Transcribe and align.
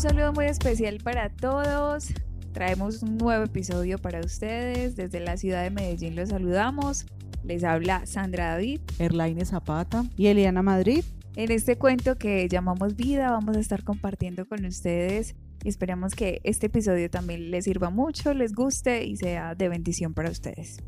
Un 0.00 0.08
saludo 0.08 0.32
muy 0.32 0.46
especial 0.46 0.96
para 1.04 1.28
todos. 1.28 2.14
Traemos 2.54 3.02
un 3.02 3.18
nuevo 3.18 3.44
episodio 3.44 3.98
para 3.98 4.20
ustedes. 4.20 4.96
Desde 4.96 5.20
la 5.20 5.36
ciudad 5.36 5.62
de 5.62 5.68
Medellín 5.68 6.16
los 6.16 6.30
saludamos. 6.30 7.04
Les 7.44 7.64
habla 7.64 8.06
Sandra 8.06 8.52
David. 8.52 8.80
Erlaine 8.98 9.44
Zapata. 9.44 10.06
Y 10.16 10.28
Eliana 10.28 10.62
Madrid. 10.62 11.04
En 11.36 11.52
este 11.52 11.76
cuento 11.76 12.16
que 12.16 12.48
llamamos 12.48 12.96
Vida 12.96 13.30
vamos 13.30 13.58
a 13.58 13.60
estar 13.60 13.84
compartiendo 13.84 14.48
con 14.48 14.64
ustedes 14.64 15.36
y 15.62 15.68
esperamos 15.68 16.14
que 16.14 16.40
este 16.44 16.68
episodio 16.68 17.10
también 17.10 17.50
les 17.50 17.66
sirva 17.66 17.90
mucho, 17.90 18.32
les 18.32 18.54
guste 18.54 19.04
y 19.04 19.16
sea 19.16 19.54
de 19.54 19.68
bendición 19.68 20.14
para 20.14 20.30
ustedes. 20.30 20.78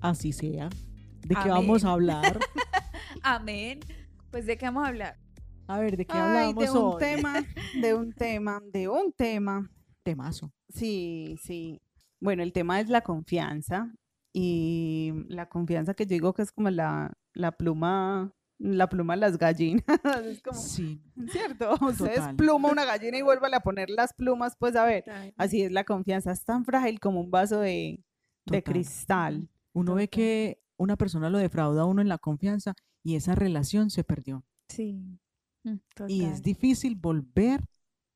Así 0.00 0.32
sea. 0.32 0.68
¿De 1.26 1.34
qué 1.34 1.48
vamos 1.48 1.84
a 1.84 1.90
hablar? 1.90 2.38
Amén. 3.24 3.80
Pues 4.30 4.46
de 4.46 4.56
qué 4.56 4.66
vamos 4.66 4.84
a 4.84 4.88
hablar. 4.90 5.27
A 5.68 5.78
ver, 5.78 5.96
¿de 5.96 6.06
qué 6.06 6.16
hablamos 6.16 6.64
de 6.64 6.70
un 6.70 6.76
hoy? 6.78 6.98
tema, 6.98 7.34
de 7.80 7.94
un 7.94 8.12
tema, 8.12 8.62
de 8.72 8.88
un 8.88 9.12
tema. 9.12 9.70
Temazo. 10.02 10.50
Sí, 10.70 11.36
sí. 11.42 11.80
Bueno, 12.20 12.42
el 12.42 12.52
tema 12.52 12.80
es 12.80 12.88
la 12.88 13.02
confianza 13.02 13.92
y 14.32 15.12
la 15.28 15.48
confianza 15.48 15.92
que 15.94 16.04
yo 16.04 16.10
digo 16.10 16.32
que 16.32 16.42
es 16.42 16.52
como 16.52 16.70
la, 16.70 17.12
la 17.34 17.52
pluma, 17.52 18.32
la 18.58 18.88
pluma 18.88 19.14
de 19.14 19.20
las 19.20 19.36
gallinas. 19.36 19.84
es 20.24 20.40
como, 20.40 20.58
Sí. 20.58 21.02
¿cierto? 21.30 21.74
Usted 21.82 22.14
Total. 22.14 22.36
pluma 22.36 22.70
una 22.70 22.86
gallina 22.86 23.18
y 23.18 23.22
vuélvale 23.22 23.56
a 23.56 23.60
poner 23.60 23.90
las 23.90 24.14
plumas, 24.14 24.56
pues 24.58 24.74
a 24.74 24.84
ver. 24.84 25.04
Así 25.36 25.62
es 25.62 25.70
la 25.70 25.84
confianza, 25.84 26.32
es 26.32 26.44
tan 26.44 26.64
frágil 26.64 26.98
como 26.98 27.20
un 27.20 27.30
vaso 27.30 27.60
de, 27.60 28.02
de 28.46 28.62
cristal. 28.62 29.50
Uno 29.74 29.94
ve 29.94 30.08
que 30.08 30.62
una 30.78 30.96
persona 30.96 31.28
lo 31.28 31.36
defrauda 31.36 31.82
a 31.82 31.86
uno 31.86 32.00
en 32.00 32.08
la 32.08 32.16
confianza 32.18 32.74
y 33.04 33.16
esa 33.16 33.34
relación 33.34 33.90
se 33.90 34.02
perdió. 34.02 34.44
Sí. 34.68 35.18
Mm, 35.64 35.76
Y 36.08 36.24
es 36.24 36.42
difícil 36.42 36.94
volver 36.96 37.60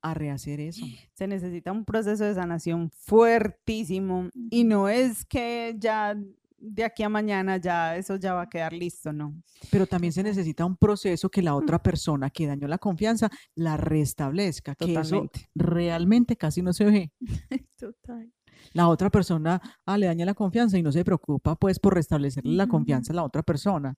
a 0.01 0.13
rehacer 0.13 0.59
eso. 0.59 0.85
Se 1.13 1.27
necesita 1.27 1.71
un 1.71 1.85
proceso 1.85 2.25
de 2.25 2.33
sanación 2.33 2.89
fuertísimo 2.91 4.29
y 4.49 4.63
no 4.65 4.89
es 4.89 5.25
que 5.25 5.75
ya 5.79 6.15
de 6.57 6.83
aquí 6.83 7.03
a 7.03 7.09
mañana 7.09 7.57
ya 7.57 7.97
eso 7.97 8.15
ya 8.15 8.33
va 8.33 8.43
a 8.43 8.49
quedar 8.49 8.73
listo, 8.73 9.11
no. 9.11 9.33
Pero 9.69 9.85
también 9.85 10.13
se 10.13 10.23
necesita 10.23 10.65
un 10.65 10.77
proceso 10.77 11.29
que 11.29 11.41
la 11.41 11.55
otra 11.55 11.81
persona 11.81 12.29
que 12.29 12.47
dañó 12.47 12.67
la 12.67 12.77
confianza 12.77 13.29
la 13.55 13.77
restablezca, 13.77 14.75
que 14.75 14.93
eso 14.93 15.01
Totalmente. 15.01 15.49
realmente 15.55 16.35
casi 16.37 16.61
no 16.61 16.73
se 16.73 16.85
ve. 16.85 17.11
Total. 17.77 18.32
La 18.73 18.87
otra 18.87 19.09
persona 19.09 19.61
ah, 19.85 19.97
le 19.97 20.07
daña 20.07 20.25
la 20.25 20.33
confianza 20.33 20.77
y 20.77 20.83
no 20.83 20.91
se 20.91 21.05
preocupa 21.05 21.55
pues 21.55 21.79
por 21.79 21.93
restablecerle 21.93 22.55
la 22.55 22.67
confianza 22.67 23.13
a 23.13 23.15
la 23.15 23.23
otra 23.23 23.43
persona. 23.43 23.95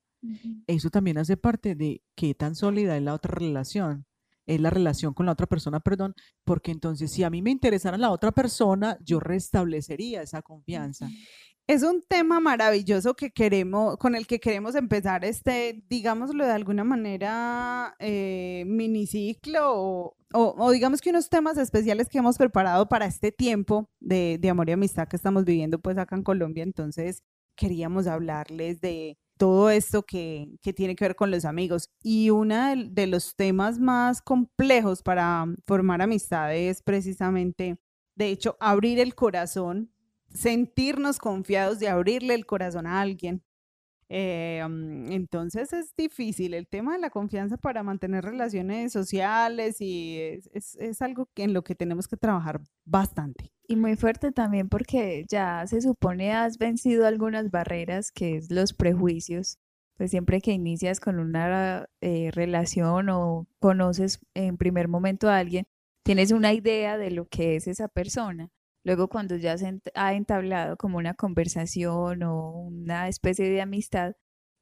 Eso 0.68 0.90
también 0.90 1.18
hace 1.18 1.38
parte 1.38 1.76
de 1.76 2.02
qué 2.16 2.34
tan 2.34 2.56
sólida 2.56 2.98
es 2.98 3.04
la 3.04 3.14
otra 3.14 3.34
relación. 3.34 4.06
Es 4.46 4.62
la 4.62 4.70
relación 4.70 5.14
con 5.16 5.26
la 5.26 5.32
otra 5.32 5.48
persona, 5.48 5.80
perdón, 5.80 6.14
porque 6.44 6.72
entonces 6.72 7.12
si 7.12 7.24
a 7.24 7.32
mí 7.32 7.42
me 7.42 7.50
interesara 7.50 7.98
la 7.98 8.12
otra 8.12 8.32
persona, 8.32 8.98
yo 9.04 9.20
restablecería 9.20 10.22
esa 10.22 10.44
confianza. 10.44 11.10
Es 11.68 11.82
un 11.82 12.04
tema 12.08 12.40
maravilloso 12.40 13.16
que 13.16 13.32
queremos, 13.32 13.98
con 13.98 14.14
el 14.14 14.28
que 14.28 14.40
queremos 14.40 14.76
empezar 14.76 15.26
este, 15.26 15.84
digámoslo 15.90 16.46
de 16.46 16.52
alguna 16.52 16.84
manera, 16.84 17.96
eh, 17.98 18.64
miniciclo 18.68 19.72
o, 19.74 20.16
o- 20.34 20.72
digamos 20.72 21.02
que 21.02 21.10
unos 21.10 21.28
temas 21.30 21.58
especiales 21.58 22.08
que 22.08 22.20
hemos 22.20 22.38
preparado 22.38 22.88
para 22.88 23.08
este 23.08 23.32
tiempo 23.32 23.90
de, 24.00 24.38
de 24.40 24.50
amor 24.52 24.70
y 24.70 24.74
amistad 24.74 25.08
que 25.08 25.16
estamos 25.16 25.44
viviendo 25.44 25.80
pues 25.80 25.98
acá 25.98 26.16
en 26.16 26.22
Colombia. 26.24 26.62
Entonces 26.64 27.24
queríamos 27.58 28.06
hablarles 28.06 28.80
de 28.80 29.18
todo 29.40 29.72
esto 29.72 30.04
que, 30.04 30.48
que 30.62 30.72
tiene 30.72 30.96
que 30.96 31.06
ver 31.06 31.16
con 31.16 31.32
los 31.32 31.46
amigos. 31.46 31.90
Y 32.04 32.30
uno 32.30 32.76
de 32.76 33.08
los 33.08 33.36
temas 33.36 33.80
más 33.80 34.22
complejos 34.22 35.02
para 35.02 35.46
formar 35.66 36.04
amistades 36.04 36.78
es 36.78 36.84
precisamente, 36.84 37.80
de 38.16 38.28
hecho, 38.30 38.56
abrir 38.60 39.00
el 39.00 39.16
corazón 39.16 39.90
sentirnos 40.36 41.20
confiados 41.20 41.80
de 41.80 41.90
abrirle 41.90 42.36
el 42.36 42.46
corazón 42.46 42.88
a 42.88 43.02
alguien. 43.02 43.44
Eh, 44.10 44.64
mm, 44.68 45.12
entonces 45.12 45.74
es 45.74 45.96
difícil 45.98 46.54
el 46.54 46.68
tema 46.68 46.94
de 46.94 47.00
la 47.00 47.10
confianza 47.10 47.58
para 47.58 47.82
mantener 47.84 48.24
relaciones 48.26 48.94
sociales 48.94 49.82
y 49.82 50.20
es, 50.20 50.50
es- 50.54 50.76
es 50.76 51.02
algo 51.02 51.30
en 51.36 51.54
lo 51.54 51.64
que 51.64 51.76
tenemos 51.76 52.08
que 52.08 52.18
trabajar 52.18 52.62
bastante. 52.86 53.52
Y 53.68 53.76
muy 53.78 53.96
fuerte 53.96 54.32
también 54.32 54.70
porque 54.70 55.26
ya 55.30 55.66
se 55.68 55.82
supone 55.82 56.34
has 56.34 56.58
vencido 56.60 57.08
algunas 57.08 57.50
barreras, 57.52 58.12
que 58.12 58.38
es 58.38 58.52
los 58.52 58.74
prejuicios. 58.74 59.58
Pues 59.98 60.12
siempre 60.12 60.42
que 60.42 60.52
inicias 60.52 61.00
con 61.00 61.20
una 61.20 61.88
eh, 62.02 62.30
relación 62.32 63.10
o 63.10 63.48
conoces 63.60 64.20
en 64.36 64.58
primer 64.58 64.88
momento 64.90 65.30
a 65.30 65.38
alguien, 65.38 65.66
tienes 66.04 66.32
una 66.32 66.54
idea 66.54 66.98
de 66.98 67.12
lo 67.12 67.28
que 67.28 67.56
es 67.56 67.68
esa 67.68 67.88
persona. 67.88 68.50
Luego 68.86 69.08
cuando 69.08 69.36
ya 69.36 69.58
se 69.58 69.82
ha 69.96 70.14
entablado 70.14 70.78
como 70.78 71.00
una 71.00 71.16
conversación 71.16 72.22
o 72.22 72.52
una 72.52 73.08
especie 73.08 73.50
de 73.50 73.60
amistad 73.60 74.14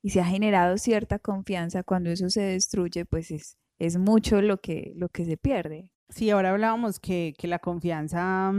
y 0.01 0.11
se 0.11 0.21
ha 0.21 0.25
generado 0.25 0.77
cierta 0.77 1.19
confianza, 1.19 1.83
cuando 1.83 2.09
eso 2.09 2.29
se 2.29 2.41
destruye, 2.41 3.03
pues 3.05 3.31
es, 3.31 3.57
es 3.79 3.97
mucho 3.97 4.41
lo 4.41 4.61
que, 4.61 4.93
lo 4.95 5.09
que 5.09 5.25
se 5.25 5.35
pierde. 5.35 5.91
Sí, 6.07 6.29
ahora 6.29 6.51
hablábamos 6.51 7.01
que, 7.01 7.33
que 7.37 7.49
la 7.49 7.59
confianza 7.59 8.53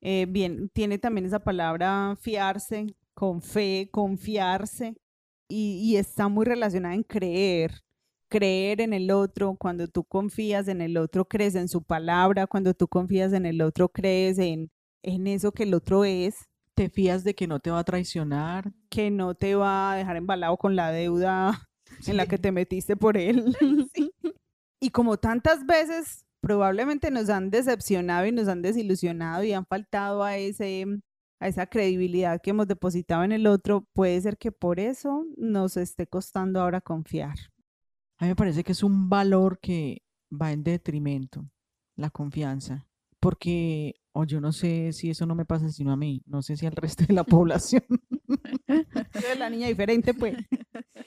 eh, 0.00 0.26
bien, 0.28 0.70
tiene 0.70 0.98
también 0.98 1.26
esa 1.26 1.40
palabra 1.40 2.16
fiarse, 2.20 2.94
con 3.12 3.42
fe, 3.42 3.88
confiarse, 3.90 4.94
y, 5.48 5.80
y 5.82 5.96
está 5.96 6.28
muy 6.28 6.44
relacionada 6.46 6.94
en 6.94 7.02
creer, 7.02 7.82
creer 8.28 8.80
en 8.80 8.92
el 8.92 9.10
otro. 9.10 9.56
Cuando 9.56 9.88
tú 9.88 10.04
confías 10.04 10.68
en 10.68 10.80
el 10.80 10.96
otro, 10.96 11.24
crees 11.26 11.56
en 11.56 11.66
su 11.68 11.82
palabra. 11.82 12.46
Cuando 12.46 12.74
tú 12.74 12.86
confías 12.86 13.32
en 13.32 13.44
el 13.46 13.60
otro, 13.60 13.88
crees 13.88 14.38
en, 14.38 14.70
en 15.02 15.26
eso 15.26 15.52
que 15.52 15.64
el 15.64 15.74
otro 15.74 16.04
es, 16.04 16.50
¿Te 16.74 16.88
fías 16.88 17.24
de 17.24 17.34
que 17.34 17.46
no 17.46 17.60
te 17.60 17.70
va 17.70 17.80
a 17.80 17.84
traicionar? 17.84 18.72
que 18.88 19.10
no 19.10 19.34
te 19.34 19.54
va 19.54 19.92
a 19.92 19.96
dejar 19.96 20.16
embalado 20.16 20.56
con 20.56 20.76
la 20.76 20.90
deuda 20.90 21.68
en 22.06 22.16
la 22.16 22.24
que 22.24 22.38
te 22.38 22.52
metiste 22.52 22.96
por 22.96 23.16
él. 23.16 23.54
Y 24.82 24.88
como 24.88 25.18
tantas 25.18 25.66
veces 25.66 26.24
probablemente 26.40 27.10
nos 27.10 27.28
han 27.28 27.50
decepcionado 27.50 28.24
y 28.24 28.32
nos 28.32 28.48
han 28.48 28.62
desilusionado 28.62 29.44
y 29.44 29.52
han 29.52 29.66
faltado 29.66 30.24
a 30.24 30.38
ese 30.38 30.86
a 31.38 31.48
esa 31.48 31.66
credibilidad 31.66 32.40
que 32.40 32.48
hemos 32.48 32.66
depositado 32.66 33.24
en 33.24 33.32
el 33.32 33.46
otro, 33.46 33.86
puede 33.92 34.18
ser 34.22 34.38
que 34.38 34.52
por 34.52 34.80
eso 34.80 35.26
nos 35.36 35.76
esté 35.76 36.06
costando 36.06 36.62
ahora 36.62 36.80
confiar. 36.80 37.36
A 38.16 38.24
mí 38.24 38.30
me 38.30 38.36
parece 38.36 38.64
que 38.64 38.72
es 38.72 38.82
un 38.82 39.10
valor 39.10 39.58
que 39.60 40.02
va 40.30 40.52
en 40.52 40.62
detrimento, 40.62 41.46
la 41.96 42.08
confianza, 42.08 42.86
porque, 43.20 43.99
o 44.12 44.24
yo 44.24 44.40
no 44.40 44.52
sé 44.52 44.92
si 44.92 45.10
eso 45.10 45.26
no 45.26 45.34
me 45.34 45.44
pasa 45.44 45.68
sino 45.70 45.92
a 45.92 45.96
mí, 45.96 46.22
no 46.26 46.42
sé 46.42 46.56
si 46.56 46.66
al 46.66 46.72
resto 46.72 47.04
de 47.06 47.14
la 47.14 47.24
población. 47.24 47.84
La 49.38 49.50
niña 49.50 49.68
diferente, 49.68 50.14
pues. 50.14 50.36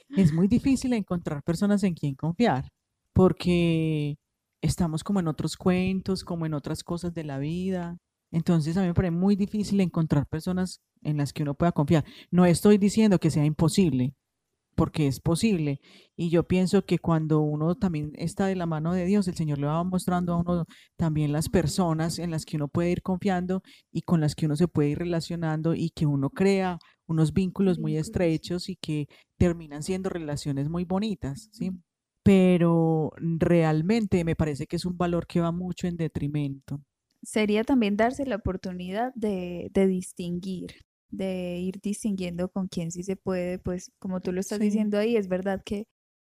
Es 0.09 0.34
muy 0.34 0.47
difícil 0.47 0.94
encontrar 0.94 1.44
personas 1.44 1.84
en 1.84 1.94
quien 1.94 2.16
confiar, 2.16 2.69
porque 3.13 4.18
estamos 4.62 5.03
como 5.03 5.19
en 5.19 5.28
otros 5.28 5.58
cuentos, 5.58 6.24
como 6.24 6.46
en 6.46 6.53
otras 6.53 6.84
cosas 6.84 7.13
de 7.13 7.24
la 7.24 7.40
vida. 7.40 7.97
Entonces 8.31 8.78
a 8.78 8.81
mí 8.81 8.88
me 8.88 8.94
parece 8.94 9.12
muy 9.12 9.36
difícil 9.36 9.80
encontrar 9.81 10.28
personas 10.28 10.81
en 11.02 11.18
las 11.18 11.34
que 11.34 11.44
uno 11.44 11.53
pueda 11.53 11.72
confiar. 11.72 12.06
No 12.31 12.46
estoy 12.46 12.78
diciendo 12.78 13.19
que 13.19 13.30
sea 13.30 13.46
imposible, 13.46 14.16
porque 14.75 15.07
es 15.07 15.19
posible. 15.19 15.79
Y 16.16 16.29
yo 16.29 16.44
pienso 16.44 16.85
que 16.85 17.00
cuando 17.00 17.39
uno 17.41 17.75
también 17.75 18.11
está 18.16 18.45
de 18.47 18.56
la 18.56 18.66
mano 18.66 18.94
de 18.94 19.06
Dios, 19.06 19.28
el 19.28 19.35
Señor 19.35 19.59
le 19.59 19.67
va 19.67 19.84
mostrando 19.84 20.34
a 20.34 20.38
uno 20.38 20.66
también 20.97 21.31
las 21.31 21.50
personas 21.50 22.19
en 22.19 22.31
las 22.31 22.45
que 22.45 22.57
uno 22.57 22.67
puede 22.67 22.91
ir 22.91 23.01
confiando 23.01 23.62
y 23.91 24.01
con 24.01 24.22
las 24.22 24.35
que 24.35 24.45
uno 24.45 24.56
se 24.56 24.67
puede 24.67 24.89
ir 24.89 25.00
relacionando 25.00 25.73
y 25.75 25.89
que 25.91 26.06
uno 26.06 26.29
crea 26.29 26.78
unos 27.07 27.33
vínculos 27.33 27.79
muy 27.79 27.97
estrechos 27.97 28.69
y 28.69 28.75
que 28.75 29.07
terminan 29.38 29.83
siendo 29.83 30.09
relaciones 30.09 30.69
muy 30.69 30.85
bonitas, 30.85 31.50
¿sí? 31.51 31.72
Pero 32.23 33.12
realmente 33.17 34.24
me 34.24 34.36
parece 34.36 34.65
que 34.68 34.77
es 34.77 34.86
un 34.86 34.98
valor 34.98 35.27
que 35.27 35.42
va 35.42 35.51
mucho 35.51 35.88
en 35.88 35.98
detrimento. 35.98 36.81
sería 37.21 37.63
también 37.63 37.95
darse 37.98 38.25
la 38.25 38.36
oportunidad 38.38 39.13
de, 39.15 39.69
de 39.74 39.88
distinguir, 39.88 40.74
de 41.15 41.57
ir 41.60 41.80
distinguiendo 41.81 42.50
con 42.50 42.68
quién 42.68 42.92
sí 42.92 43.04
se 43.04 43.15
puede, 43.15 43.60
pues 43.60 43.92
como 44.00 44.21
tú 44.21 44.31
lo 44.33 44.39
estás 44.42 44.60
Sí. 44.60 44.65
diciendo 44.65 44.98
ahí, 44.98 45.15
es 45.18 45.27
verdad 45.30 45.62
que, 45.65 45.86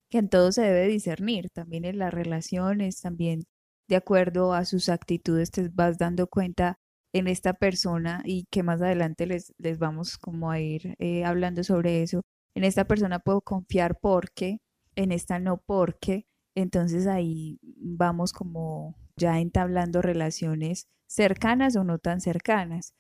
que 0.09 0.19
en 0.19 0.29
todo 0.29 0.51
se 0.51 0.61
debe 0.63 0.87
discernir, 0.87 1.49
también 1.51 1.85
en 1.85 1.99
las 1.99 2.13
relaciones, 2.13 3.01
también 3.01 3.43
de 3.87 3.95
acuerdo 3.97 4.53
a 4.53 4.65
sus 4.65 4.89
actitudes 4.89 5.51
te 5.51 5.69
vas 5.69 5.97
dando 5.97 6.27
cuenta 6.27 6.77
en 7.13 7.27
esta 7.27 7.53
persona 7.53 8.21
y 8.25 8.45
que 8.51 8.63
más 8.63 8.81
adelante 8.81 9.25
les, 9.27 9.53
les 9.57 9.79
vamos 9.79 10.17
como 10.17 10.51
a 10.51 10.59
ir 10.59 10.95
eh, 10.99 11.25
hablando 11.25 11.63
sobre 11.63 12.03
eso. 12.03 12.21
En 12.55 12.63
esta 12.63 12.85
persona 12.85 13.19
puedo 13.19 13.41
confiar 13.41 13.97
porque, 13.99 14.59
en 14.95 15.11
esta 15.11 15.39
no 15.39 15.57
porque, 15.65 16.25
entonces 16.55 17.07
ahí 17.07 17.59
vamos 17.63 18.33
como 18.33 18.95
ya 19.17 19.39
entablando 19.39 20.01
relaciones 20.01 20.87
cercanas 21.07 21.75
o 21.75 21.83
no 21.83 21.97
tan 21.99 22.21
cercanas. 22.21 22.93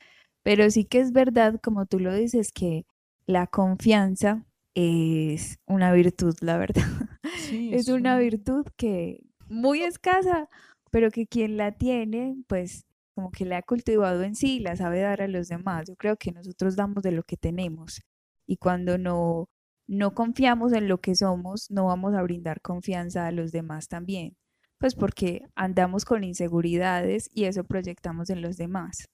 Pero 0.43 0.69
sí 0.71 0.85
que 0.85 0.99
es 0.99 1.11
verdad, 1.11 1.59
como 1.61 1.85
tú 1.85 1.99
lo 1.99 2.13
dices, 2.13 2.51
que 2.51 2.85
la 3.25 3.47
confianza 3.47 4.45
es 4.73 5.59
una 5.67 5.91
virtud, 5.91 6.35
la 6.41 6.57
verdad. 6.57 6.83
Sí, 7.35 7.69
Es 7.73 7.87
una 7.89 8.15
un- 8.15 8.21
virtud 8.21 8.65
que 8.77 9.21
muy 9.49 9.81
escasa 9.83 10.49
pero 10.91 11.11
que 11.11 11.27
quien 11.27 11.55
la 11.57 11.71
tiene, 11.73 12.35
pues 12.47 12.85
como 13.13 13.29
que 13.31 13.45
la 13.45 13.57
ha 13.57 13.61
cultivado 13.61 14.23
en 14.23 14.33
sí 14.35 14.59
la 14.59 14.75
sabe 14.75 15.01
dar 15.01 15.21
a 15.21 15.27
los 15.27 15.47
demás. 15.47 15.87
Yo 15.87 15.95
creo 15.95 16.17
que 16.17 16.31
nosotros 16.31 16.75
damos 16.75 17.03
de 17.03 17.11
lo 17.11 17.21
que 17.23 17.37
tenemos 17.37 18.01
y 18.47 18.57
cuando 18.57 18.97
no, 18.97 19.49
no 19.87 20.15
confiamos 20.15 20.73
en 20.73 20.87
lo 20.87 20.99
que 20.99 21.13
somos, 21.15 21.69
no 21.69 21.85
vamos 21.85 22.15
a 22.15 22.23
brindar 22.23 22.61
confianza 22.61 23.27
a 23.27 23.31
los 23.31 23.51
demás 23.51 23.87
también, 23.87 24.35
pues 24.79 24.95
porque 24.95 25.43
andamos 25.55 26.05
con 26.05 26.23
inseguridades 26.23 27.29
y 27.33 27.43
eso 27.45 27.63
proyectamos 27.63 28.29
en 28.31 28.41
los 28.41 28.57
demás. 28.57 29.09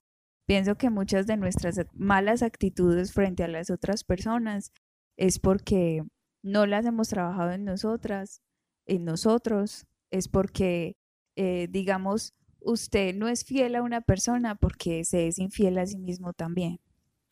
Pienso 0.46 0.76
que 0.76 0.90
muchas 0.90 1.26
de 1.26 1.38
nuestras 1.38 1.80
malas 1.94 2.44
actitudes 2.44 3.14
frente 3.14 3.44
a 3.44 3.48
las 3.48 3.70
otras 3.70 4.04
personas 4.04 4.72
es 5.18 5.40
porque 5.40 6.04
no 6.44 6.66
las 6.68 6.86
hemos 6.86 7.10
trabajado 7.10 7.52
en 7.52 7.66
nosotras, 7.66 8.42
en 8.86 9.06
nosotros, 9.06 9.88
es 10.12 10.28
porque, 10.28 10.98
eh, 11.36 11.68
digamos, 11.72 12.36
usted 12.60 13.16
no 13.16 13.28
es 13.28 13.44
fiel 13.44 13.76
a 13.76 13.82
una 13.82 14.02
persona 14.02 14.56
porque 14.56 15.04
se 15.04 15.28
es 15.28 15.40
infiel 15.40 15.78
a 15.80 15.88
sí 15.88 15.98
mismo 15.98 16.34
también. 16.34 16.80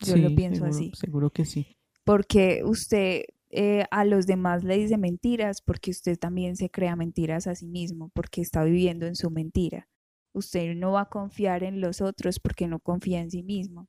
Yo 0.00 0.16
lo 0.16 0.34
pienso 0.34 0.64
seguro, 0.64 0.70
así. 0.70 0.92
Seguro 0.94 1.30
que 1.30 1.44
sí. 1.44 1.76
Porque 2.04 2.62
usted 2.64 3.22
eh, 3.50 3.84
a 3.92 4.04
los 4.04 4.26
demás 4.26 4.64
le 4.64 4.76
dice 4.76 4.98
mentiras 4.98 5.62
porque 5.62 5.92
usted 5.92 6.18
también 6.18 6.56
se 6.56 6.70
crea 6.70 6.96
mentiras 6.96 7.46
a 7.46 7.54
sí 7.54 7.68
mismo, 7.68 8.10
porque 8.12 8.40
está 8.40 8.64
viviendo 8.64 9.06
en 9.06 9.14
su 9.14 9.30
mentira. 9.30 9.88
Usted 10.34 10.74
no 10.74 10.92
va 10.92 11.02
a 11.02 11.08
confiar 11.08 11.64
en 11.64 11.80
los 11.80 12.02
otros 12.02 12.38
porque 12.40 12.68
no 12.68 12.78
confía 12.80 13.20
en 13.20 13.30
sí 13.30 13.42
mismo 13.42 13.88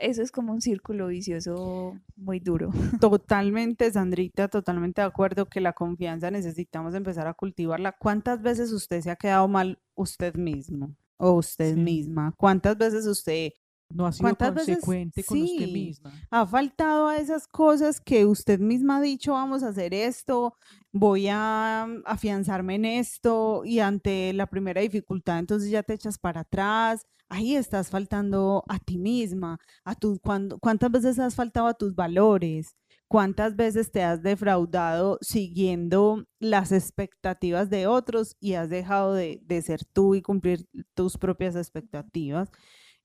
eso 0.00 0.22
es 0.22 0.30
como 0.30 0.52
un 0.52 0.60
círculo 0.60 1.08
vicioso 1.08 1.98
muy 2.16 2.40
duro. 2.40 2.70
Totalmente, 3.00 3.90
Sandrita, 3.90 4.48
totalmente 4.48 5.00
de 5.00 5.06
acuerdo 5.06 5.46
que 5.46 5.60
la 5.60 5.72
confianza 5.72 6.30
necesitamos 6.30 6.94
empezar 6.94 7.26
a 7.26 7.34
cultivarla. 7.34 7.92
¿Cuántas 7.92 8.42
veces 8.42 8.72
usted 8.72 9.00
se 9.00 9.10
ha 9.10 9.16
quedado 9.16 9.48
mal 9.48 9.78
usted 9.94 10.34
mismo 10.34 10.94
o 11.18 11.32
usted 11.32 11.76
misma? 11.76 12.34
¿Cuántas 12.36 12.76
veces 12.76 13.06
usted 13.06 13.52
no 13.88 14.06
ha 14.06 14.12
sido 14.12 14.36
consecuente 14.36 15.24
con 15.24 15.42
usted 15.42 15.68
misma. 15.68 16.12
Ha 16.30 16.46
faltado 16.46 17.08
a 17.08 17.16
esas 17.16 17.46
cosas 17.46 18.00
que 18.00 18.26
usted 18.26 18.58
misma 18.58 18.98
ha 18.98 19.00
dicho, 19.00 19.32
vamos 19.32 19.62
a 19.62 19.68
hacer 19.68 19.94
esto, 19.94 20.54
voy 20.92 21.28
a 21.28 21.84
afianzarme 22.04 22.76
en 22.76 22.84
esto 22.84 23.62
y 23.64 23.80
ante 23.80 24.32
la 24.32 24.46
primera 24.46 24.80
dificultad 24.80 25.38
entonces 25.38 25.70
ya 25.70 25.82
te 25.82 25.94
echas 25.94 26.18
para 26.18 26.40
atrás 26.40 27.06
ahí 27.28 27.56
estás 27.56 27.90
faltando 27.90 28.64
a 28.68 28.78
ti 28.78 28.98
misma, 28.98 29.58
a 29.84 29.94
tu, 29.94 30.18
cuando, 30.20 30.58
cuántas 30.58 30.90
veces 30.90 31.18
has 31.18 31.34
faltado 31.34 31.66
a 31.66 31.74
tus 31.74 31.94
valores, 31.94 32.76
cuántas 33.08 33.56
veces 33.56 33.90
te 33.90 34.02
has 34.02 34.22
defraudado 34.22 35.18
siguiendo 35.20 36.24
las 36.38 36.72
expectativas 36.72 37.70
de 37.70 37.86
otros 37.86 38.36
y 38.40 38.54
has 38.54 38.68
dejado 38.68 39.14
de, 39.14 39.40
ser 39.64 39.84
tú 39.84 40.14
y 40.14 40.22
cumplir 40.22 40.66
tus 40.94 41.18
propias 41.18 41.56
expectativas, 41.56 42.50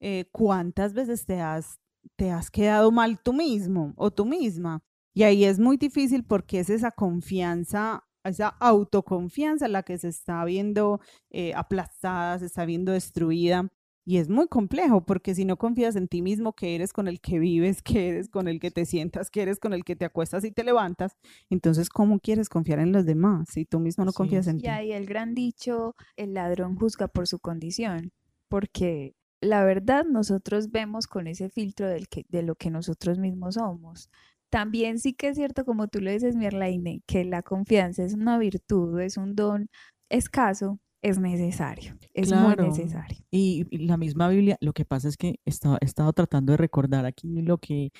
eh, 0.01 0.25
cuántas 0.31 0.94
veces 0.94 1.25
te 1.25 1.39
has, 1.39 1.80
te 2.18 2.31
has 2.31 2.51
quedado 2.51 2.92
mal 2.92 3.19
tú 3.21 3.31
mismo 3.31 3.94
o 3.95 4.12
tú 4.12 4.25
misma. 4.25 4.83
Y 5.13 5.24
ahí 5.24 5.45
es 5.45 5.59
muy 5.59 5.77
difícil 5.77 6.24
porque 6.24 6.59
es 6.59 6.69
esa 6.69 6.92
confianza 6.92 8.03
esa 8.24 8.50
autoconfianza 8.50 9.68
la 9.68 9.83
que 9.83 9.98
se 9.98 10.09
está 10.09 10.45
viendo 10.45 11.01
eh, 11.31 11.53
aplastada, 11.56 12.39
se 12.39 12.45
está 12.45 12.65
viendo 12.65 12.92
destruida 12.92 13.71
y 14.03 14.18
es 14.18 14.30
muy 14.30 14.48
complejo 14.48 15.06
porque 15.06 15.36
si 15.36 15.45
no 15.45 15.57
confías 15.57 15.95
en 15.95 16.07
ti 16.07 16.21
mismo, 16.21 16.54
que 16.54 16.75
eres 16.75 16.92
con 16.92 17.07
el 17.07 17.21
que 17.21 17.39
vives, 17.39 17.81
que 17.83 18.09
eres 18.09 18.30
con 18.30 18.47
el 18.47 18.59
que 18.59 18.71
te 18.71 18.86
sientas, 18.86 19.30
que 19.30 19.42
eres 19.42 19.59
con 19.59 19.74
el 19.74 19.83
que 19.83 19.95
te 19.95 20.06
acuestas 20.06 20.44
y 20.44 20.51
te 20.51 20.63
levantas, 20.63 21.15
entonces 21.50 21.89
¿cómo 21.89 22.19
quieres 22.19 22.50
confiar 22.50 22.80
en 22.80 22.92
los 22.92 23.06
demás 23.06 23.50
si 23.51 23.65
tú 23.65 23.80
mismo 23.80 24.06
no 24.06 24.13
confías 24.13 24.47
en 24.47 24.57
ti? 24.57 24.65
Y 24.65 24.69
ahí 24.69 24.92
el 24.92 25.06
gran 25.06 25.33
dicho, 25.33 25.95
el 26.15 26.33
ladrón 26.33 26.75
juzga 26.75 27.07
por 27.07 27.27
su 27.27 27.39
condición, 27.39 28.12
porque 28.50 29.15
la 29.42 29.64
verdad 29.66 30.06
nosotros 30.06 30.72
vemos 30.72 31.08
con 31.08 31.28
ese 31.28 31.50
filtro 31.50 31.88
del 31.88 32.08
que, 32.08 32.26
de 32.30 32.44
lo 32.44 32.56
que 32.56 32.70
nosotros 32.70 33.18
mismos 33.18 33.56
somos. 33.56 34.10
También 34.50 35.00
sí 35.00 35.14
que 35.14 35.30
es 35.30 35.38
cierto, 35.38 35.66
como 35.66 35.88
tú 35.88 36.00
lo 36.00 36.12
dices, 36.12 36.36
Mirlaine, 36.36 37.02
que 37.08 37.26
la 37.26 37.42
confianza 37.42 38.04
es 38.04 38.14
una 38.14 38.38
virtud, 38.38 39.00
es 39.00 39.18
un 39.18 39.36
don 39.36 39.70
escaso, 40.10 40.80
es 41.02 41.20
necesario, 41.20 41.98
es 42.14 42.32
muy 42.32 42.56
necesario. 42.56 43.18
Y, 43.32 43.66
la 43.86 43.98
misma 43.98 44.30
Biblia, 44.30 44.58
lo 44.62 44.74
que 44.74 44.86
pasa 44.86 45.08
es 45.08 45.18
que 45.18 45.40
he 45.46 45.50
estado, 45.50 46.14
tratando 46.14 46.52
de 46.52 46.58
recordar 46.58 47.06
aquí 47.06 47.42
lo 47.42 47.58
que, 47.58 47.92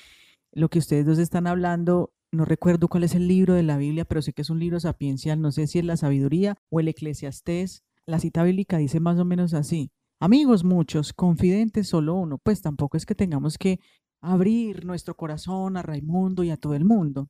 lo 0.52 0.68
que 0.68 0.78
ustedes 0.78 1.06
dos 1.06 1.18
están 1.18 1.46
hablando. 1.46 2.12
No 2.30 2.44
recuerdo 2.44 2.88
cuál 2.88 3.04
es 3.04 3.14
el 3.14 3.26
libro 3.26 3.54
de 3.54 3.62
la 3.62 3.78
Biblia, 3.78 4.04
pero 4.04 4.22
sé 4.22 4.32
que 4.32 4.42
es 4.42 4.50
un 4.50 4.60
libro 4.60 4.78
sapiencial, 4.78 5.40
no 5.40 5.50
sé 5.50 5.66
si 5.66 5.80
es 5.80 5.84
la 5.84 5.96
sabiduría 5.96 6.56
o 6.70 6.80
el 6.80 6.88
eclesiastés. 6.88 7.82
La 8.06 8.18
cita 8.18 8.44
bíblica 8.44 8.76
dice 8.76 9.00
más 9.00 9.18
o 9.18 9.24
menos 9.24 9.54
así. 9.54 9.90
Amigos 10.22 10.62
muchos, 10.62 11.12
confidentes 11.12 11.88
solo 11.88 12.14
uno, 12.14 12.38
pues 12.38 12.62
tampoco 12.62 12.96
es 12.96 13.04
que 13.04 13.16
tengamos 13.16 13.58
que 13.58 13.80
abrir 14.20 14.84
nuestro 14.84 15.16
corazón 15.16 15.76
a 15.76 15.82
Raimundo 15.82 16.44
y 16.44 16.50
a 16.50 16.56
todo 16.56 16.74
el 16.76 16.84
mundo. 16.84 17.28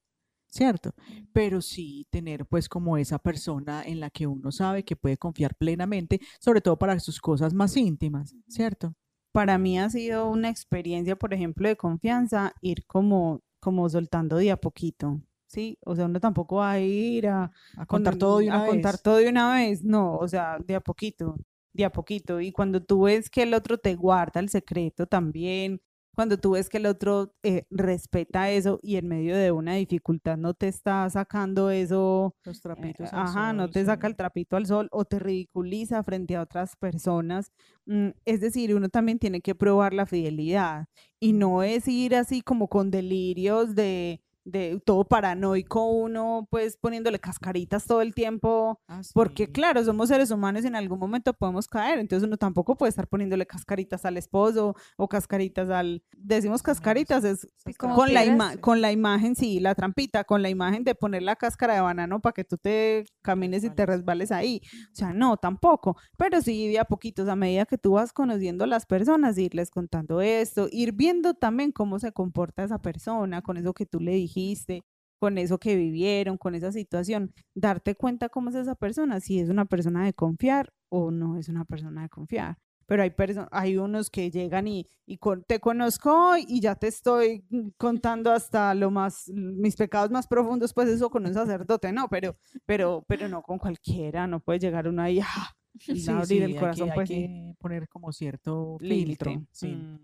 ¿cierto? 0.50 0.92
Pero 1.32 1.62
sí 1.62 2.06
tener 2.10 2.44
pues 2.44 2.68
como 2.68 2.98
esa 2.98 3.18
persona 3.18 3.82
en 3.82 3.98
la 3.98 4.10
que 4.10 4.26
uno 4.26 4.52
sabe 4.52 4.84
que 4.84 4.94
puede 4.94 5.16
confiar 5.16 5.54
plenamente, 5.54 6.20
sobre 6.38 6.60
todo 6.60 6.78
para 6.78 7.00
sus 7.00 7.18
cosas 7.18 7.54
más 7.54 7.74
íntimas, 7.78 8.34
¿cierto? 8.46 8.92
Para 9.32 9.56
mí 9.56 9.78
ha 9.78 9.88
sido 9.88 10.28
una 10.28 10.50
experiencia, 10.50 11.16
por 11.16 11.32
ejemplo, 11.32 11.68
de 11.68 11.76
confianza, 11.76 12.52
ir 12.60 12.84
como, 12.86 13.40
como 13.58 13.88
soltando 13.88 14.36
de 14.36 14.50
a 14.50 14.58
poquito, 14.58 15.22
¿sí? 15.46 15.78
O 15.86 15.96
sea, 15.96 16.04
uno 16.04 16.20
tampoco 16.20 16.56
va 16.56 16.72
a 16.72 16.80
ir 16.80 17.28
a, 17.28 17.50
contar 17.86 18.16
todo 18.16 18.40
de 18.40 18.48
una 18.48 18.64
a 18.64 18.66
contar 18.66 18.98
todo 18.98 19.16
de 19.16 19.30
una 19.30 19.54
vez, 19.54 19.82
no, 19.82 20.18
o 20.18 20.28
sea, 20.28 20.58
de 20.58 20.74
a 20.74 20.80
poquito, 20.80 21.36
de 21.72 21.84
a 21.84 21.90
poquito. 21.92 22.40
Y 22.40 22.52
cuando 22.52 22.82
tú 22.82 23.02
ves 23.02 23.30
que 23.30 23.42
el 23.42 23.54
otro 23.54 23.78
te 23.78 23.94
guarda 23.94 24.40
el 24.40 24.48
secreto 24.48 25.06
también, 25.06 25.80
cuando 26.14 26.36
tú 26.36 26.52
ves 26.52 26.68
que 26.68 26.76
el 26.76 26.86
otro 26.86 27.34
eh, 27.42 27.64
respeta 27.70 28.50
eso 28.50 28.78
y 28.82 28.96
en 28.96 29.08
medio 29.08 29.36
de 29.36 29.50
una 29.50 29.74
dificultad 29.74 30.36
no 30.36 30.52
te 30.52 30.68
está 30.68 31.08
sacando 31.08 31.70
eso, 31.70 32.34
los 32.44 32.60
trapitos 32.60 33.10
eh, 33.10 33.16
ajá, 33.16 33.52
no 33.54 33.70
te 33.70 33.84
saca 33.84 34.06
el 34.06 34.16
trapito 34.16 34.56
al 34.56 34.66
sol 34.66 34.88
o 34.92 35.06
te 35.06 35.18
ridiculiza 35.18 36.02
frente 36.02 36.36
a 36.36 36.42
otras 36.42 36.76
personas. 36.76 37.50
Mm, 37.86 38.08
es 38.26 38.40
decir, 38.40 38.74
uno 38.74 38.90
también 38.90 39.18
tiene 39.18 39.40
que 39.40 39.54
probar 39.54 39.94
la 39.94 40.04
fidelidad 40.04 40.86
y 41.18 41.32
no 41.32 41.62
es 41.62 41.88
ir 41.88 42.14
así 42.14 42.42
como 42.42 42.68
con 42.68 42.90
delirios 42.90 43.74
de 43.74 44.20
de 44.44 44.80
todo 44.84 45.04
paranoico 45.04 45.86
uno 45.86 46.48
pues 46.50 46.76
poniéndole 46.76 47.20
cascaritas 47.20 47.84
todo 47.84 48.02
el 48.02 48.12
tiempo 48.12 48.80
ah, 48.88 49.00
porque 49.14 49.52
claro 49.52 49.84
somos 49.84 50.08
seres 50.08 50.32
humanos 50.32 50.64
y 50.64 50.66
en 50.66 50.74
algún 50.74 50.98
momento 50.98 51.32
podemos 51.32 51.68
caer 51.68 52.00
entonces 52.00 52.26
uno 52.26 52.36
tampoco 52.36 52.76
puede 52.76 52.90
estar 52.90 53.06
poniéndole 53.06 53.46
cascaritas 53.46 54.04
al 54.04 54.16
esposo 54.16 54.74
o 54.96 55.08
cascaritas 55.08 55.70
al 55.70 56.02
decimos 56.16 56.62
cascaritas 56.62 57.22
es 57.22 57.46
con 57.78 58.12
la 58.12 58.56
con 58.60 58.80
la 58.80 58.90
imagen 58.90 59.36
sí 59.36 59.60
la 59.60 59.76
trampita 59.76 60.24
con 60.24 60.42
la 60.42 60.50
imagen 60.50 60.82
de 60.82 60.96
poner 60.96 61.22
la 61.22 61.36
cáscara 61.36 61.74
de 61.74 61.80
banano 61.80 62.20
para 62.20 62.32
que 62.32 62.44
tú 62.44 62.58
te 62.58 63.04
camines 63.22 63.62
y 63.64 63.70
te 63.70 63.86
resbales. 63.86 64.32
ahí. 64.32 64.60
O 64.92 64.94
sea 64.94 65.12
no 65.12 65.36
tampoco 65.36 65.96
pero 66.16 66.40
sí 66.42 66.68
de 66.68 66.80
a 66.80 66.84
poquitos 66.84 67.28
a 67.28 67.36
medida 67.36 67.64
que 67.64 67.78
tú 67.78 67.92
vas 67.92 68.12
conociendo 68.12 68.64
a 68.64 68.66
las 68.66 68.86
personas 68.86 69.38
irles 69.38 69.70
contando 69.70 70.20
esto 70.20 70.68
ir 70.72 70.92
viendo 70.92 71.34
también 71.34 71.70
cómo 71.70 72.00
se 72.00 72.12
comporta 72.12 72.64
esa 72.64 72.80
persona 72.80 73.42
con 73.42 73.56
eso 73.56 73.72
que 73.72 73.86
tú 73.86 74.00
le 74.00 74.12
dijiste 74.12 74.31
dijiste, 74.32 74.84
con 75.18 75.38
eso 75.38 75.58
que 75.58 75.76
vivieron, 75.76 76.36
con 76.36 76.54
esa 76.54 76.72
situación, 76.72 77.32
darte 77.54 77.94
cuenta 77.94 78.28
cómo 78.28 78.50
es 78.50 78.56
esa 78.56 78.74
persona, 78.74 79.20
si 79.20 79.38
es 79.38 79.48
una 79.48 79.66
persona 79.66 80.04
de 80.04 80.14
confiar 80.14 80.72
o 80.88 81.10
no 81.10 81.36
es 81.36 81.48
una 81.48 81.64
persona 81.64 82.02
de 82.02 82.08
confiar. 82.08 82.58
Pero 82.86 83.04
hay, 83.04 83.14
hay 83.52 83.76
unos 83.76 84.10
que 84.10 84.30
llegan 84.30 84.66
y, 84.66 84.86
y 85.06 85.18
te 85.46 85.60
conozco 85.60 86.36
y 86.36 86.60
ya 86.60 86.74
te 86.74 86.88
estoy 86.88 87.44
contando 87.76 88.32
hasta 88.32 88.74
lo 88.74 88.90
más, 88.90 89.30
mis 89.32 89.76
pecados 89.76 90.10
más 90.10 90.26
profundos, 90.26 90.74
pues 90.74 90.88
eso 90.88 91.08
con 91.08 91.24
un 91.24 91.32
sacerdote, 91.32 91.92
no, 91.92 92.08
pero, 92.08 92.36
pero, 92.66 93.04
pero 93.06 93.28
no 93.28 93.42
con 93.42 93.58
cualquiera, 93.58 94.26
no 94.26 94.40
puede 94.40 94.58
llegar 94.58 94.88
uno 94.88 95.02
ahí 95.02 95.20
ah, 95.22 95.54
y 95.86 96.10
abrir 96.10 96.42
el 96.42 96.56
corazón. 96.56 96.90
Hay 96.90 96.94
pues, 96.96 97.08
que 97.08 97.54
poner 97.58 97.88
como 97.88 98.12
cierto 98.12 98.76
filtro. 98.80 99.32
Mm. 99.62 99.98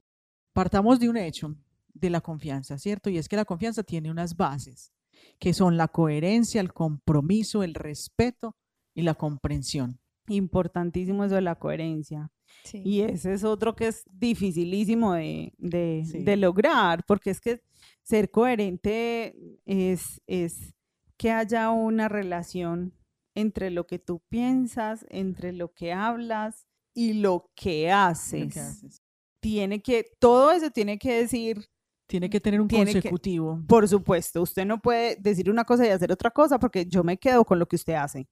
Partamos 0.53 1.01
de 1.01 1.09
un 1.09 1.17
hecho 1.17 1.57
de 2.01 2.11
la 2.11 2.21
confianza, 2.21 2.79
¿cierto? 2.79 3.11
Y 3.11 3.19
es 3.19 3.29
que 3.29 3.37
la 3.37 3.45
confianza 3.45 3.83
tiene 3.83 4.11
unas 4.11 4.37
bases, 4.37 4.93
que 5.39 5.53
son 5.53 5.77
la 5.77 5.89
coherencia, 5.89 6.61
el 6.61 6.73
compromiso, 6.73 7.63
el 7.63 7.75
respeto 7.75 8.57
y 8.95 9.03
la 9.03 9.15
comprensión. 9.15 10.01
Importantísimo 10.29 11.25
eso 11.25 11.37
de 11.37 11.43
la 11.43 11.57
coherencia. 11.57 12.31
Y 12.73 13.01
ese 13.01 13.33
es 13.33 13.45
otro 13.45 13.75
que 13.75 13.89
es 13.89 14.05
dificilísimo 14.11 15.15
de, 15.15 15.53
de, 15.59 16.37
lograr, 16.37 17.05
porque 17.07 17.31
es 17.31 17.41
que 17.41 17.63
ser 18.03 18.31
coherente 18.31 19.35
es, 19.65 20.21
es 20.27 20.75
que 21.17 21.31
haya 21.31 21.71
una 21.71 22.09
relación 22.09 22.95
entre 23.35 23.71
lo 23.71 23.87
que 23.87 23.99
tú 23.99 24.21
piensas, 24.29 25.07
entre 25.09 25.53
lo 25.53 25.73
que 25.73 25.93
hablas 25.93 26.67
y 26.95 27.15
lo 27.15 27.51
que 27.55 27.91
haces. 27.91 28.47
Lo 28.47 28.51
que 28.51 28.61
haces. 28.61 29.03
Tiene 29.41 29.81
que, 29.81 30.05
todo 30.19 30.51
eso 30.51 30.71
tiene 30.71 30.99
que 30.99 31.21
decir 31.21 31.69
tiene 32.09 32.29
que 32.31 32.41
tener 32.41 32.61
un 32.61 32.69
consecutivo. 32.69 33.63
por 33.69 33.87
supuesto, 33.87 34.43
usted 34.43 34.65
no 34.67 34.81
puede 34.81 35.17
decir 35.17 35.51
una 35.51 35.65
cosa 35.65 35.87
y 35.87 35.91
hacer 35.91 36.11
otra 36.11 36.31
cosa 36.31 36.59
porque 36.59 36.87
yo 36.87 37.05
me 37.05 37.19
quedo 37.19 37.45
con 37.45 37.59
lo 37.59 37.67
que 37.67 37.77
usted 37.77 37.95
hace. 37.95 38.27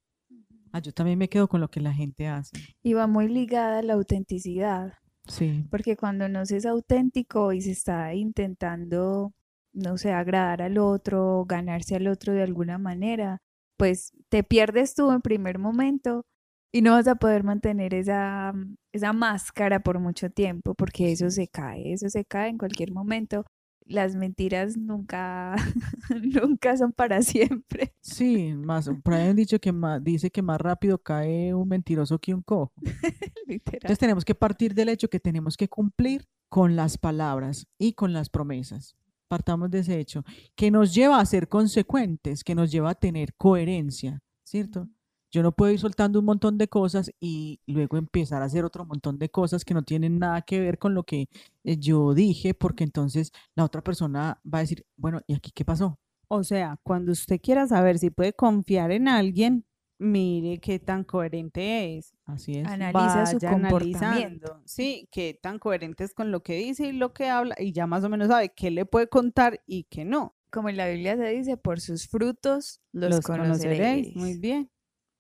Ah, 0.73 0.81
yo 0.81 0.93
también 0.93 1.19
me 1.19 1.29
quedo 1.29 1.47
con 1.47 1.61
lo 1.61 1.69
que 1.69 1.81
la 1.81 1.93
gente 1.93 2.27
hace. 2.27 2.57
Y 2.83 2.95
va 2.95 3.07
muy 3.07 3.29
ligada 3.29 3.79
a 3.79 3.83
la 3.83 3.95
autenticidad, 3.95 4.93
Sí, 5.29 5.65
porque 5.71 5.97
cuando 5.97 6.29
no 6.29 6.47
se 6.47 6.57
es 6.57 6.67
auténtico 6.67 7.53
y 7.53 7.61
se 7.61 7.73
está 7.73 8.15
intentando, 8.15 9.33
no 9.73 9.99
sé, 9.99 10.13
agradar 10.13 10.63
al 10.63 10.79
otro, 10.79 11.45
ganarse 11.49 11.97
al 11.97 12.07
otro 12.07 12.33
de 12.33 12.43
alguna 12.43 12.79
manera, 12.79 13.39
pues 13.77 14.13
te 14.29 14.45
pierdes 14.45 14.95
tú 14.95 15.11
en 15.11 15.23
primer 15.23 15.59
momento 15.59 16.25
y 16.73 16.83
no 16.83 16.93
vas 16.93 17.09
a 17.09 17.17
poder 17.17 17.43
mantener 17.43 17.95
esa, 17.95 18.53
esa 18.93 19.13
máscara 19.13 19.81
por 19.81 19.99
mucho 19.99 20.31
tiempo, 20.31 20.75
porque 20.75 21.11
eso 21.13 21.31
se 21.31 21.49
cae, 21.49 21.93
eso 21.93 22.09
se 22.09 22.25
cae 22.25 22.51
en 22.51 22.59
cualquier 22.59 22.93
momento. 22.93 23.45
Las 23.89 24.17
mentiras 24.17 24.77
nunca, 24.77 25.55
nunca 26.23 26.77
son 26.77 26.93
para 26.93 27.23
siempre, 27.23 27.95
sí, 28.01 28.53
más, 28.55 28.91
por 29.03 29.15
ahí 29.15 29.29
han 29.29 29.37
dicho 29.37 29.61
que 29.61 29.73
más, 29.73 30.03
dice 30.03 30.31
que 30.31 30.43
más 30.43 30.61
rápido 30.61 30.99
cae 30.99 31.55
un 31.55 31.69
mentiroso 31.69 32.19
que 32.19 32.35
un 32.35 32.43
cojo. 32.43 32.73
Entonces 33.47 33.99
tenemos 33.99 34.25
que 34.25 34.35
partir 34.35 34.75
del 34.75 34.89
hecho 34.89 35.09
que 35.09 35.21
tenemos 35.21 35.57
que 35.57 35.69
cumplir 35.69 36.27
con 36.49 36.77
las 36.77 36.99
palabras 36.99 37.67
y 37.79 37.93
con 37.93 38.13
las 38.13 38.29
promesas. 38.29 38.97
Partamos 39.29 39.71
de 39.71 39.81
ese 39.81 39.99
hecho, 39.99 40.25
que 40.55 40.71
nos 40.71 40.95
lleva 40.95 41.21
a 41.21 41.27
ser 41.27 41.49
consecuentes, 41.49 42.45
que 42.45 42.55
nos 42.55 42.71
lleva 42.71 42.91
a 42.91 42.95
tener 42.95 43.35
coherencia, 43.35 44.21
¿cierto? 44.45 44.89
Yo 45.37 45.43
no 45.43 45.53
puedo 45.53 45.71
ir 45.71 45.79
soltando 45.79 46.19
un 46.19 46.25
montón 46.25 46.57
de 46.57 46.67
cosas 46.67 47.13
y 47.21 47.61
luego 47.67 47.99
empezar 47.99 48.41
a 48.41 48.47
hacer 48.47 48.65
otro 48.65 48.87
montón 48.87 49.19
de 49.19 49.29
cosas 49.29 49.67
que 49.67 49.75
no 49.75 49.83
tienen 49.83 50.19
nada 50.19 50.41
que 50.41 50.59
ver 50.61 50.79
con 50.79 50.95
lo 50.95 51.03
que 51.03 51.29
eh, 51.63 51.77
yo 51.77 52.15
dije, 52.15 52.55
porque 52.55 52.85
entonces 52.85 53.33
la 53.55 53.65
otra 53.65 53.83
persona 53.83 54.41
va 54.51 54.61
a 54.61 54.63
decir, 54.63 54.87
bueno, 54.97 55.21
¿y 55.27 55.35
aquí 55.35 55.51
qué 55.55 55.63
pasó? 55.63 55.99
O 56.29 56.43
sea, 56.43 56.81
cuando 56.83 57.13
usted 57.13 57.39
quiera 57.39 57.67
saber 57.67 57.99
si 57.99 58.09
puede 58.09 58.33
confiar 58.33 58.93
en 58.93 59.09
alguien, 59.09 59.67
mire 59.99 60.57
qué 60.57 60.79
tan 60.79 61.05
coherente 61.05 61.99
es. 61.99 62.15
Así 62.25 62.53
es. 62.53 62.67
Analiza 62.67 63.27
su 63.27 63.39
comportamiento. 63.39 64.07
analizando, 64.07 64.63
sí, 64.65 65.07
qué 65.13 65.39
tan 65.39 65.59
coherente 65.59 66.05
es 66.05 66.15
con 66.15 66.31
lo 66.33 66.43
que 66.43 66.55
dice 66.55 66.87
y 66.87 66.93
lo 66.93 67.13
que 67.13 67.29
habla, 67.29 67.57
y 67.59 67.73
ya 67.73 67.87
más 67.87 68.03
o 68.05 68.09
menos 68.09 68.29
sabe 68.29 68.55
qué 68.57 68.71
le 68.71 68.87
puede 68.87 69.07
contar 69.11 69.61
y 69.67 69.85
qué 69.91 70.07
no. 70.07 70.35
Como 70.49 70.71
en 70.71 70.79
la 70.79 70.89
Biblia 70.89 71.15
se 71.19 71.29
dice, 71.29 71.59
por 71.59 71.79
sus 71.79 72.09
frutos 72.09 72.81
los, 72.91 73.21
conoceréis. 73.21 74.17
Muy 74.17 74.39
bien. 74.39 74.71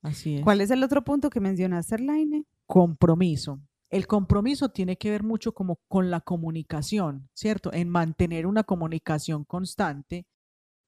Así 0.03 0.37
es. 0.37 0.43
¿Cuál 0.43 0.61
es 0.61 0.71
el 0.71 0.83
otro 0.83 1.03
punto 1.03 1.31
que 1.31 1.41
mencionaste, 1.41 1.95
Arlaine? 1.95 2.45
compromiso. 2.67 3.61
El 3.89 4.07
compromiso 4.07 4.69
tiene 4.69 4.97
que 4.97 5.11
ver 5.11 5.23
mucho 5.23 5.53
como 5.53 5.79
con 5.89 6.11
la 6.11 6.21
comunicación, 6.21 7.29
¿cierto? 7.35 7.73
En 7.73 7.89
mantener 7.89 8.47
una 8.47 8.65
comunicación 8.65 9.45
constante 9.45 10.27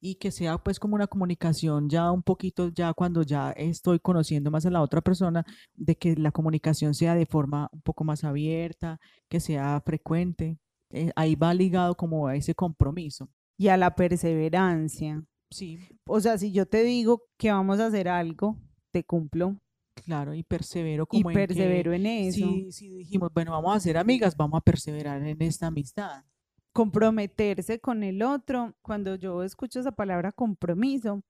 y 0.01 0.17
que 0.17 0.31
sea 0.31 0.59
pues 0.59 0.79
como 0.79 0.95
una 0.97 1.07
comunicación 1.07 1.89
ya 1.89 2.11
un 2.11 2.23
poquito, 2.23 2.69
ya 2.69 2.93
cuando 2.93 3.23
ya 3.23 3.53
estoy 3.53 4.01
conociendo 4.01 4.51
más 4.51 4.67
a 4.67 4.71
la 4.71 4.83
otra 4.83 5.01
persona, 5.01 5.45
de 5.75 5.97
que 5.97 6.17
la 6.17 6.33
comunicación 6.33 6.95
sea 6.95 7.15
de 7.15 7.27
forma 7.27 7.69
un 7.73 7.83
poco 7.83 8.05
más 8.05 8.25
abierta, 8.25 8.99
que 9.29 9.41
sea 9.41 9.81
frecuente. 9.85 10.59
Eh, 10.91 11.13
ahí 11.17 11.35
va 11.35 11.55
ligado 11.55 11.97
como 11.97 12.27
a 12.27 12.37
ese 12.37 12.55
compromiso. 12.55 13.29
Y 13.57 13.69
a 13.69 13.77
la 13.77 13.95
perseverancia. 13.95 15.23
Sí, 15.51 15.79
O 16.07 16.21
sea, 16.21 16.37
si 16.37 16.53
yo 16.53 16.67
te 16.67 16.83
digo 16.83 17.23
que 17.39 17.51
vamos 17.51 17.81
a 17.81 17.87
hacer 17.87 18.09
algo, 18.09 18.59
te 18.91 19.05
cumplo 19.05 19.57
claro, 19.95 20.33
y 20.35 20.43
persevero 20.43 21.05
y 21.11 21.23
como 21.23 21.31
en 21.31 21.37
que 21.37 21.47
persevero 21.49 21.93
en 21.93 22.07
eso. 22.07 22.37
si, 22.39 22.73
si 22.73 22.89
dijimos, 22.91 23.31
bueno, 23.35 23.53
vamos 23.53 23.77
a 23.77 23.81
ser 23.81 23.99
amigas, 23.99 24.37
vamos 24.37 24.59
a 24.59 24.61
perseverar 24.63 25.23
en 25.27 25.41
esta 25.43 25.67
amistad. 25.67 26.25
comprometerse 26.73 27.81
con 27.81 28.03
el 28.05 28.23
otro. 28.23 28.75
Cuando 28.83 29.17
yo 29.17 29.43
escucho 29.43 29.81
esa 29.81 29.93
palabra 29.93 30.31
compromiso, 30.33 31.23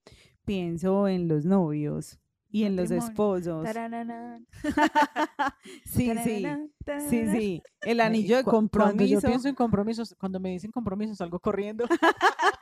pienso 0.44 1.08
en 1.08 1.28
los 1.28 1.44
novios 1.46 2.18
y 2.50 2.64
en 2.64 2.76
los 2.76 2.90
esposos. 2.90 3.66
Sí, 5.84 6.10
sí, 6.24 6.46
sí, 7.08 7.26
sí. 7.28 7.62
El 7.82 8.00
anillo 8.00 8.36
de 8.36 8.44
cu- 8.44 8.50
Cuando 8.50 8.58
compromiso. 8.58 9.14
yo 9.14 9.20
pienso 9.20 9.48
en 9.48 9.54
compromisos, 9.54 10.14
cuando 10.18 10.38
me 10.40 10.50
dicen 10.50 10.70
compromisos, 10.70 11.16
salgo 11.18 11.38
corriendo. 11.40 11.84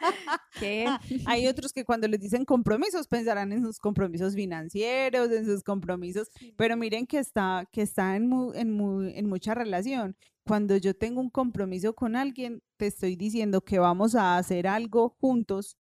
¿Qué? 0.58 0.86
Hay 1.26 1.46
otros 1.46 1.72
que 1.72 1.84
cuando 1.84 2.08
les 2.08 2.20
dicen 2.20 2.44
compromisos 2.44 3.06
pensarán 3.08 3.52
en 3.52 3.62
sus 3.62 3.78
compromisos 3.78 4.34
financieros, 4.34 5.30
en 5.30 5.44
sus 5.44 5.62
compromisos, 5.62 6.28
pero 6.56 6.76
miren 6.76 7.06
que 7.06 7.18
está, 7.18 7.68
que 7.70 7.82
está 7.82 8.16
en, 8.16 8.28
mu- 8.28 8.52
en, 8.54 8.72
mu- 8.72 9.02
en 9.02 9.28
mucha 9.28 9.54
relación. 9.54 10.16
Cuando 10.46 10.76
yo 10.76 10.94
tengo 10.94 11.20
un 11.20 11.30
compromiso 11.30 11.94
con 11.94 12.16
alguien, 12.16 12.62
te 12.76 12.86
estoy 12.86 13.16
diciendo 13.16 13.60
que 13.62 13.78
vamos 13.78 14.14
a 14.14 14.38
hacer 14.38 14.66
algo 14.66 15.16
juntos, 15.20 15.76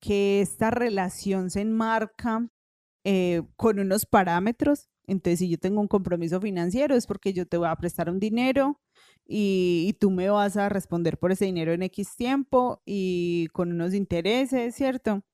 que 0.00 0.40
esta 0.40 0.70
relación 0.70 1.50
se 1.50 1.60
enmarca 1.60 2.48
eh, 3.04 3.42
con 3.56 3.78
unos 3.78 4.06
parámetros. 4.06 4.88
Entonces, 5.08 5.40
si 5.40 5.48
yo 5.48 5.58
tengo 5.58 5.80
un 5.80 5.88
compromiso 5.88 6.40
financiero, 6.40 6.94
es 6.94 7.06
porque 7.06 7.32
yo 7.32 7.46
te 7.46 7.56
voy 7.56 7.68
a 7.68 7.76
prestar 7.76 8.10
un 8.10 8.20
dinero 8.20 8.78
y, 9.26 9.96
tú 10.00 10.10
me 10.10 10.28
vas 10.30 10.56
a 10.56 10.68
responder 10.68 11.18
por 11.18 11.32
ese 11.32 11.46
dinero 11.46 11.72
en 11.72 11.82
X 11.82 12.16
tiempo 12.16 12.82
y 12.86 13.48
con 13.52 13.72
unos 13.72 13.94
intereses, 13.94 14.74
¿cierto? 14.74 15.24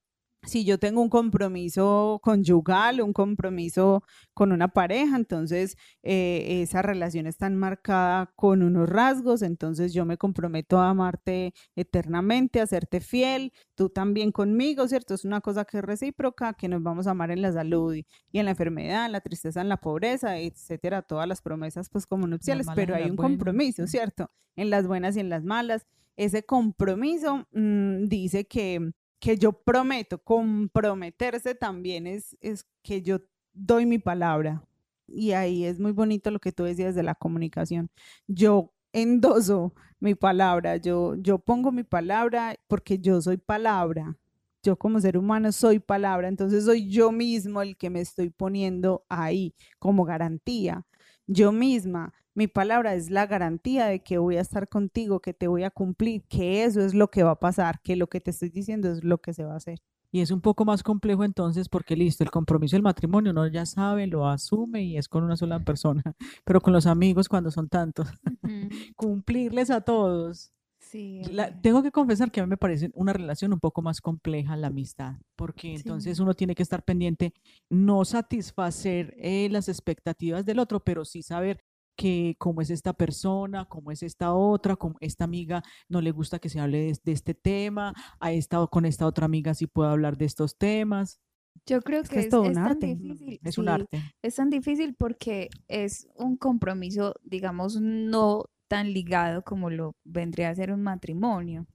Si 0.47 0.65
yo 0.65 0.79
tengo 0.79 1.01
un 1.01 1.09
compromiso 1.09 2.21
conyugal, 2.23 3.01
un 3.01 3.13
compromiso 3.13 4.03
con 4.35 4.53
una 4.53 4.69
pareja, 4.69 5.17
entonces 5.17 5.77
eh, 6.03 6.63
esa 6.63 6.83
relación 6.83 7.27
está 7.27 7.47
enmarcada 7.47 8.33
con 8.37 8.63
unos 8.63 8.89
rasgos, 8.89 9.43
entonces 9.43 9.93
yo 9.95 10.05
me 10.05 10.17
comprometo 10.17 10.79
a 10.79 10.91
amarte 10.91 11.55
eternamente, 11.77 12.61
a 12.61 12.67
serte 12.67 13.01
fiel, 13.01 13.53
tú 13.75 13.89
también 13.89 14.33
conmigo, 14.33 14.87
¿cierto? 14.89 15.15
Es 15.15 15.25
una 15.25 15.41
cosa 15.41 15.65
que 15.65 15.79
es 15.79 15.85
recíproca, 15.85 16.55
que 16.55 16.69
nos 16.69 16.83
vamos 16.83 17.07
a 17.07 17.13
amar 17.13 17.31
en 17.31 17.43
la 17.43 17.53
salud 17.53 17.95
y, 17.95 18.07
y 18.31 18.39
en 18.39 18.45
la 18.45 18.53
enfermedad, 18.53 19.07
en 19.07 19.13
la 19.13 19.21
tristeza, 19.21 19.61
en 19.61 19.69
la 19.69 19.79
pobreza, 19.79 20.39
etcétera, 20.39 21.03
todas 21.03 21.27
las 21.27 21.41
promesas 21.41 21.89
pues 21.89 22.07
como 22.07 22.27
nupciales, 22.27 22.67
pero 22.75 22.95
hay 22.95 23.09
un 23.09 23.17
compromiso. 23.17 23.85
¿cierto? 23.87 24.31
En 24.57 24.71
las 24.71 24.87
buenas 24.87 25.17
y 25.17 25.21
en 25.21 25.29
las 25.29 25.45
malas. 25.45 25.87
Ese 26.17 26.45
compromiso 26.45 27.47
mm, 27.53 28.05
dice 28.05 28.47
que, 28.47 28.93
que 29.25 29.39
yo 29.39 29.53
prometo, 29.53 30.19
comprometerse 30.19 31.55
también 31.55 32.07
es, 32.07 32.37
es 32.43 32.67
que 32.83 33.01
yo 33.01 33.21
doy 33.55 33.87
mi 33.87 33.99
palabra. 33.99 34.63
Y 35.07 35.33
ahí 35.33 35.65
es 35.65 35.81
muy 35.81 35.93
bonito 35.93 36.31
lo 36.31 36.39
que 36.39 36.53
tú 36.53 36.65
decías 36.65 36.95
de 36.95 37.03
la 37.03 37.15
comunicación. 37.15 37.89
Yo 38.27 38.75
endoso 38.93 39.73
mi 39.99 40.15
palabra, 40.15 40.77
yo, 40.77 41.15
yo 41.17 41.39
pongo 41.39 41.73
mi 41.73 41.85
palabra 41.85 42.57
porque 42.67 42.99
yo 42.99 43.23
soy 43.23 43.39
palabra. 43.39 44.15
Yo 44.63 44.77
como 44.77 45.01
ser 45.01 45.17
humano 45.17 45.53
soy 45.53 45.79
palabra, 45.79 46.29
entonces 46.29 46.67
soy 46.67 46.91
yo 46.91 47.11
mismo 47.11 47.63
el 47.63 47.79
que 47.79 47.89
me 47.89 48.03
estoy 48.03 48.29
poniendo 48.29 49.07
ahí 49.09 49.55
como 49.79 50.05
garantía. 50.05 50.85
Yo 51.27 51.51
misma, 51.51 52.13
mi 52.35 52.47
palabra 52.49 52.95
es 52.95 53.11
la 53.11 53.27
garantía 53.27 53.87
de 53.87 54.01
que 54.03 54.19
voy 54.19 54.37
a 54.37 54.41
estar 54.41 54.69
contigo, 54.69 55.21
que 55.21 55.35
te 55.35 55.47
voy 55.49 55.63
a 55.65 55.71
cumplir, 55.71 56.25
que 56.29 56.65
eso 56.65 56.81
es 56.81 56.93
lo 56.95 57.09
que 57.11 57.23
va 57.23 57.33
a 57.33 57.41
pasar, 57.41 57.81
que 57.83 57.97
lo 57.97 58.09
que 58.09 58.21
te 58.21 58.31
estoy 58.33 58.49
diciendo 58.51 58.91
es 58.91 59.05
lo 59.05 59.19
que 59.19 59.33
se 59.33 59.45
va 59.45 59.55
a 59.55 59.57
hacer. 59.57 59.79
Y 60.11 60.21
es 60.21 60.31
un 60.31 60.41
poco 60.41 60.65
más 60.65 60.85
complejo 60.85 61.25
entonces 61.25 61.69
porque 61.69 61.97
listo, 61.97 62.23
el 62.23 62.31
compromiso 62.31 62.77
del 62.77 62.83
matrimonio 62.83 63.33
uno 63.33 63.49
ya 63.49 63.67
sabe, 63.67 64.07
lo 64.07 64.29
asume 64.29 64.85
y 64.85 64.97
es 64.97 65.09
con 65.09 65.25
una 65.25 65.37
sola 65.37 65.59
persona, 65.61 66.03
pero 66.45 66.61
con 66.61 66.73
los 66.73 66.87
amigos 66.87 67.29
cuando 67.29 67.51
son 67.51 67.69
tantos, 67.69 68.09
cumplirles 68.97 69.71
a 69.71 69.81
todos. 69.81 70.51
Sí, 70.79 71.23
La- 71.33 71.47
hombre. 71.47 71.61
tengo 71.63 71.83
que 71.83 71.91
confesar 71.91 72.31
que 72.31 72.41
a 72.41 72.45
mí 72.45 72.51
me 72.51 72.57
parece 72.59 72.91
una 72.95 73.13
relación 73.13 73.53
un 73.53 73.59
poco 73.61 73.81
más 73.83 74.01
compleja 74.01 74.57
la 74.57 74.69
amistad, 74.69 75.15
porque 75.35 75.75
entonces 75.75 76.21
uno 76.21 76.35
tiene 76.35 76.55
que 76.55 76.63
estar 76.63 76.83
pendiente, 76.85 77.33
no 77.71 78.05
satisfacer 78.05 79.15
eh, 79.19 79.49
las 79.51 79.69
expectativas 79.69 80.45
del 80.45 80.59
otro, 80.59 80.81
pero 80.81 81.05
sí 81.05 81.23
saber 81.23 81.65
que 81.97 82.35
cómo 82.39 82.61
es 82.61 82.71
esta 82.71 82.93
persona, 82.95 83.67
cómo 83.67 83.91
es 83.93 84.03
esta 84.03 84.35
otra, 84.35 84.77
cómo 84.77 84.97
esta 85.01 85.25
amiga 85.25 85.63
no 85.89 86.01
le 86.01 86.11
gusta 86.13 86.39
que 86.39 86.49
se 86.49 86.61
hable 86.61 86.79
de, 86.79 86.99
de 87.05 87.13
este 87.13 87.35
tema, 87.35 87.95
a 88.21 88.33
esta, 88.33 88.67
con 88.69 88.85
esta 88.87 89.07
otra 89.07 89.27
amiga 89.27 89.55
sí 89.55 89.67
puedo 89.67 89.89
hablar 89.91 90.17
de 90.17 90.27
estos 90.27 90.57
temas. 90.59 91.21
Yo 91.67 91.83
creo 91.83 92.03
Es 92.03 92.11
que 92.11 92.17
que 92.17 92.21
es 92.21 92.29
es, 92.29 92.29
todo 92.29 92.43
un 92.43 92.51
es 92.51 92.63
tan 92.63 92.79
arte. 92.79 92.87
difícil. 92.87 93.41
Es 93.45 93.59
un 93.59 93.69
sí, 93.69 93.69
arte. 93.69 94.15
Es 94.23 94.37
tan 94.37 94.51
difícil 94.51 94.95
porque 94.97 95.51
es 95.69 96.09
un 96.17 96.37
compromiso, 96.37 97.15
digamos, 97.23 97.81
no 97.81 98.45
tan 98.69 98.93
ligado 98.93 99.43
como 99.45 99.71
lo 99.71 99.97
vendría 100.05 100.51
a 100.51 100.55
ser 100.55 100.73
un 100.73 100.83
matrimonio, 100.83 101.67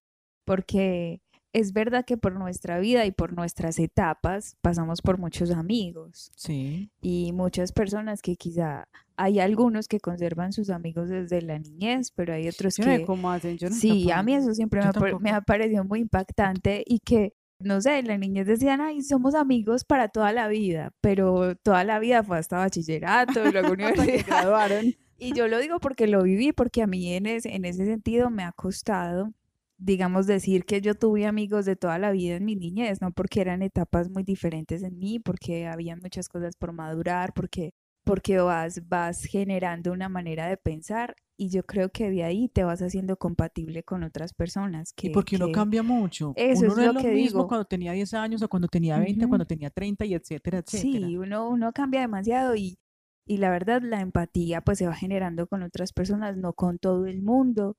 porque 0.45 1.21
es 1.53 1.73
verdad 1.73 2.05
que 2.05 2.17
por 2.17 2.33
nuestra 2.33 2.79
vida 2.79 3.05
y 3.05 3.11
por 3.11 3.33
nuestras 3.33 3.79
etapas 3.79 4.55
pasamos 4.61 5.01
por 5.01 5.17
muchos 5.17 5.51
amigos 5.51 6.31
Sí, 6.35 6.91
y 7.01 7.31
muchas 7.33 7.71
personas 7.71 8.21
que 8.21 8.35
quizá 8.35 8.87
hay 9.17 9.39
algunos 9.39 9.87
que 9.87 9.99
conservan 9.99 10.53
sus 10.53 10.69
amigos 10.69 11.09
desde 11.09 11.41
la 11.41 11.59
niñez, 11.59 12.11
pero 12.11 12.33
hay 12.33 12.47
otros 12.47 12.77
Yo 12.77 12.85
que 12.85 13.05
cómo 13.05 13.31
hacen, 13.31 13.57
yo 13.57 13.69
no 13.69 13.75
Sí, 13.75 14.09
a 14.11 14.23
mí 14.23 14.35
eso 14.35 14.53
siempre 14.53 14.81
me, 14.81 15.19
me 15.19 15.31
ha 15.31 15.41
parecido 15.41 15.83
muy 15.83 15.99
impactante 15.99 16.83
y 16.85 16.99
que, 16.99 17.33
no 17.59 17.81
sé, 17.81 17.99
en 17.99 18.07
la 18.07 18.17
niñez 18.17 18.47
decían, 18.47 18.79
ay, 18.79 19.01
somos 19.01 19.35
amigos 19.35 19.83
para 19.83 20.07
toda 20.07 20.31
la 20.31 20.47
vida, 20.47 20.93
pero 21.01 21.55
toda 21.57 21.83
la 21.83 21.99
vida 21.99 22.23
fue 22.23 22.37
hasta 22.37 22.59
bachillerato 22.59 23.45
y 23.45 23.51
luego 23.51 23.73
universidad. 23.73 24.25
graduaron. 24.25 24.95
Y 25.17 25.33
yo 25.33 25.49
lo 25.49 25.57
digo 25.57 25.79
porque 25.81 26.07
lo 26.07 26.23
viví, 26.23 26.53
porque 26.53 26.81
a 26.81 26.87
mí 26.87 27.13
en 27.13 27.25
ese, 27.25 27.53
en 27.53 27.65
ese 27.65 27.85
sentido 27.85 28.29
me 28.29 28.43
ha 28.43 28.53
costado 28.53 29.33
digamos, 29.79 30.27
decir 30.27 30.65
que 30.65 30.81
yo 30.81 30.95
tuve 30.95 31.25
amigos 31.25 31.65
de 31.65 31.75
toda 31.75 31.97
la 31.99 32.11
vida 32.11 32.35
en 32.35 32.45
mi 32.45 32.55
niñez, 32.55 33.01
no 33.01 33.11
porque 33.11 33.41
eran 33.41 33.61
etapas 33.63 34.09
muy 34.09 34.23
diferentes 34.23 34.83
en 34.83 34.97
mí, 34.99 35.19
porque 35.19 35.67
habían 35.67 35.99
muchas 36.01 36.29
cosas 36.29 36.55
por 36.57 36.73
madurar, 36.73 37.33
porque, 37.33 37.71
porque 38.05 38.37
vas, 38.39 38.87
vas 38.87 39.23
generando 39.23 39.91
una 39.93 40.09
manera 40.09 40.47
de 40.47 40.57
pensar 40.57 41.15
y 41.37 41.49
yo 41.49 41.63
creo 41.63 41.89
que 41.89 42.11
de 42.11 42.23
ahí 42.23 42.49
te 42.49 42.63
vas 42.63 42.81
haciendo 42.81 43.17
compatible 43.17 43.83
con 43.83 44.03
otras 44.03 44.33
personas. 44.33 44.93
Que, 44.93 45.07
y 45.07 45.09
porque 45.09 45.35
uno 45.35 45.49
cambia 45.49 45.83
mucho. 45.83 46.37
Eso 46.37 46.65
uno 46.65 46.73
es 46.73 46.77
no 46.77 46.83
es 46.83 46.87
lo 46.87 46.93
lo 46.93 47.01
que 47.01 47.09
mismo 47.11 47.43
digo. 47.43 47.47
cuando 47.47 47.65
tenía 47.65 47.91
10 47.93 48.13
años 48.13 48.41
o 48.41 48.49
cuando 48.49 48.67
tenía 48.67 48.99
20, 48.99 49.25
Ujú. 49.25 49.29
cuando 49.29 49.45
tenía 49.45 49.69
30 49.69 50.05
y 50.05 50.13
etcétera, 50.13 50.59
etcétera. 50.59 51.11
Sí, 51.11 51.17
uno, 51.17 51.49
uno 51.49 51.71
cambia 51.73 52.01
demasiado 52.01 52.55
y, 52.55 52.77
y 53.25 53.37
la 53.37 53.49
verdad 53.49 53.81
la 53.81 54.01
empatía 54.01 54.61
pues 54.61 54.77
se 54.77 54.87
va 54.87 54.93
generando 54.95 55.47
con 55.47 55.63
otras 55.63 55.93
personas, 55.93 56.37
no 56.37 56.53
con 56.53 56.77
todo 56.79 57.07
el 57.07 57.21
mundo. 57.21 57.75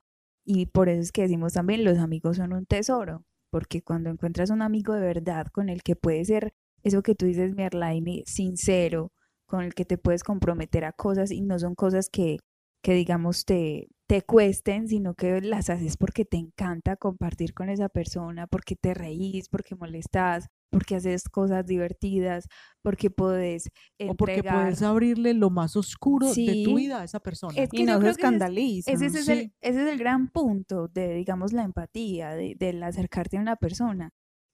Y 0.52 0.66
por 0.66 0.88
eso 0.88 1.00
es 1.00 1.12
que 1.12 1.22
decimos 1.22 1.52
también 1.52 1.84
los 1.84 1.98
amigos 1.98 2.38
son 2.38 2.52
un 2.52 2.66
tesoro, 2.66 3.24
porque 3.50 3.82
cuando 3.82 4.10
encuentras 4.10 4.50
un 4.50 4.62
amigo 4.62 4.94
de 4.94 5.02
verdad 5.02 5.46
con 5.46 5.68
el 5.68 5.84
que 5.84 5.94
puede 5.94 6.24
ser 6.24 6.54
eso 6.82 7.04
que 7.04 7.14
tú 7.14 7.24
dices, 7.26 7.54
Merlaine, 7.54 8.24
sincero, 8.26 9.12
con 9.46 9.62
el 9.62 9.74
que 9.74 9.84
te 9.84 9.96
puedes 9.96 10.24
comprometer 10.24 10.84
a 10.84 10.92
cosas 10.92 11.30
y 11.30 11.40
no 11.40 11.56
son 11.60 11.76
cosas 11.76 12.08
que, 12.10 12.38
que 12.82 12.94
digamos 12.94 13.44
te, 13.44 13.90
te 14.08 14.22
cuesten, 14.22 14.88
sino 14.88 15.14
que 15.14 15.40
las 15.40 15.70
haces 15.70 15.96
porque 15.96 16.24
te 16.24 16.38
encanta 16.38 16.96
compartir 16.96 17.54
con 17.54 17.68
esa 17.68 17.88
persona, 17.88 18.48
porque 18.48 18.74
te 18.74 18.92
reís, 18.92 19.48
porque 19.48 19.76
molestas, 19.76 20.48
porque 20.70 20.96
haces 20.96 21.24
cosas 21.28 21.66
divertidas, 21.66 22.46
porque 22.82 23.10
puedes 23.10 23.70
O 24.06 24.14
porque 24.16 24.42
entregar. 24.42 24.54
puedes 24.62 24.82
abrirle 24.82 25.34
lo 25.34 25.50
más 25.50 25.76
oscuro 25.76 26.28
de 26.28 26.56
tu 26.56 26.74
Sí. 26.74 26.74
vida 26.76 27.00
a 27.00 27.04
esa 27.04 27.20
persona. 27.20 27.62
Es 27.62 27.68
Y 27.72 27.78
que 27.78 27.84
no 27.84 27.92
yo 27.94 28.00
se 28.02 28.08
ese 28.10 28.10
escandaliza. 28.10 28.90
Ese, 28.92 29.06
ese 29.06 29.18
es 29.20 29.28
el, 29.28 29.38
Sí. 29.40 29.52
ese 29.60 29.82
es 29.84 29.88
el 29.92 29.98
gran 29.98 30.28
punto 30.28 30.88
de, 30.88 31.14
digamos, 31.14 31.52
la 31.52 31.62
empatía, 31.64 32.30
de, 32.34 32.54
del 32.58 32.82
acercarte 32.82 33.36
a 33.38 33.40
una 33.40 33.56
persona, 33.56 34.10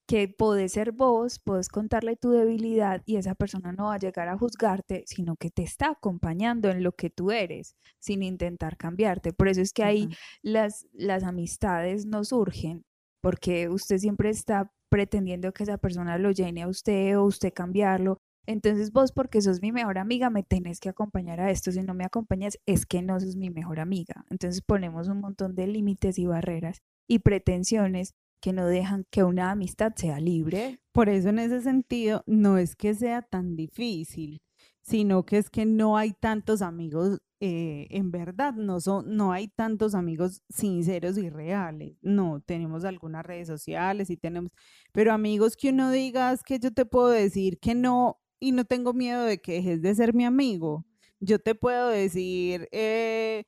que 0.09 0.29
podés 0.29 0.73
ser 0.73 0.93
vos, 0.93 1.39
podés 1.41 1.69
contarle 1.69 2.17
tu 2.17 2.31
debilidad 2.31 3.03
y 3.07 3.17
esa 3.17 3.35
persona 3.35 3.73
no 3.73 3.87
va 3.87 3.95
a 3.95 3.99
llegar 3.99 4.29
a 4.29 4.39
juzgarte, 4.39 5.03
sino 5.07 5.37
que 5.37 5.51
te 5.51 5.63
está 5.65 5.91
acompañando 5.91 6.71
en 6.71 6.83
lo 6.85 6.93
que 6.93 7.11
tú 7.11 7.33
eres, 7.33 7.75
sin 7.99 8.23
intentar 8.23 8.77
cambiarte. 8.77 9.33
Por 9.33 9.49
eso 9.49 9.61
es 9.63 9.73
que 9.73 9.83
ahí 9.85 10.07
Ujú. 10.07 10.15
las, 10.43 10.87
las 10.93 11.25
amistades 11.25 12.07
no 12.07 12.25
surgen, 12.25 12.85
porque 13.21 13.69
usted 13.69 13.99
siempre 13.99 14.31
está 14.31 14.71
pretendiendo 14.89 15.53
que 15.53 15.65
esa 15.65 15.79
persona 15.79 16.19
lo 16.19 16.31
llene 16.31 16.63
a 16.63 16.69
usted 16.69 17.19
o 17.19 17.25
usted 17.25 17.53
cambiarlo. 17.53 18.19
Entonces 18.47 18.93
vos, 18.93 19.13
porque 19.13 19.43
sos 19.43 19.61
mi 19.61 19.73
mejor 19.73 19.99
amiga, 19.99 20.31
me 20.31 20.45
tenés 20.45 20.79
que 20.79 20.89
acompañar 20.89 21.41
a 21.41 21.51
esto. 21.51 21.73
Si 21.73 21.83
no 21.83 21.95
me 21.95 22.05
acompañas, 22.05 22.59
es 22.67 22.87
que 22.87 23.03
no 23.03 23.19
sos 23.19 23.37
mi 23.37 23.51
mejor 23.51 23.81
amiga. 23.81 24.25
Entonces 24.31 24.63
ponemos 24.63 25.09
un 25.09 25.21
montón 25.21 25.55
de 25.55 25.67
límites 25.67 26.19
y 26.19 26.27
barreras 26.27 26.83
y 27.09 27.19
pretensiones 27.21 28.15
que 28.41 28.53
no 28.53 28.67
dejan 28.67 29.05
que 29.11 29.25
una 29.25 29.51
amistad 29.51 29.95
sea 29.97 30.21
libre. 30.21 30.79
Por 30.93 31.09
eso 31.09 31.31
en 31.31 31.41
ese 31.41 31.61
sentido 31.61 32.23
no 32.27 32.59
es 32.59 32.77
que 32.77 32.95
sea 32.95 33.23
tan 33.23 33.57
difícil, 33.57 34.41
sino 34.87 35.25
que 35.25 35.39
es 35.39 35.51
que 35.51 35.67
no 35.67 35.97
hay 35.97 36.13
tantos 36.13 36.63
amigos, 36.63 37.21
eh, 37.41 37.89
en 37.91 38.13
verdad, 38.13 38.55
no 38.55 38.81
son, 38.81 39.17
no 39.17 39.33
hay 39.33 39.49
tantos 39.49 39.95
amigos 39.95 40.43
sinceros 40.49 41.19
y 41.19 41.29
reales. 41.29 41.97
No, 42.03 42.41
tenemos 42.47 42.85
algunas 42.85 43.27
redes 43.27 43.49
sociales 43.49 44.11
y 44.11 44.17
tenemos, 44.17 44.53
pero 44.93 45.13
amigos 45.13 45.57
que 45.57 45.71
uno 45.71 45.91
diga 45.91 46.33
es 46.33 46.43
que 46.45 46.61
yo 46.61 46.73
te 46.73 46.87
puedo 46.87 47.09
decir 47.09 47.59
que 47.59 47.75
no 47.75 48.21
y 48.39 48.53
no 48.53 48.65
tengo 48.65 48.93
miedo 48.93 49.25
de 49.25 49.39
que 49.39 49.55
dejes 49.55 49.83
de 49.83 49.95
ser 49.95 50.15
mi 50.15 50.25
amigo. 50.25 50.87
Yo 51.19 51.41
te 51.41 51.55
puedo 51.55 51.89
decir, 51.89 52.69
eh, 52.71 53.45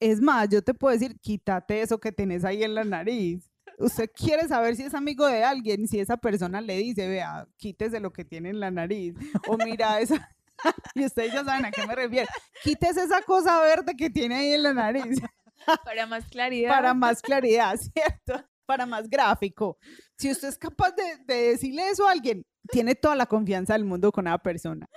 es 0.00 0.20
más, 0.20 0.48
yo 0.50 0.62
te 0.62 0.74
puedo 0.74 0.92
decir, 0.92 1.18
quítate 1.20 1.80
eso 1.80 1.98
que 1.98 2.12
tenés 2.12 2.44
ahí 2.44 2.64
en 2.64 2.74
la 2.74 2.84
nariz. 2.84 3.50
Usted 3.78 4.10
quiere 4.14 4.46
saber 4.46 4.76
si 4.76 4.82
es 4.82 4.94
amigo 4.94 5.26
de 5.26 5.42
alguien, 5.42 5.88
si 5.88 6.00
esa 6.00 6.16
persona 6.18 6.60
le 6.60 6.76
dice, 6.78 7.08
vea, 7.08 7.48
quítese 7.56 8.00
lo 8.00 8.12
que 8.12 8.24
tiene 8.24 8.50
en 8.50 8.60
la 8.60 8.70
nariz, 8.70 9.14
o 9.48 9.56
mira 9.56 10.00
esa, 10.00 10.28
y 10.94 11.04
ustedes 11.04 11.32
ya 11.32 11.44
saben 11.44 11.64
a 11.64 11.70
qué 11.70 11.86
me 11.86 11.94
refiero, 11.94 12.28
quítese 12.62 13.02
esa 13.02 13.22
cosa 13.22 13.60
verde 13.60 13.94
que 13.96 14.10
tiene 14.10 14.36
ahí 14.36 14.52
en 14.54 14.62
la 14.62 14.74
nariz, 14.74 15.20
Para 15.84 16.06
más 16.06 16.24
claridad. 16.28 16.70
para 16.70 16.94
más 16.94 17.22
claridad, 17.22 17.76
¿cierto? 17.94 18.44
Para 18.66 18.84
más 18.86 19.08
gráfico. 19.08 19.78
Si 20.18 20.30
usted 20.30 20.48
es 20.48 20.58
capaz 20.58 20.90
de, 20.92 21.18
de 21.24 21.48
decirle 21.50 21.88
eso 21.88 22.06
a 22.06 22.12
alguien, 22.12 22.44
tiene 22.70 22.94
toda 22.94 23.16
la 23.16 23.26
confianza 23.26 23.72
del 23.74 23.84
mundo 23.84 24.12
con 24.12 24.26
esa 24.26 24.38
persona. 24.38 24.88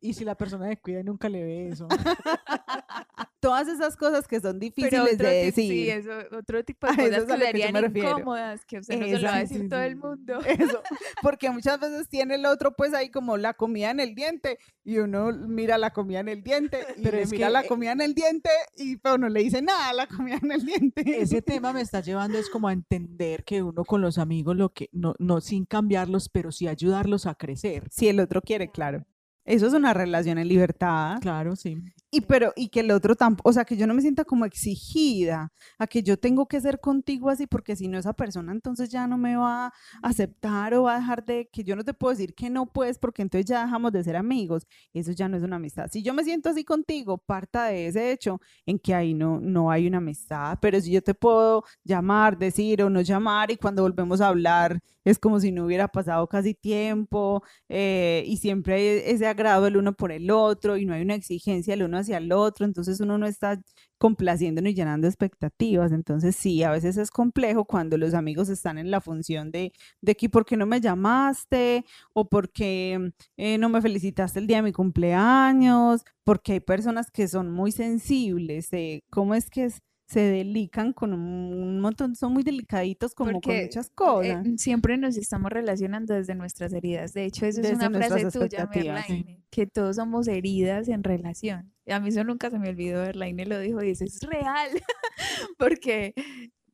Y 0.00 0.14
si 0.14 0.24
la 0.24 0.34
persona 0.36 0.66
descuida 0.66 1.00
y 1.00 1.04
nunca 1.04 1.28
le 1.28 1.42
ve 1.44 1.68
eso. 1.68 1.86
Todas 3.40 3.68
esas 3.68 3.96
cosas 3.96 4.26
que 4.26 4.40
son 4.40 4.58
difíciles 4.58 5.18
de 5.18 5.48
tip- 5.48 5.54
sí, 5.54 5.84
decir. 5.84 5.90
eso, 5.90 6.36
otro 6.36 6.64
tipo 6.64 6.86
de 6.88 6.92
A 6.92 7.20
cosas 7.20 7.52
que 7.52 7.72
me 7.72 7.80
refiero. 7.80 8.08
incómodas, 8.10 8.64
que 8.64 8.78
usted 8.78 8.98
no 8.98 9.06
se 9.06 9.18
lo 9.18 9.28
va 9.28 9.34
a 9.36 9.38
decir 9.40 9.60
sí, 9.62 9.68
todo 9.68 9.80
sí, 9.80 9.86
el 9.86 9.96
mundo. 9.96 10.38
Eso, 10.46 10.82
porque 11.22 11.50
muchas 11.50 11.78
veces 11.78 12.08
tiene 12.08 12.36
el 12.36 12.46
otro 12.46 12.72
pues 12.74 12.92
ahí 12.94 13.10
como 13.10 13.36
la 13.36 13.54
comida 13.54 13.90
en 13.90 14.00
el 14.00 14.14
diente 14.14 14.58
y 14.84 14.98
uno 14.98 15.30
mira 15.32 15.78
la 15.78 15.92
comida 15.92 16.20
en 16.20 16.28
el 16.28 16.42
diente 16.42 16.84
y 16.96 17.02
Pero 17.02 17.18
le 17.18 17.22
es 17.22 17.30
mira 17.30 17.46
que, 17.48 17.52
la 17.52 17.60
eh, 17.62 17.66
comida 17.68 17.92
en 17.92 18.00
el 18.00 18.14
diente 18.14 18.50
y 18.76 18.96
pero 18.96 19.18
no 19.18 19.28
le 19.28 19.42
dice 19.42 19.62
nada 19.62 19.90
a 19.90 19.92
la 19.92 20.06
comida 20.08 20.38
en 20.42 20.50
el 20.52 20.64
diente. 20.64 21.20
Ese 21.20 21.42
tema 21.42 21.72
me 21.72 21.82
está 21.82 22.00
llevando 22.00 22.38
es 22.38 22.48
como 22.50 22.68
a 22.68 22.72
entender 22.72 23.44
que 23.44 23.62
uno 23.62 23.84
con 23.84 24.00
los 24.00 24.18
amigos, 24.18 24.56
lo 24.56 24.70
que 24.72 24.88
no, 24.92 25.14
no 25.18 25.40
sin 25.40 25.66
cambiarlos, 25.66 26.28
pero 26.30 26.50
sí 26.50 26.66
ayudarlos 26.96 27.26
a 27.26 27.34
crecer. 27.34 27.84
Si 27.90 28.08
el 28.08 28.20
otro 28.20 28.40
quiere, 28.40 28.70
claro. 28.70 29.04
Eso 29.44 29.66
es 29.66 29.74
una 29.74 29.94
relación 29.94 30.38
en 30.38 30.48
libertad. 30.48 31.18
Claro, 31.20 31.54
sí. 31.54 31.76
Y 32.10 32.20
pero 32.20 32.52
y 32.54 32.68
que 32.68 32.80
el 32.80 32.92
otro 32.92 33.16
tampoco, 33.16 33.50
o 33.50 33.52
sea, 33.52 33.64
que 33.64 33.76
yo 33.76 33.86
no 33.86 33.92
me 33.94 34.00
sienta 34.00 34.24
como 34.24 34.44
exigida 34.44 35.52
a 35.78 35.86
que 35.88 36.02
yo 36.04 36.16
tengo 36.16 36.46
que 36.46 36.60
ser 36.60 36.78
contigo 36.80 37.30
así 37.30 37.46
porque 37.48 37.74
si 37.74 37.88
no 37.88 37.98
esa 37.98 38.12
persona 38.12 38.52
entonces 38.52 38.90
ya 38.90 39.06
no 39.08 39.18
me 39.18 39.36
va 39.36 39.66
a 39.66 39.72
aceptar 40.02 40.72
o 40.74 40.84
va 40.84 40.94
a 40.96 41.00
dejar 41.00 41.24
de 41.24 41.48
que 41.52 41.64
yo 41.64 41.74
no 41.74 41.82
te 41.84 41.94
puedo 41.94 42.12
decir 42.12 42.34
que 42.34 42.48
no 42.48 42.66
puedes 42.66 42.98
porque 42.98 43.22
entonces 43.22 43.46
ya 43.46 43.64
dejamos 43.64 43.92
de 43.92 44.04
ser 44.04 44.16
amigos. 44.16 44.66
Eso 44.94 45.12
ya 45.12 45.28
no 45.28 45.36
es 45.36 45.42
una 45.42 45.56
amistad. 45.56 45.88
Si 45.90 46.02
yo 46.02 46.14
me 46.14 46.22
siento 46.24 46.48
así 46.50 46.64
contigo, 46.64 47.18
parta 47.18 47.66
de 47.66 47.88
ese 47.88 48.12
hecho 48.12 48.40
en 48.66 48.78
que 48.78 48.94
ahí 48.94 49.12
no 49.14 49.40
no 49.40 49.70
hay 49.70 49.86
una 49.88 49.98
amistad, 49.98 50.58
pero 50.60 50.80
si 50.80 50.92
yo 50.92 51.02
te 51.02 51.14
puedo 51.14 51.64
llamar, 51.84 52.38
decir 52.38 52.82
o 52.82 52.90
no 52.90 53.00
llamar 53.00 53.50
y 53.50 53.56
cuando 53.56 53.82
volvemos 53.82 54.20
a 54.20 54.28
hablar 54.28 54.80
es 55.04 55.18
como 55.18 55.38
si 55.40 55.52
no 55.52 55.64
hubiera 55.64 55.88
pasado 55.88 56.26
casi 56.28 56.54
tiempo 56.54 57.42
eh, 57.68 58.24
y 58.26 58.38
siempre 58.38 58.74
hay 58.74 58.86
ese 59.06 59.26
agrado 59.26 59.66
el 59.66 59.76
uno 59.76 59.94
por 59.94 60.10
el 60.12 60.30
otro 60.30 60.76
y 60.76 60.84
no 60.84 60.94
hay 60.94 61.02
una 61.02 61.14
exigencia 61.14 61.74
el 61.74 61.84
uno 61.84 61.95
hacia 61.98 62.18
el 62.18 62.32
otro, 62.32 62.64
entonces 62.66 63.00
uno 63.00 63.18
no 63.18 63.26
está 63.26 63.60
complaciendo 63.98 64.60
ni 64.60 64.74
llenando 64.74 65.06
expectativas, 65.06 65.92
entonces 65.92 66.36
sí, 66.36 66.62
a 66.62 66.70
veces 66.70 66.96
es 66.96 67.10
complejo 67.10 67.64
cuando 67.64 67.96
los 67.96 68.14
amigos 68.14 68.48
están 68.48 68.78
en 68.78 68.90
la 68.90 69.00
función 69.00 69.50
de, 69.50 69.72
de 70.00 70.14
que 70.14 70.28
¿por 70.28 70.44
qué 70.44 70.56
no 70.56 70.66
me 70.66 70.80
llamaste? 70.80 71.84
o 72.12 72.28
porque 72.28 73.12
eh, 73.36 73.58
no 73.58 73.68
me 73.68 73.80
felicitaste 73.80 74.38
el 74.38 74.46
día 74.46 74.58
de 74.58 74.62
mi 74.64 74.72
cumpleaños, 74.72 76.02
porque 76.24 76.54
hay 76.54 76.60
personas 76.60 77.10
que 77.10 77.28
son 77.28 77.50
muy 77.50 77.72
sensibles, 77.72 78.72
eh, 78.72 79.02
¿cómo 79.10 79.34
es 79.34 79.50
que 79.50 79.64
es? 79.66 79.82
se 80.06 80.20
delican 80.20 80.92
con 80.92 81.12
un, 81.12 81.80
montón, 81.80 82.14
son 82.14 82.32
muy 82.32 82.44
delicaditos 82.44 83.12
como 83.12 83.40
con 83.40 83.54
muchas 83.54 83.88
eh, 83.88 83.92
cosas. 83.94 84.46
siempre 84.56 84.96
nos 84.96 85.16
estamos 85.16 85.50
relacionando 85.50 86.14
desde 86.14 86.34
nuestras 86.36 86.72
heridas. 86.72 87.12
De 87.12 87.24
hecho, 87.24 87.44
eso 87.44 87.60
es 87.60 87.72
una 87.72 87.90
frase 87.90 88.30
tuya, 88.30 88.62
expectativas, 88.62 89.06
sí. 89.06 89.26
Que 89.56 89.66
todos 89.66 89.96
somos 89.96 90.28
heridas 90.28 90.86
en 90.88 91.02
relación. 91.02 91.72
Y 91.86 91.92
a 91.92 92.00
mí 92.00 92.10
eso 92.10 92.24
nunca 92.24 92.50
se 92.50 92.58
me 92.58 92.68
olvidó, 92.68 93.00
Merlaine 93.00 93.46
lo 93.46 93.58
dijo 93.58 93.82
y 93.82 93.92
eso 93.92 94.04
es 94.04 94.20
real. 94.20 94.68
porque, 95.58 96.12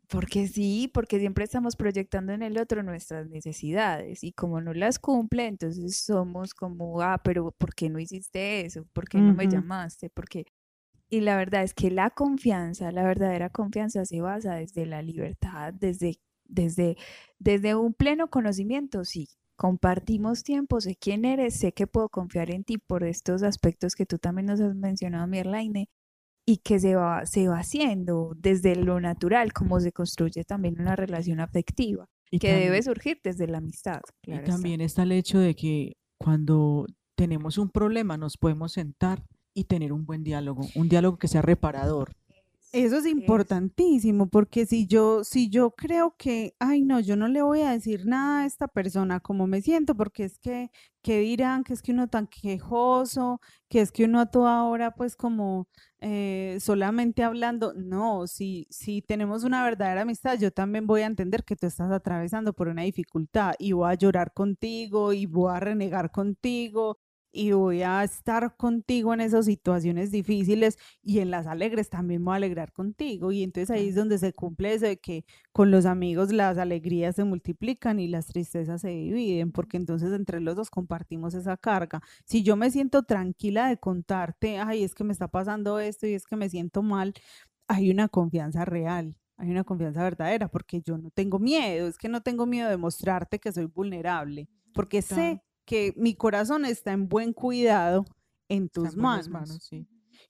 porque 0.08 0.48
sí, 0.48 0.90
porque 0.92 1.20
siempre 1.20 1.44
estamos 1.44 1.76
proyectando 1.76 2.32
en 2.32 2.42
el 2.42 2.58
otro 2.58 2.82
nuestras 2.82 3.28
necesidades 3.28 4.24
y 4.24 4.32
como 4.32 4.60
no 4.60 4.74
las 4.74 4.98
cumple, 4.98 5.46
entonces 5.46 5.96
somos 5.96 6.54
como, 6.54 7.00
ah, 7.02 7.20
pero 7.22 7.52
¿por 7.52 7.72
qué 7.72 7.88
no 7.88 8.00
hiciste 8.00 8.66
eso? 8.66 8.84
¿Por 8.92 9.08
qué 9.08 9.18
no 9.18 9.32
me 9.32 9.46
llamaste? 9.46 10.10
Porque 10.10 10.46
y 11.08 11.20
la 11.20 11.36
verdad 11.36 11.62
es 11.62 11.72
que 11.72 11.90
la 11.90 12.08
confianza, 12.10 12.90
la 12.90 13.04
verdadera 13.04 13.50
confianza 13.50 14.06
se 14.06 14.22
basa 14.22 14.54
desde 14.54 14.86
la 14.86 15.02
libertad, 15.02 15.72
desde, 15.72 16.18
desde, 16.46 16.96
desde 17.38 17.74
un 17.74 17.92
pleno 17.92 18.30
conocimiento, 18.30 19.04
sí. 19.04 19.28
Compartimos 19.56 20.42
tiempo, 20.42 20.80
sé 20.80 20.96
quién 20.96 21.24
eres, 21.24 21.58
sé 21.58 21.72
que 21.72 21.86
puedo 21.86 22.08
confiar 22.08 22.50
en 22.50 22.64
ti 22.64 22.78
por 22.78 23.04
estos 23.04 23.42
aspectos 23.42 23.94
que 23.94 24.06
tú 24.06 24.18
también 24.18 24.46
nos 24.46 24.60
has 24.60 24.74
mencionado, 24.74 25.26
Mierlaine, 25.26 25.88
y 26.46 26.58
que 26.58 26.80
se 26.80 26.96
va, 26.96 27.24
se 27.26 27.48
va 27.48 27.58
haciendo 27.58 28.32
desde 28.36 28.76
lo 28.76 29.00
natural, 29.00 29.52
como 29.52 29.78
se 29.80 29.92
construye 29.92 30.44
también 30.44 30.80
una 30.80 30.96
relación 30.96 31.40
afectiva, 31.40 32.06
Y 32.30 32.38
que 32.38 32.52
debe 32.52 32.82
surgir 32.82 33.20
desde 33.22 33.46
la 33.46 33.58
amistad. 33.58 34.00
Y 34.26 34.32
está. 34.32 34.52
también 34.52 34.80
está 34.80 35.04
el 35.04 35.12
hecho 35.12 35.38
de 35.38 35.54
que 35.54 35.92
cuando 36.18 36.86
tenemos 37.16 37.58
un 37.58 37.70
problema 37.70 38.16
nos 38.16 38.36
podemos 38.36 38.72
sentar 38.72 39.22
y 39.54 39.64
tener 39.64 39.92
un 39.92 40.04
buen 40.04 40.24
diálogo, 40.24 40.66
un 40.74 40.88
diálogo 40.88 41.18
que 41.18 41.28
sea 41.28 41.42
reparador. 41.42 42.16
Eso 42.74 42.96
es 42.96 43.04
importantísimo, 43.06 44.30
porque 44.30 44.64
si 44.64 44.86
yo, 44.86 45.24
si 45.24 45.50
yo 45.50 45.72
creo 45.72 46.14
que, 46.16 46.54
ay 46.58 46.80
no, 46.80 47.00
yo 47.00 47.16
no 47.16 47.28
le 47.28 47.42
voy 47.42 47.60
a 47.60 47.70
decir 47.70 48.06
nada 48.06 48.44
a 48.44 48.46
esta 48.46 48.66
persona 48.66 49.20
como 49.20 49.46
me 49.46 49.60
siento, 49.60 49.94
porque 49.94 50.24
es 50.24 50.38
que, 50.38 50.70
¿qué 51.02 51.18
dirán? 51.18 51.64
Que 51.64 51.74
es 51.74 51.82
que 51.82 51.92
uno 51.92 52.08
tan 52.08 52.26
quejoso, 52.28 53.42
que 53.68 53.82
es 53.82 53.92
que 53.92 54.06
uno 54.06 54.20
a 54.20 54.30
toda 54.30 54.64
hora 54.64 54.94
pues 54.94 55.16
como 55.16 55.68
eh, 56.00 56.56
solamente 56.60 57.22
hablando. 57.22 57.74
No, 57.74 58.26
si, 58.26 58.66
si 58.70 59.02
tenemos 59.02 59.44
una 59.44 59.62
verdadera 59.62 60.00
amistad, 60.02 60.38
yo 60.38 60.50
también 60.50 60.86
voy 60.86 61.02
a 61.02 61.06
entender 61.06 61.44
que 61.44 61.56
tú 61.56 61.66
estás 61.66 61.90
atravesando 61.90 62.54
por 62.54 62.68
una 62.68 62.82
dificultad 62.84 63.52
y 63.58 63.72
voy 63.72 63.90
a 63.90 63.94
llorar 63.96 64.32
contigo 64.32 65.12
y 65.12 65.26
voy 65.26 65.54
a 65.54 65.60
renegar 65.60 66.10
contigo 66.10 66.96
y 67.32 67.52
voy 67.52 67.82
a 67.82 68.04
estar 68.04 68.56
contigo 68.56 69.14
en 69.14 69.22
esas 69.22 69.46
situaciones 69.46 70.10
difíciles 70.10 70.78
y 71.02 71.20
en 71.20 71.30
las 71.30 71.46
alegres 71.46 71.88
también 71.88 72.20
me 72.20 72.26
voy 72.26 72.32
a 72.34 72.36
alegrar 72.36 72.72
contigo. 72.72 73.32
Y 73.32 73.42
entonces 73.42 73.70
ahí 73.70 73.88
es 73.88 73.94
donde 73.94 74.18
se 74.18 74.32
cumple 74.32 74.74
eso 74.74 74.86
de 74.86 74.98
que 74.98 75.24
con 75.52 75.70
los 75.70 75.86
amigos 75.86 76.30
las 76.32 76.58
alegrías 76.58 77.16
se 77.16 77.24
multiplican 77.24 77.98
y 77.98 78.08
las 78.08 78.26
tristezas 78.26 78.82
se 78.82 78.90
dividen, 78.90 79.50
porque 79.50 79.78
entonces 79.78 80.12
entre 80.12 80.40
los 80.40 80.56
dos 80.56 80.70
compartimos 80.70 81.34
esa 81.34 81.56
carga. 81.56 82.02
Si 82.24 82.42
yo 82.42 82.56
me 82.56 82.70
siento 82.70 83.02
tranquila 83.02 83.68
de 83.68 83.78
contarte, 83.78 84.58
ay, 84.58 84.84
es 84.84 84.94
que 84.94 85.04
me 85.04 85.12
está 85.12 85.28
pasando 85.28 85.80
esto 85.80 86.06
y 86.06 86.14
es 86.14 86.26
que 86.26 86.36
me 86.36 86.50
siento 86.50 86.82
mal, 86.82 87.14
hay 87.66 87.90
una 87.90 88.08
confianza 88.08 88.64
real. 88.64 89.16
Hay 89.38 89.50
una 89.50 89.64
confianza 89.64 90.04
verdadera 90.04 90.48
porque 90.48 90.82
yo 90.82 90.98
no 90.98 91.10
tengo 91.10 91.38
miedo, 91.38 91.88
es 91.88 91.98
que 91.98 92.08
no 92.08 92.20
tengo 92.20 92.46
miedo 92.46 92.68
de 92.68 92.76
mostrarte 92.76 93.40
que 93.40 93.50
soy 93.50 93.64
vulnerable, 93.64 94.48
porque 94.72 95.02
sé 95.02 95.42
que 95.64 95.92
mi 95.96 96.14
corazón 96.14 96.64
está 96.64 96.92
en 96.92 97.08
buen 97.08 97.32
cuidado 97.32 98.04
en 98.48 98.68
tus 98.68 98.96
manos. 98.96 99.70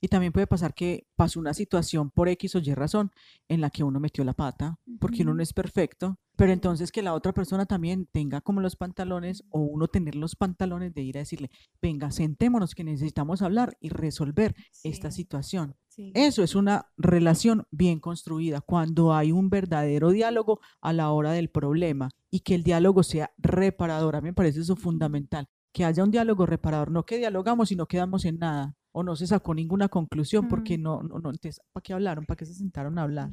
Y 0.04 0.08
también 0.08 0.32
puede 0.32 0.48
pasar 0.48 0.74
que 0.74 1.06
pasó 1.14 1.38
una 1.38 1.54
situación 1.54 2.10
por 2.10 2.28
X 2.28 2.56
o 2.56 2.58
Y 2.58 2.74
razón 2.74 3.12
en 3.48 3.60
la 3.60 3.70
que 3.70 3.84
uno 3.84 4.00
metió 4.00 4.24
la 4.24 4.32
pata, 4.32 4.80
porque 4.98 5.22
uno 5.22 5.32
no 5.32 5.44
es 5.44 5.52
perfecto, 5.52 6.18
pero 6.34 6.52
entonces 6.52 6.90
que 6.90 7.02
la 7.02 7.14
otra 7.14 7.32
persona 7.32 7.66
también 7.66 8.08
tenga 8.10 8.40
como 8.40 8.60
los 8.60 8.74
pantalones 8.74 9.44
o 9.50 9.60
uno 9.60 9.86
tener 9.86 10.16
los 10.16 10.34
pantalones 10.34 10.92
de 10.92 11.02
ir 11.02 11.18
a 11.18 11.20
decirle, 11.20 11.52
venga, 11.80 12.10
sentémonos 12.10 12.74
que 12.74 12.82
necesitamos 12.82 13.42
hablar 13.42 13.76
y 13.78 13.90
resolver 13.90 14.56
esta 14.82 15.12
situación. 15.12 15.76
Eso 16.14 16.42
es 16.42 16.56
una 16.56 16.90
relación 16.96 17.68
bien 17.70 18.00
construida, 18.00 18.60
cuando 18.60 19.14
hay 19.14 19.30
un 19.30 19.50
verdadero 19.50 20.10
diálogo 20.10 20.58
a 20.80 20.92
la 20.92 21.12
hora 21.12 21.30
del 21.30 21.48
problema 21.48 22.10
y 22.28 22.40
que 22.40 22.56
el 22.56 22.64
diálogo 22.64 23.04
sea 23.04 23.30
reparador. 23.38 24.16
A 24.16 24.20
mí 24.20 24.30
me 24.30 24.34
parece 24.34 24.62
eso 24.62 24.74
fundamental, 24.74 25.48
que 25.72 25.84
haya 25.84 26.02
un 26.02 26.10
diálogo 26.10 26.44
reparador, 26.44 26.90
no 26.90 27.06
que 27.06 27.18
dialogamos 27.18 27.70
y 27.70 27.76
no 27.76 27.86
quedamos 27.86 28.24
en 28.24 28.38
nada 28.38 28.76
o 28.92 29.02
no 29.02 29.16
se 29.16 29.26
sacó 29.26 29.54
ninguna 29.54 29.88
conclusión 29.88 30.48
porque 30.48 30.78
no, 30.78 31.02
no, 31.02 31.18
no, 31.18 31.30
entonces, 31.30 31.60
¿para 31.72 31.82
qué 31.82 31.92
hablaron? 31.92 32.24
¿Para 32.26 32.36
qué 32.36 32.46
se 32.46 32.54
sentaron 32.54 32.98
a 32.98 33.02
hablar? 33.02 33.30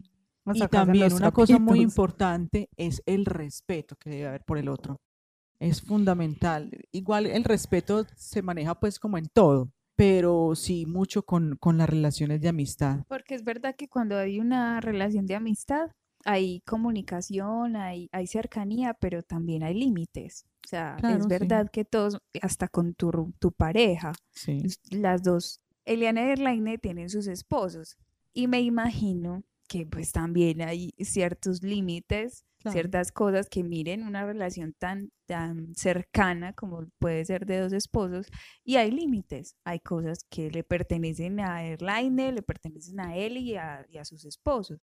y 0.54 0.68
también 0.68 1.14
una 1.14 1.32
cosa 1.32 1.60
muy 1.60 1.82
importante 1.82 2.70
es 2.76 3.04
el 3.06 3.26
respeto 3.26 3.96
que 3.98 4.10
debe 4.10 4.28
haber 4.28 4.44
por 4.44 4.58
el 4.58 4.70
otro. 4.70 4.98
Es 5.60 5.82
fundamental. 5.82 6.72
Igual 6.92 7.26
el 7.26 7.44
respeto 7.44 8.06
se 8.16 8.42
maneja 8.42 8.80
pues 8.80 8.98
como 8.98 9.18
en 9.18 9.28
todo, 9.28 9.72
pero 9.96 10.56
sí 10.56 10.86
mucho 10.86 11.24
con, 11.24 11.58
con 11.58 11.78
las 11.78 11.90
relaciones 11.90 12.42
de 12.42 12.50
amistad. 12.50 13.04
Porque 13.08 13.36
es 13.36 13.44
verdad 13.44 13.76
que 13.76 13.90
cuando 13.90 14.18
hay 14.18 14.40
una 14.40 14.80
relación 14.80 15.26
de 15.26 15.36
amistad, 15.36 15.92
hay 16.26 16.62
comunicación, 16.62 17.76
hay, 17.76 18.10
hay 18.12 18.28
cercanía, 18.28 18.94
pero 18.94 19.24
también 19.24 19.64
hay 19.64 19.74
límites. 19.74 20.46
O 20.66 20.68
sea, 20.70 20.98
es 21.02 21.28
verdad 21.28 21.70
que 21.72 21.86
todos, 21.86 22.20
hasta 22.42 22.68
con 22.68 22.94
tu, 22.94 23.34
tu 23.40 23.52
pareja, 23.52 24.14
las 24.92 25.24
dos, 25.24 25.62
Eliana 25.86 26.22
y 26.28 26.32
Erlaine 26.32 26.78
tienen 26.78 27.10
sus 27.10 27.28
esposos. 27.28 27.98
Y 28.34 28.48
me 28.48 28.62
imagino 28.62 29.44
que 29.68 29.86
pues 29.86 30.12
también 30.12 30.62
hay 30.62 30.94
ciertos 31.00 31.64
límites, 31.64 32.46
ciertas 32.72 33.12
cosas 33.12 33.48
que 33.50 33.64
miren 33.64 34.04
una 34.04 34.26
relación 34.26 34.74
tan, 34.74 35.12
tan 35.26 35.74
cercana 35.76 36.54
como 36.54 36.86
puede 37.00 37.24
ser 37.26 37.46
de 37.46 37.60
dos 37.60 37.72
esposos 37.74 38.28
y 38.64 38.76
hay 38.76 38.92
límites, 38.92 39.56
hay 39.64 39.80
cosas 39.80 40.26
que 40.30 40.52
le 40.52 40.64
pertenecen 40.64 41.40
a 41.40 41.64
Erlaine, 41.64 42.32
le 42.34 42.42
pertenecen 42.42 43.00
a 43.00 43.16
él 43.16 43.38
y 43.38 43.56
a, 43.56 43.86
y 43.90 43.98
a 43.98 44.06
sus 44.06 44.26
esposos. 44.26 44.80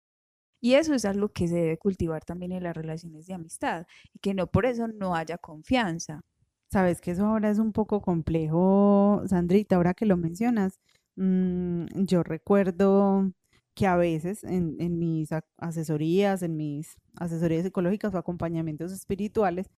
Y 0.59 0.73
eso 0.73 0.93
es 0.93 1.05
algo 1.05 1.29
que 1.29 1.47
se 1.47 1.55
debe 1.55 1.77
cultivar 1.77 2.23
también 2.25 2.51
en 2.51 2.63
las 2.63 2.75
relaciones 2.75 3.27
de 3.27 3.33
amistad 3.33 3.85
y 4.13 4.19
que 4.19 4.33
no 4.33 4.47
por 4.47 4.65
eso 4.65 4.87
no 4.87 5.15
haya 5.15 5.37
confianza. 5.37 6.21
Sabes 6.69 6.99
que 6.99 7.11
eso 7.11 7.25
ahora 7.25 7.49
es 7.49 7.59
un 7.59 7.71
poco 7.71 8.01
complejo, 8.01 9.23
Sandrita, 9.27 9.75
ahora 9.77 9.93
que 9.93 10.05
lo 10.05 10.17
mencionas. 10.17 10.79
Mm, 11.15 11.85
yo 12.05 12.23
recuerdo 12.23 13.31
que 13.73 13.87
a 13.87 13.95
veces 13.95 14.43
en, 14.43 14.75
en, 14.79 14.99
mis 14.99 15.29
asesorías, 15.57 16.41
en 16.43 16.57
mis 16.57 16.97
asesorías 17.15 17.63
psicológicas 17.63 18.13
o 18.13 18.17
acompañamientos 18.17 18.91
espirituales, 18.91 19.69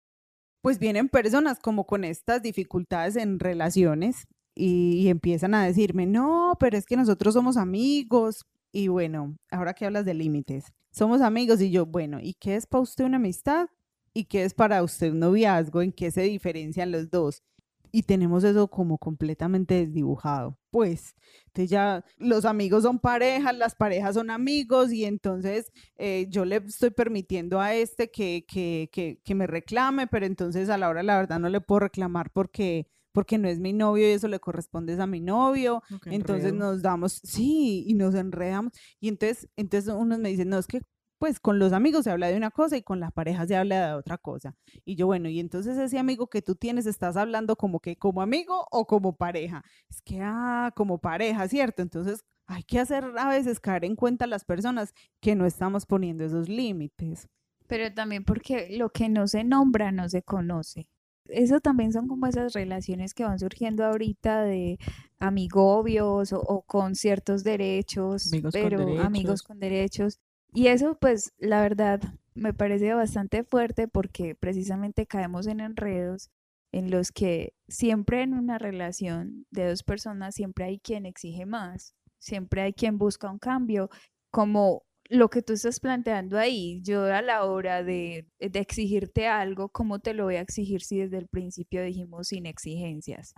pues 0.63 0.79
vienen 0.79 1.09
personas 1.09 1.61
como 1.61 1.87
con 1.87 2.05
estas 2.05 2.43
dificultades 2.43 3.17
en 3.17 3.41
relaciones 3.41 4.27
y, 4.55 5.01
y 5.03 5.09
empiezan 5.09 5.55
a 5.55 5.65
decirme, 5.65 6.07
no, 6.07 6.57
pero 6.61 6.77
es 6.79 6.87
que 6.87 6.97
nosotros 6.97 7.35
somos 7.35 7.57
amigos, 7.57 8.47
y 8.73 8.89
bueno, 8.89 9.37
ahora 9.51 9.75
que 9.75 9.87
hablas 9.87 10.05
de 10.05 10.15
límites, 10.15 10.73
somos 10.91 11.21
amigos 11.21 11.61
y 11.61 11.71
yo, 11.71 11.87
bueno, 11.87 12.19
¿y 12.21 12.35
qué 12.35 12.57
es 12.57 12.67
para 12.67 12.83
usted 12.83 13.05
una 13.05 13.17
amistad? 13.17 13.69
¿Y 14.15 14.25
qué 14.25 14.45
es 14.45 14.55
para 14.55 14.83
usted 14.83 15.13
un 15.13 15.21
noviazgo? 15.21 15.83
¿En 15.83 15.93
qué 15.93 16.11
se 16.11 16.23
diferencian 16.23 16.91
los 16.91 17.11
dos? 17.11 17.43
Y 17.91 18.03
tenemos 18.03 18.45
eso 18.45 18.69
como 18.69 18.99
completamente 18.99 19.75
desdibujado. 19.87 20.59
Pues, 20.71 21.15
entonces 21.47 21.71
ya 21.71 22.05
los 22.19 22.45
amigos 22.45 22.83
son 22.83 22.99
parejas, 22.99 23.57
las 23.57 23.75
parejas 23.75 24.15
son 24.15 24.31
amigos 24.31 24.93
y 24.93 25.05
entonces 25.05 25.73
eh, 25.97 26.27
yo 26.29 26.45
le 26.45 26.57
estoy 26.57 26.91
permitiendo 26.91 27.61
a 27.61 27.75
este 27.75 28.11
que, 28.11 28.45
que, 28.47 28.91
que, 28.93 29.21
que 29.25 29.35
me 29.35 29.47
reclame, 29.47 30.07
pero 30.07 30.27
entonces 30.27 30.69
a 30.69 30.79
la 30.79 30.89
hora 30.89 31.03
la 31.03 31.17
verdad 31.17 31.39
no 31.39 31.49
le 31.49 31.61
puedo 31.61 31.81
reclamar 31.81 32.31
porque 32.33 32.89
porque 33.13 33.39
no 33.39 33.49
es 33.49 33.59
mi 33.59 33.73
novio 33.73 34.09
y 34.09 34.13
eso 34.13 34.29
le 34.29 34.41
corresponde 34.41 35.01
a 35.01 35.07
mi 35.07 35.21
novio. 35.21 35.83
entonces 36.07 36.53
nos 36.53 36.83
damos, 36.83 37.21
sí, 37.25 37.85
y 37.87 37.95
nos 37.95 38.15
enredamos. 38.15 38.73
Y 39.01 39.09
entonces, 39.09 39.49
entonces 39.57 39.93
unos 39.95 40.19
me 40.19 40.29
dicen, 40.29 40.49
no, 40.49 40.59
es 40.59 40.67
que 40.67 40.83
pues 41.19 41.41
con 41.41 41.59
los 41.59 41.73
amigos 41.73 42.05
se 42.05 42.11
habla 42.11 42.29
de 42.29 42.37
una 42.37 42.51
cosa 42.51 42.77
y 42.77 42.83
con 42.83 43.01
la 43.01 43.11
pareja 43.11 43.47
se 43.47 43.57
habla 43.57 43.89
de 43.89 43.95
otra 43.95 44.19
cosa. 44.19 44.55
Y 44.85 44.95
yo, 44.95 45.07
bueno, 45.07 45.29
y 45.29 45.41
entonces 45.41 45.77
ese 45.77 45.99
amigo 45.99 46.29
que 46.29 46.43
tú 46.43 46.55
tienes, 46.55 46.87
estás 46.87 47.17
hablando 47.17 47.57
como 47.57 47.81
que 47.81 47.97
como 47.97 48.23
amigo 48.23 48.67
o 48.71 48.87
como 48.87 49.17
pareja. 49.17 49.65
Es 49.91 50.01
que, 50.01 50.21
ah, 50.23 50.73
como 50.77 50.99
pareja, 50.99 51.49
¿cierto? 51.49 51.83
Entonces 51.83 52.21
hay 52.47 52.63
que 52.63 52.79
hacer 52.79 53.05
a 53.19 53.29
veces 53.29 53.61
caer 53.61 53.85
en 53.85 53.97
cuenta 53.97 54.27
las 54.27 54.45
personas 54.45 54.95
que 55.21 55.35
no 55.35 55.45
estamos 55.45 55.87
poniendo 55.87 56.25
esos 56.25 56.49
límites. 56.49 57.29
Pero 57.67 57.93
también 57.93 58.25
porque 58.25 58.69
lo 58.79 58.91
que 58.91 59.09
no 59.09 59.27
se 59.27 59.45
nombra 59.45 59.93
no 59.93 60.09
se 60.09 60.23
conoce 60.23 60.89
eso 61.29 61.61
también 61.61 61.93
son 61.93 62.09
como 62.09 62.27
esas 62.27 62.53
relaciones 62.53 63.15
que 63.15 63.25
van 63.25 63.39
surgiendo 63.39 63.85
ahorita 63.85 64.43
de 64.43 64.79
amigobios 65.19 66.33
o, 66.33 66.63
con 66.67 66.95
ciertos 66.95 67.45
derechos, 67.45 68.31
pero 68.53 69.01
amigos 69.01 69.43
con 69.43 69.59
derechos. 69.59 70.19
Y 70.53 70.69
eso 70.69 70.97
pues 70.99 71.33
la 71.39 71.61
verdad 71.61 72.01
me 72.35 72.55
parece 72.55 72.95
bastante 72.95 73.45
fuerte 73.45 73.89
porque 73.89 74.35
precisamente 74.35 75.07
caemos 75.07 75.47
en 75.47 75.61
enredos 75.61 76.31
en 76.73 76.91
los 76.91 77.13
que 77.13 77.55
siempre 77.69 78.23
en 78.23 78.35
una 78.35 78.59
relación 78.59 79.47
de 79.51 79.69
dos 79.69 79.83
personas 79.83 80.35
siempre 80.35 80.65
hay 80.67 80.79
quien 80.79 81.07
exige 81.07 81.47
más, 81.47 81.95
siempre 82.19 82.63
hay 82.63 82.73
quien 82.73 82.99
busca 82.99 83.31
un 83.31 83.39
cambio, 83.39 83.91
como 84.31 84.85
lo 85.09 85.31
que 85.31 85.43
tú 85.43 85.55
estás 85.55 85.81
planteando 85.81 86.39
ahí, 86.39 86.83
yo 86.83 87.05
a 87.05 87.23
la 87.23 87.45
hora 87.45 87.83
de, 87.83 88.27
de, 88.39 88.59
exigirte 88.59 89.27
algo, 89.27 89.71
¿cómo 89.71 90.01
te 90.01 90.13
lo 90.13 90.25
voy 90.25 90.37
a 90.37 90.43
exigir 90.43 90.83
si 90.83 90.99
desde 90.99 91.17
el 91.17 91.29
principio 91.29 91.83
dijimos 91.83 92.29
sin 92.29 92.45
exigencias? 92.45 93.33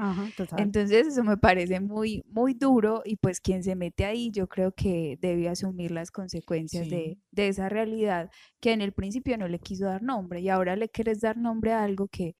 Entonces 0.56 1.06
eso 1.06 1.22
me 1.22 1.37
parece 1.37 1.78
muy, 1.78 2.22
muy 2.26 2.54
duro 2.54 3.02
y 3.04 3.16
pues 3.16 3.40
quien 3.40 3.62
se 3.62 3.76
mete 3.76 4.04
ahí 4.04 4.30
yo 4.33 4.48
creo 4.48 4.72
que 4.72 5.16
debe 5.20 5.48
asumir 5.48 5.92
las 5.92 6.11
consecuencias 6.11 6.90
de, 6.90 7.18
de 7.30 7.48
esa 7.48 7.68
realidad 7.68 8.30
que 8.61 8.72
en 8.72 8.80
el 8.80 8.92
principio 8.92 9.38
no 9.38 9.46
le 9.46 9.61
quiso 9.61 9.85
dar 9.85 10.02
nombre 10.02 10.40
y 10.40 10.48
ahora 10.48 10.74
le 10.74 10.88
quieres 10.88 11.20
dar 11.20 11.37
nombre 11.37 11.72
a 11.72 11.85
algo 11.85 12.09
que 12.09 12.35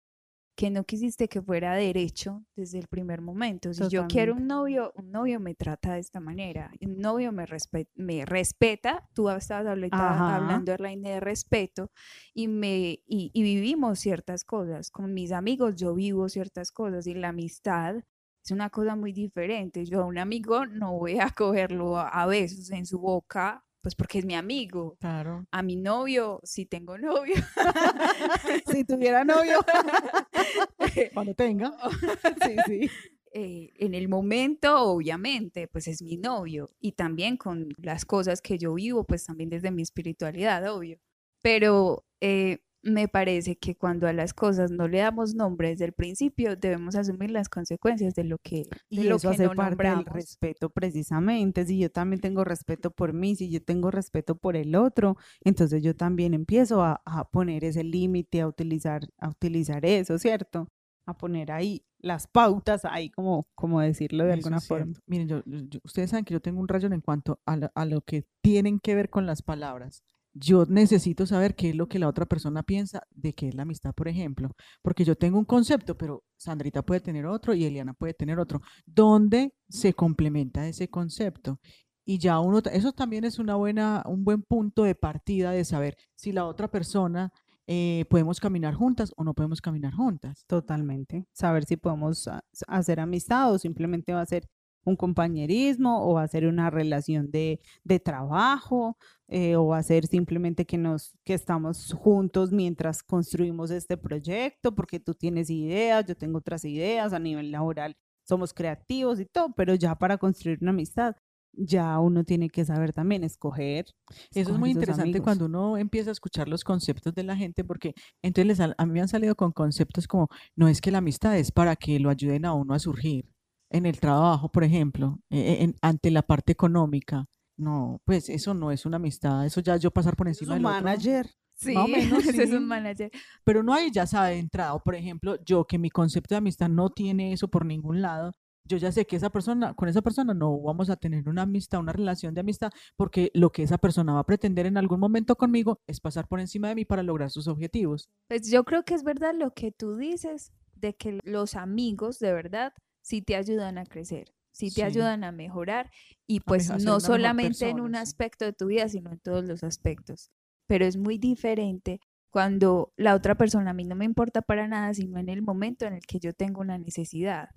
que 0.61 0.69
no 0.69 0.85
quisiste 0.85 1.27
que 1.27 1.41
fuera 1.41 1.75
derecho 1.75 2.45
desde 2.55 2.79
el 2.79 2.87
primer 2.87 3.23
momento. 3.23 3.73
Si 3.73 3.89
yo 3.89 4.07
quiero 4.07 4.35
un 4.35 4.47
novio, 4.47 4.93
un 4.95 5.11
novio 5.11 5.41
me 5.41 5.55
trata 5.55 5.95
de 5.95 6.01
esta 6.01 6.21
manera, 6.21 6.71
un 6.83 6.99
novio 6.99 7.33
me, 7.33 7.47
me 7.95 8.27
respeta, 8.27 9.09
tú 9.15 9.31
estabas 9.31 9.81
hablando, 10.21 10.77
de 10.77 11.19
respeto, 11.19 11.91
y, 12.35 12.49
me, 12.49 13.01
y, 13.07 13.31
vivimos 13.43 14.01
ciertas 14.01 14.45
cosas. 14.45 14.91
Con 14.91 15.15
mis 15.15 15.33
amigos 15.33 15.77
yo 15.77 15.95
vivo 15.95 16.29
ciertas 16.29 16.73
cosas 16.73 17.07
y 17.07 17.15
la 17.15 17.29
amistad 17.29 17.97
es 18.45 18.51
una 18.51 18.69
cosa 18.69 18.97
muy 18.97 19.15
diferente. 19.15 19.87
Yo 19.87 20.03
a 20.03 20.05
un 20.05 20.19
amigo 20.19 20.67
no 20.67 20.93
voy 20.93 21.21
a 21.21 21.31
cogerlo 21.31 21.97
a 21.97 22.27
besos 22.27 22.71
en 22.71 22.85
su 22.85 22.99
boca 22.99 23.65
pues 23.81 23.95
porque 23.95 24.19
es 24.19 24.25
mi 24.25 24.35
amigo. 24.35 24.97
Claro. 25.01 25.47
A 25.51 25.63
mi 25.63 25.77
novio, 25.77 26.41
si 26.45 26.67
tengo 26.67 26.99
novio. 26.99 27.35
si 28.71 28.85
tuviera 28.85 29.25
novio. 29.25 29.61
Cuando 31.15 31.35
tenga. 31.35 31.73
sí, 32.45 32.57
sí. 32.67 32.91
eh, 33.33 33.71
en 33.77 33.95
el 33.95 34.09
momento, 34.09 34.83
obviamente, 34.83 35.69
pues 35.69 35.89
es 35.89 36.03
mi 36.03 36.17
novio 36.17 36.71
y 36.81 36.93
también 36.93 37.37
con 37.37 37.69
las 37.79 38.05
cosas 38.05 38.43
que 38.43 38.59
yo 38.59 38.75
vivo, 38.75 39.05
pues 39.05 39.25
también 39.25 39.51
desde 39.51 39.71
mi 39.71 39.83
espiritualidad, 39.83 40.67
obvio. 40.73 40.99
Pero 41.43 42.05
eh, 42.21 42.59
me 42.83 43.09
parece 43.09 43.57
que 43.57 43.77
cuando 43.77 44.07
a 44.07 44.13
las 44.13 44.33
cosas 44.33 44.71
no 44.71 44.89
le 44.89 44.99
damos 44.99 45.35
nombre 45.35 45.69
desde 45.69 45.85
el 45.85 45.93
principio, 45.93 46.57
debemos 46.57 46.95
asumir 46.95 47.31
las 47.31 47.49
consecuencias 47.49 48.15
de 48.15 48.25
lo 48.25 48.39
que, 48.39 48.65
de 48.65 48.71
Y 48.89 49.05
lo 49.05 49.17
eso 49.17 49.29
que 49.29 49.35
hace 49.35 49.43
no 49.45 49.55
parte 49.55 49.83
del 49.83 49.99
respeto 50.15 50.71
precisamente. 50.71 51.67
Si 51.67 51.79
yo 51.79 51.91
también 51.91 52.21
tengo 52.21 52.43
respeto 52.45 52.91
por 52.91 53.13
mí, 53.13 53.37
si 53.37 53.51
yo 53.51 53.63
tengo 53.63 53.91
respeto 53.91 54.35
por 54.37 54.57
el 54.57 54.75
otro, 54.77 55.17
entonces 55.45 55.83
yo 55.83 55.95
también 55.95 56.33
empiezo 56.35 56.83
a, 56.83 57.03
a 57.05 57.29
poner 57.31 57.65
ese 57.65 57.85
límite, 57.85 58.41
a 58.41 58.49
utilizar, 58.49 59.03
a 59.19 59.29
utilizar 59.29 59.85
eso, 59.85 60.19
¿cierto? 60.19 60.67
A 61.07 61.15
poner 61.17 61.53
ahí 61.53 61.85
las 61.99 62.27
pautas, 62.27 62.85
ahí 62.85 63.11
como, 63.11 63.47
como 63.55 63.81
decirlo 63.81 64.25
de 64.25 64.31
Eso 64.31 64.39
alguna 64.39 64.61
forma. 64.61 64.95
Miren, 65.07 65.29
yo, 65.29 65.43
ustedes 65.85 66.11
saben 66.11 66.25
que 66.25 66.33
yo 66.33 66.41
tengo 66.41 66.61
un 66.61 66.69
rayón 66.69 66.93
en 66.95 67.01
cuanto 67.03 67.41
a, 67.45 67.57
la- 67.57 67.73
a 67.75 67.85
lo 67.85 68.01
que 68.01 68.25
tienen 68.43 68.79
que 68.81 68.95
ver 68.95 69.11
con 69.11 69.27
las 69.27 69.43
palabras. 69.43 70.03
Yo 70.33 70.65
necesito 70.67 71.27
saber 71.27 71.57
qué 71.57 71.71
es 71.71 71.77
lo 71.77 71.89
que 71.89 71.99
la 71.99 72.09
otra 72.09 72.25
persona 72.27 72.63
piensa 72.63 73.03
de 73.11 73.33
qué 73.35 73.49
es 73.49 73.55
la 73.55 73.63
amistad, 73.63 73.93
por 73.95 74.07
ejemplo, 74.09 74.51
porque 74.83 75.05
yo 75.05 75.17
tengo 75.17 75.39
un 75.39 75.45
concepto, 75.45 75.97
pero 75.97 76.23
Sandrita 76.37 76.83
puede 76.83 77.01
tener 77.01 77.27
otro 77.27 77.53
y 77.55 77.65
Eliana 77.65 77.95
puede 77.95 78.15
tener 78.15 78.39
otro, 78.39 78.61
donde 78.87 79.53
se 79.69 79.93
complementa 79.95 80.69
ese 80.69 80.89
concepto. 80.89 81.59
Y 82.05 82.19
ya 82.19 82.41
uno, 82.41 82.61
eso 82.73 82.93
también 82.93 83.25
es 83.25 83.39
una 83.39 83.57
buena, 83.57 84.03
un 84.07 84.25
buen 84.25 84.43
punto 84.43 84.85
de 84.85 84.95
partida 84.95 85.51
de 85.53 85.65
saber 85.65 85.97
si 86.15 86.33
la 86.33 86.47
otra 86.47 86.69
persona 86.69 87.33
eh, 87.67 88.05
podemos 88.11 88.41
caminar 88.41 88.75
juntas 88.75 89.13
o 89.17 89.25
no 89.25 89.35
podemos 89.35 89.61
caminar 89.61 89.95
juntas. 89.95 90.45
Totalmente. 90.47 91.27
Saber 91.33 91.65
si 91.65 91.77
podemos 91.77 92.27
ha- 92.29 92.43
hacer 92.69 92.99
amistad 93.01 93.53
o 93.53 93.59
simplemente 93.59 94.13
va 94.13 94.23
a 94.23 94.27
ser 94.27 94.49
un 94.85 94.97
compañerismo 94.97 96.09
o 96.09 96.15
va 96.15 96.23
a 96.23 96.29
ser 96.29 96.47
una 96.47 96.71
relación 96.71 97.31
de, 97.31 97.61
de 97.85 98.01
trabajo 98.01 98.97
eh, 99.29 99.57
o 99.57 99.69
va 99.69 99.79
a 99.79 99.83
ser 99.83 100.07
simplemente 100.07 100.65
que 100.65 100.79
nos 100.79 101.17
que 101.25 101.35
estamos 101.35 101.93
juntos 101.93 102.53
mientras 102.53 103.03
construimos 103.03 103.71
este 103.71 103.97
proyecto 103.97 104.75
porque 104.75 105.01
tú 105.01 105.15
tienes 105.15 105.51
ideas, 105.51 106.05
yo 106.07 106.17
tengo 106.17 106.39
otras 106.39 106.65
ideas 106.65 107.13
a 107.13 107.19
nivel 107.19 107.51
laboral, 107.51 107.97
somos 108.25 108.53
creativos 108.53 109.21
y 109.21 109.27
todo, 109.27 109.53
pero 109.57 109.75
ya 109.75 109.95
para 109.95 110.19
construir 110.19 110.59
una 110.61 110.71
amistad 110.71 111.17
ya 111.53 111.99
uno 111.99 112.25
tiene 112.25 112.49
que 112.49 112.65
saber 112.65 112.93
también 112.93 113.25
escoger. 113.25 113.87
Eso 114.33 114.53
es 114.53 114.59
muy 114.59 114.71
interesante 114.71 115.21
cuando 115.21 115.47
uno 115.47 115.77
empieza 115.77 116.11
a 116.11 116.13
escuchar 116.13 116.49
los 116.49 116.65
conceptos 116.65 117.15
de 117.15 117.25
la 117.25 117.37
gente, 117.37 117.65
porque 117.65 117.95
entonces 118.23 118.47
les 118.47 118.61
a 118.61 118.87
mí 118.87 118.93
me 118.93 119.01
han 119.01 119.09
salido 119.09 119.35
con 119.35 119.53
conceptos 119.53 120.07
como, 120.07 120.29
no 120.57 120.69
es 120.69 120.81
que 120.81 120.91
la 120.91 120.99
amistad 120.99 121.37
es 121.37 121.51
para 121.51 121.77
que 121.77 121.99
lo 121.99 122.11
ayuden 122.11 122.45
a 122.45 122.55
uno 122.55 122.75
a 122.75 122.79
surgir 122.79 123.27
en 123.71 123.87
el 123.87 123.99
trabajo, 124.01 124.51
por 124.51 124.65
ejemplo, 124.65 125.19
e- 125.31 125.39
e- 125.41 125.63
en- 125.65 125.77
ante 125.83 126.11
la 126.11 126.23
parte 126.23 126.53
económica. 126.53 127.27
No, 127.57 128.01
pues 128.05 128.29
eso 128.29 128.55
no 128.55 128.71
es 128.71 128.87
una 128.87 128.97
amistad, 128.97 129.45
eso 129.47 129.61
ya 129.61 129.77
yo 129.77 129.91
pasar 129.91 130.17
por 130.17 130.29
encima 130.29 130.55
del 130.55 130.65
otro, 130.65 130.75
manager. 130.83 131.31
Sí, 131.55 131.75
Más 131.75 131.85
o 131.85 131.89
menos, 132.23 132.25
ese 132.27 132.45
es 132.45 132.51
sí. 132.51 132.57
un 132.57 132.67
manager. 132.67 133.11
Pero 133.45 133.63
no 133.63 133.75
hay 133.75 133.91
ya 133.91 134.07
sabe 134.07 134.31
de 134.31 134.39
entrada, 134.39 134.79
por 134.79 134.95
ejemplo, 134.95 135.37
yo 135.45 135.67
que 135.67 135.79
mi 135.79 135.91
concepto 135.91 136.35
de 136.35 136.39
amistad 136.39 136.69
no 136.71 136.89
tiene 136.91 137.33
eso 137.35 137.49
por 137.49 137.67
ningún 137.67 138.01
lado, 138.01 138.33
yo 138.65 138.77
ya 138.79 138.93
sé 138.93 139.05
que 139.05 139.17
esa 139.17 139.31
persona, 139.31 139.75
con 139.75 139.89
esa 139.89 140.01
persona 140.01 140.33
no 140.33 140.59
vamos 140.61 140.89
a 140.91 140.97
tener 140.97 141.29
una 141.29 141.43
amistad, 141.43 141.81
una 141.81 141.93
relación 141.93 142.33
de 142.35 142.41
amistad, 142.41 142.71
porque 142.97 143.31
lo 143.35 143.51
que 143.51 143.63
esa 143.65 143.79
persona 143.79 144.15
va 144.15 144.21
a 144.21 144.27
pretender 144.27 144.65
en 144.67 144.77
algún 144.79 145.01
momento 145.01 145.35
conmigo 145.37 145.81
es 145.87 146.01
pasar 146.01 146.29
por 146.29 146.41
encima 146.41 146.69
de 146.69 146.77
mí 146.77 146.85
para 146.85 147.03
lograr 147.03 147.31
sus 147.31 147.47
objetivos. 147.49 148.09
Pues 148.29 148.49
yo 148.51 148.65
creo 148.65 148.85
que 148.85 148.95
es 148.95 149.03
verdad 149.03 149.35
lo 149.35 149.53
que 149.53 149.73
tú 149.73 149.97
dices, 149.97 150.53
de 150.77 150.95
que 150.95 151.19
los 151.25 151.57
amigos 151.57 152.21
de 152.21 152.33
verdad 152.33 152.73
sí 153.03 153.23
te 153.23 153.37
ayudan 153.37 153.79
a 153.79 153.85
crecer, 153.87 154.33
sí 154.53 154.71
te 154.73 154.83
Sí. 154.83 154.87
ayudan 154.87 155.25
a 155.25 155.33
mejorar 155.33 155.91
y 156.27 156.41
pues 156.41 156.71
no 156.71 157.01
solamente 157.01 157.69
en 157.69 157.81
un 157.81 157.95
sí. 157.95 158.01
aspecto 158.03 158.45
de 158.45 158.53
tu 158.53 158.67
vida, 158.67 158.89
sino 158.89 159.13
en 159.13 159.21
todos 159.21 159.45
los 159.45 159.63
aspectos. 159.65 160.31
Pero 160.67 160.85
es 160.87 160.97
muy 160.97 161.19
diferente 161.19 162.01
cuando 162.31 162.93
la 162.97 163.15
otra 163.15 163.35
persona 163.37 163.71
a 163.71 163.75
mí 163.75 163.85
no 163.85 163.97
me 163.97 164.05
importa 164.05 164.43
para 164.43 164.69
nada, 164.69 164.95
sino 164.95 165.19
en 165.19 165.29
el 165.29 165.43
momento 165.43 165.87
en 165.87 165.95
el 165.95 166.03
que 166.07 166.21
yo 166.21 166.33
tengo 166.33 166.61
una 166.61 166.79
necesidad. 166.79 167.49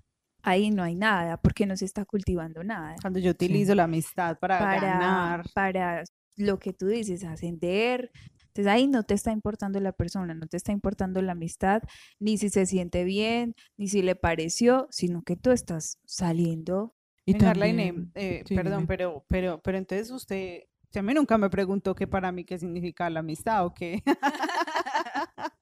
Ahí 0.41 0.71
no 0.71 0.83
hay 0.83 0.95
nada, 0.95 1.37
porque 1.37 1.65
no 1.65 1.77
se 1.77 1.85
está 1.85 2.05
cultivando 2.05 2.63
nada 2.63 2.95
Cuando 3.01 3.19
yo 3.19 3.31
utilizo 3.31 3.75
la 3.75 3.83
amistad 3.83 4.37
para, 4.39 4.65
para, 4.65 4.67
ganar. 4.67 5.45
para 5.53 6.03
lo 6.37 6.59
que 6.59 6.73
tú 6.73 6.87
dices, 6.87 7.23
ascender. 7.23 8.11
Entonces 8.55 8.71
ahí 8.71 8.87
no 8.87 9.01
te 9.01 9.15
está 9.15 9.31
importando 9.31 9.79
la 9.79 9.93
persona, 9.93 10.35
no 10.35 10.45
te 10.45 10.57
está 10.57 10.71
importando 10.71 11.23
la 11.23 11.31
amistad, 11.31 11.81
ni 12.19 12.37
si 12.37 12.49
se 12.49 12.67
siente 12.67 13.03
bien, 13.03 13.55
ni 13.77 13.87
si 13.87 14.03
le 14.03 14.15
pareció, 14.15 14.87
sino 14.91 15.23
que 15.23 15.35
tú 15.35 15.49
estás 15.51 15.97
saliendo. 16.05 16.93
Y 17.25 17.33
también- 17.33 18.11
eh, 18.13 18.43
sí, 18.45 18.53
perdón, 18.55 18.79
dime. 18.81 18.87
pero, 18.87 19.25
pero, 19.27 19.59
pero 19.63 19.77
entonces 19.79 20.11
usted, 20.11 20.59
usted 20.83 20.99
a 20.99 21.03
mí 21.03 21.15
nunca 21.15 21.37
me 21.39 21.49
preguntó 21.49 21.95
que 21.95 22.05
para 22.05 22.31
mí 22.31 22.45
qué 22.45 22.59
significa 22.59 23.09
la 23.09 23.21
amistad 23.21 23.65
o 23.65 23.73
qué. 23.73 24.03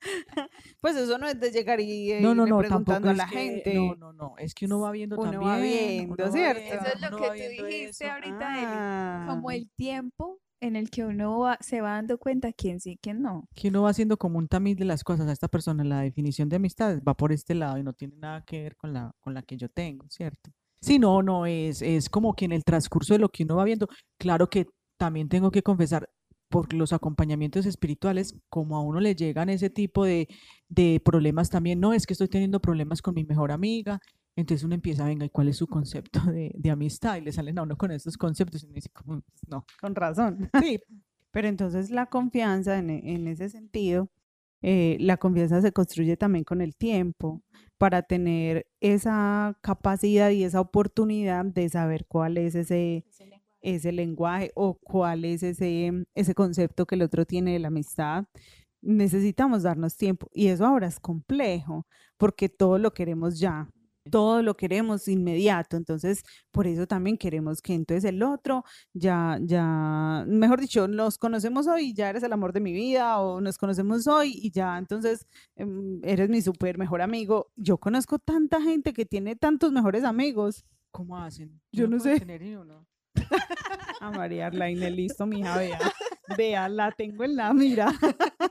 pues 0.81 0.95
eso 0.97 1.17
no 1.17 1.27
es 1.27 1.39
de 1.39 1.51
llegar 1.51 1.79
y 1.79 2.11
eh, 2.11 2.19
no, 2.21 2.35
no, 2.35 2.45
no, 2.45 2.57
preguntando 2.59 3.09
a 3.09 3.13
la 3.13 3.25
que- 3.27 3.35
gente. 3.37 3.73
No, 3.75 3.95
no, 3.95 4.11
no, 4.13 4.33
es 4.37 4.53
que 4.53 4.65
uno 4.65 4.79
va 4.81 4.91
viendo 4.91 5.15
Uno 5.17 5.31
también. 5.31 5.49
va 5.51 5.57
viendo, 5.59 6.13
uno 6.13 6.23
va 6.25 6.31
¿cierto? 6.31 6.61
Eso 6.61 6.85
es 6.93 7.01
lo 7.01 7.07
uno 7.17 7.17
que 7.31 7.55
tú 7.57 7.65
dijiste 7.65 8.05
eso. 8.05 8.11
ahorita, 8.13 8.57
Eli, 8.57 9.27
como 9.33 9.49
Ah, 9.49 9.55
el 9.55 9.69
tiempo 9.75 10.39
en 10.61 10.75
el 10.75 10.89
que 10.89 11.03
uno 11.03 11.39
va- 11.39 11.57
se 11.61 11.81
va 11.81 11.91
dando 11.93 12.17
cuenta 12.17 12.53
quién 12.53 12.79
sí, 12.79 12.97
quién 13.01 13.21
no. 13.21 13.47
que 13.55 13.67
uno 13.69 13.81
va 13.83 13.89
haciendo 13.89 14.17
como 14.17 14.37
un 14.37 14.47
tamiz 14.47 14.77
de 14.77 14.85
las 14.85 15.03
cosas 15.03 15.27
a 15.27 15.31
esta 15.33 15.47
persona, 15.47 15.83
la 15.83 16.01
definición 16.01 16.47
de 16.49 16.55
amistad 16.57 17.01
va 17.07 17.13
por 17.15 17.31
este 17.31 17.55
lado 17.55 17.77
y 17.77 17.83
no 17.83 17.93
tiene 17.93 18.15
nada 18.17 18.43
que 18.45 18.61
ver 18.63 18.75
con 18.77 18.93
la, 18.93 19.11
con 19.19 19.33
la 19.33 19.41
que 19.43 19.57
yo 19.57 19.69
tengo, 19.69 20.05
¿cierto? 20.09 20.51
Sí, 20.81 20.97
no, 20.99 21.21
no, 21.21 21.45
es, 21.45 21.81
es 21.81 22.09
como 22.09 22.33
que 22.35 22.45
en 22.45 22.53
el 22.53 22.63
transcurso 22.63 23.13
de 23.13 23.19
lo 23.19 23.29
que 23.29 23.43
uno 23.43 23.55
va 23.57 23.65
viendo, 23.65 23.87
claro 24.17 24.49
que 24.49 24.67
también 24.97 25.29
tengo 25.29 25.51
que 25.51 25.61
confesar, 25.63 26.09
por 26.49 26.73
los 26.73 26.91
acompañamientos 26.91 27.65
espirituales, 27.65 28.35
como 28.49 28.75
a 28.75 28.81
uno 28.81 28.99
le 28.99 29.15
llegan 29.15 29.49
ese 29.49 29.69
tipo 29.69 30.03
de, 30.03 30.27
de 30.67 31.01
problemas 31.03 31.49
también, 31.49 31.79
no, 31.79 31.93
es 31.93 32.05
que 32.05 32.13
estoy 32.13 32.27
teniendo 32.27 32.59
problemas 32.59 33.01
con 33.01 33.13
mi 33.15 33.23
mejor 33.23 33.51
amiga, 33.51 33.99
entonces 34.35 34.63
uno 34.63 34.75
empieza, 34.75 35.05
venga, 35.05 35.25
¿y 35.25 35.29
cuál 35.29 35.49
es 35.49 35.57
su 35.57 35.67
concepto 35.67 36.19
de, 36.31 36.51
de 36.55 36.69
amistad? 36.71 37.17
Y 37.17 37.21
le 37.21 37.31
salen 37.31 37.57
a 37.59 37.63
uno 37.63 37.77
con 37.77 37.91
estos 37.91 38.17
conceptos 38.17 38.63
y 38.63 38.65
uno 38.67 38.75
dice, 38.75 38.89
como, 38.89 39.21
"Pues 39.21 39.41
no. 39.47 39.65
con 39.79 39.95
razón. 39.95 40.49
Sí, 40.61 40.79
Pero 41.31 41.47
entonces 41.47 41.91
la 41.91 42.07
confianza 42.07 42.77
en, 42.77 42.89
en 42.89 43.27
ese 43.27 43.47
sentido, 43.49 44.09
eh, 44.61 44.97
la 44.99 45.15
confianza 45.17 45.61
se 45.61 45.71
construye 45.71 46.17
también 46.17 46.43
con 46.43 46.61
el 46.61 46.75
tiempo 46.75 47.41
para 47.77 48.03
tener 48.03 48.67
esa 48.81 49.57
capacidad 49.61 50.29
y 50.29 50.43
esa 50.43 50.59
oportunidad 50.59 51.45
de 51.45 51.69
saber 51.69 52.05
cuál 52.05 52.37
es 52.37 52.53
ese, 52.55 53.05
ese 53.61 53.91
lenguaje 53.93 54.51
o 54.55 54.75
cuál 54.75 55.23
es 55.25 55.41
ese, 55.41 56.05
ese 56.13 56.35
concepto 56.35 56.85
que 56.85 56.95
el 56.95 57.01
otro 57.01 57.25
tiene 57.25 57.53
de 57.53 57.59
la 57.59 57.69
amistad. 57.69 58.25
Necesitamos 58.81 59.63
darnos 59.63 59.95
tiempo 59.95 60.27
y 60.33 60.47
eso 60.47 60.65
ahora 60.65 60.87
es 60.87 60.99
complejo 60.99 61.85
porque 62.17 62.49
todo 62.49 62.77
lo 62.77 62.93
queremos 62.93 63.39
ya, 63.39 63.69
todo 64.09 64.41
lo 64.41 64.55
queremos 64.55 65.07
inmediato, 65.07 65.77
entonces 65.77 66.23
por 66.51 66.67
eso 66.67 66.87
también 66.87 67.17
queremos 67.17 67.61
que 67.61 67.73
entonces 67.73 68.03
el 68.05 68.23
otro 68.23 68.63
ya, 68.93 69.37
ya, 69.41 70.25
mejor 70.27 70.59
dicho, 70.59 70.87
nos 70.87 71.17
conocemos 71.17 71.67
hoy 71.67 71.89
y 71.89 71.93
ya 71.93 72.09
eres 72.09 72.23
el 72.23 72.33
amor 72.33 72.53
de 72.53 72.61
mi 72.61 72.73
vida 72.73 73.19
o 73.19 73.41
nos 73.41 73.57
conocemos 73.57 74.07
hoy 74.07 74.33
y 74.41 74.51
ya 74.51 74.77
entonces 74.77 75.27
em, 75.55 75.99
eres 76.03 76.29
mi 76.29 76.41
súper 76.41 76.77
mejor 76.77 77.01
amigo. 77.01 77.51
Yo 77.55 77.77
conozco 77.77 78.19
tanta 78.19 78.61
gente 78.61 78.93
que 78.93 79.05
tiene 79.05 79.35
tantos 79.35 79.71
mejores 79.71 80.03
amigos. 80.03 80.65
¿cómo 80.91 81.17
hacen? 81.17 81.59
Yo 81.71 81.87
no 81.87 81.99
sé. 81.99 82.19
tener 82.19 82.41
ni 82.41 82.55
uno. 82.55 82.85
A 83.99 84.11
María 84.11 84.47
Arlaine, 84.47 84.91
listo, 84.91 85.25
mija, 85.25 85.57
vea. 85.57 85.79
Vea, 86.37 86.69
la 86.69 86.91
tengo 86.91 87.23
en 87.23 87.35
la 87.35 87.53
mira. 87.53 87.91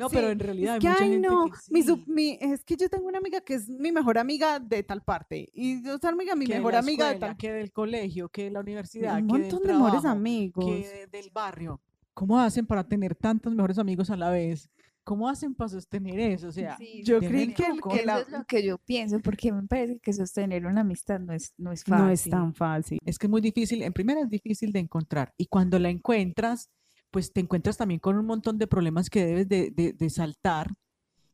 No, 0.00 0.08
Sí, 0.08 0.16
pero 0.16 0.30
en 0.30 0.38
realidad 0.38 0.76
Es 0.76 0.80
que, 0.80 0.88
hay 0.88 0.92
mucha 0.94 1.04
ay, 1.04 1.10
gente 1.12 1.28
no, 1.28 1.44
que 1.44 1.50
mi 1.70 1.82
sí, 1.82 1.88
sup- 1.88 2.06
mi- 2.06 2.38
es 2.40 2.64
que 2.64 2.76
yo 2.76 2.88
tengo 2.88 3.06
una 3.06 3.18
amiga 3.18 3.40
que 3.42 3.54
es 3.54 3.68
mi 3.68 3.92
mejor 3.92 4.16
amiga 4.18 4.58
de 4.58 4.82
tal 4.82 5.02
parte 5.02 5.48
y 5.52 5.86
otra 5.88 6.10
amiga, 6.10 6.34
mi 6.34 6.46
que 6.46 6.54
de 6.54 6.58
mejor 6.60 6.84
vid 6.84 6.98
de 6.98 7.14
tal 7.18 7.36
que 7.36 7.52
del 7.52 7.70
colegio, 7.70 8.28
que 8.30 8.44
de 8.44 8.50
la 8.50 8.60
universidad, 8.60 9.18
Un 9.18 9.26
que 9.26 9.32
del 9.34 9.42
montón 9.42 9.62
de 9.62 9.68
mejores 9.74 10.00
trabajo, 10.00 10.08
amigos. 10.18 10.64
que 10.64 10.88
de- 10.88 11.06
del 11.06 11.30
barrio. 11.30 11.80
¿Cómo 12.14 12.38
hacen 12.40 12.66
para 12.66 12.82
tener 12.88 13.14
tantos 13.14 13.54
mejores 13.54 13.78
amigos 13.78 14.10
a 14.10 14.16
la 14.16 14.30
vez? 14.30 14.68
¿Cómo 15.04 15.28
hacen 15.28 15.54
para 15.54 15.68
sostener 15.70 16.18
eso? 16.20 16.48
O 16.48 16.52
sea, 16.52 16.76
Sí, 16.76 17.02
Yo 17.04 17.20
verdad, 17.20 17.30
que, 17.30 17.62
el- 17.64 17.80
¿cómo- 17.80 17.94
que 17.94 18.00
Eso 18.02 18.18
es 18.18 18.28
lo 18.30 18.44
que 18.44 18.62
yo 18.62 18.78
pienso, 18.78 19.18
porque 19.20 19.50
me 19.52 19.62
parece 19.66 19.98
que 19.98 20.12
sostener 20.12 20.66
una 20.66 20.82
amistad 20.82 21.18
no 21.20 21.32
es, 21.32 21.52
no 21.56 21.72
es 21.72 21.86
no 21.88 21.96
fácil. 21.96 22.12
es 22.12 22.30
tan 22.30 22.54
fácil. 22.54 22.98
es 23.04 23.18
que 23.18 23.26
es 23.26 23.30
muy 23.30 23.40
difícil, 23.40 23.82
en 23.82 23.92
primera 23.92 24.20
es 24.20 24.28
difícil 24.28 24.72
de 24.72 24.78
encontrar 24.80 25.32
y 25.36 25.46
cuando 25.46 25.78
la 25.78 25.88
encuentras, 25.90 26.68
pues 27.10 27.32
te 27.32 27.40
encuentras 27.40 27.76
también 27.76 28.00
con 28.00 28.16
un 28.16 28.26
montón 28.26 28.58
de 28.58 28.66
problemas 28.66 29.10
que 29.10 29.24
debes 29.24 29.48
de, 29.48 29.70
de- 29.70 29.92
de 29.92 30.10
saltar 30.10 30.72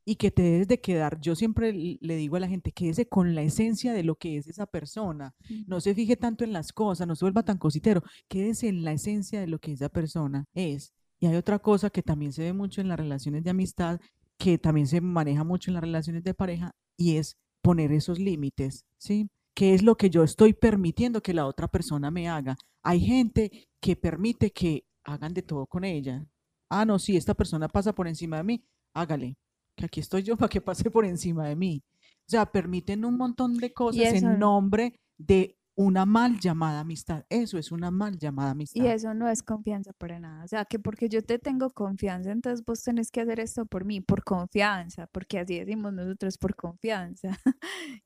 y 0.04 0.16
que 0.16 0.30
te 0.30 0.42
debes 0.42 0.68
de 0.68 0.80
quedar. 0.80 1.20
Yo 1.20 1.34
siempre 1.34 1.72
le 1.72 2.16
digo 2.16 2.36
a 2.36 2.40
la 2.40 2.48
gente, 2.48 2.70
quédese 2.72 3.08
con 3.08 3.34
la 3.34 3.42
esencia 3.42 3.92
de 3.92 4.04
lo 4.04 4.14
que 4.14 4.36
es 4.36 4.46
esa 4.46 4.66
persona. 4.66 5.34
No 5.66 5.80
se 5.80 5.94
fije 5.94 6.16
tanto 6.16 6.44
en 6.44 6.52
las 6.52 6.72
cosas, 6.72 7.08
no 7.08 7.16
se 7.16 7.24
vuelva 7.24 7.42
tan 7.44 7.58
cositero, 7.58 8.02
quédese 8.28 8.68
en 8.68 8.84
la 8.84 8.92
esencia 8.92 9.40
de 9.40 9.48
lo 9.48 9.58
que 9.58 9.72
esa 9.72 9.88
persona 9.88 10.44
es. 10.54 10.92
Y 11.18 11.26
hay 11.26 11.34
otra 11.36 11.58
cosa 11.58 11.90
que 11.90 12.02
también 12.02 12.32
se 12.32 12.42
ve 12.42 12.52
mucho 12.52 12.80
en 12.80 12.88
las 12.88 12.98
relaciones 13.00 13.42
de 13.42 13.50
amistad, 13.50 14.00
que 14.38 14.58
también 14.58 14.86
se 14.86 15.00
maneja 15.00 15.42
mucho 15.44 15.70
en 15.70 15.74
las 15.74 15.82
relaciones 15.82 16.22
de 16.22 16.34
pareja, 16.34 16.70
y 16.96 17.16
es 17.16 17.36
poner 17.62 17.90
esos 17.90 18.18
límites, 18.20 18.84
¿sí? 18.98 19.28
¿Qué 19.54 19.74
es 19.74 19.82
lo 19.82 19.96
que 19.96 20.10
yo 20.10 20.22
estoy 20.22 20.52
permitiendo 20.52 21.22
que 21.22 21.34
la 21.34 21.46
otra 21.46 21.66
persona 21.68 22.10
me 22.10 22.28
haga? 22.28 22.56
Hay 22.82 23.00
gente 23.00 23.66
que 23.80 23.96
permite 23.96 24.52
que 24.52 24.84
hagan 25.06 25.32
de 25.32 25.42
todo 25.42 25.66
con 25.66 25.84
ella. 25.84 26.26
Ah, 26.68 26.84
no, 26.84 26.98
si 26.98 27.16
esta 27.16 27.34
persona 27.34 27.68
pasa 27.68 27.94
por 27.94 28.08
encima 28.08 28.36
de 28.38 28.44
mí, 28.44 28.64
hágale, 28.92 29.38
que 29.76 29.86
aquí 29.86 30.00
estoy 30.00 30.22
yo 30.22 30.36
para 30.36 30.48
que 30.48 30.60
pase 30.60 30.90
por 30.90 31.04
encima 31.04 31.46
de 31.46 31.56
mí. 31.56 31.82
O 32.02 32.28
sea, 32.28 32.44
permiten 32.44 33.04
un 33.04 33.16
montón 33.16 33.56
de 33.56 33.72
cosas 33.72 34.14
en 34.14 34.38
nombre 34.38 35.00
de 35.16 35.56
una 35.76 36.06
mal 36.06 36.40
llamada 36.40 36.80
amistad. 36.80 37.24
Eso 37.28 37.58
es 37.58 37.70
una 37.70 37.90
mal 37.90 38.18
llamada 38.18 38.50
amistad. 38.50 38.82
Y 38.82 38.88
eso 38.88 39.14
no 39.14 39.28
es 39.28 39.42
confianza 39.42 39.92
para 39.92 40.18
nada. 40.18 40.42
O 40.42 40.48
sea, 40.48 40.64
que 40.64 40.80
porque 40.80 41.08
yo 41.08 41.22
te 41.22 41.38
tengo 41.38 41.70
confianza, 41.70 42.32
entonces 42.32 42.64
vos 42.64 42.82
tenés 42.82 43.10
que 43.10 43.20
hacer 43.20 43.38
esto 43.38 43.66
por 43.66 43.84
mí, 43.84 44.00
por 44.00 44.24
confianza, 44.24 45.06
porque 45.12 45.38
así 45.38 45.60
decimos 45.60 45.92
nosotros, 45.92 46.36
por 46.38 46.56
confianza. 46.56 47.28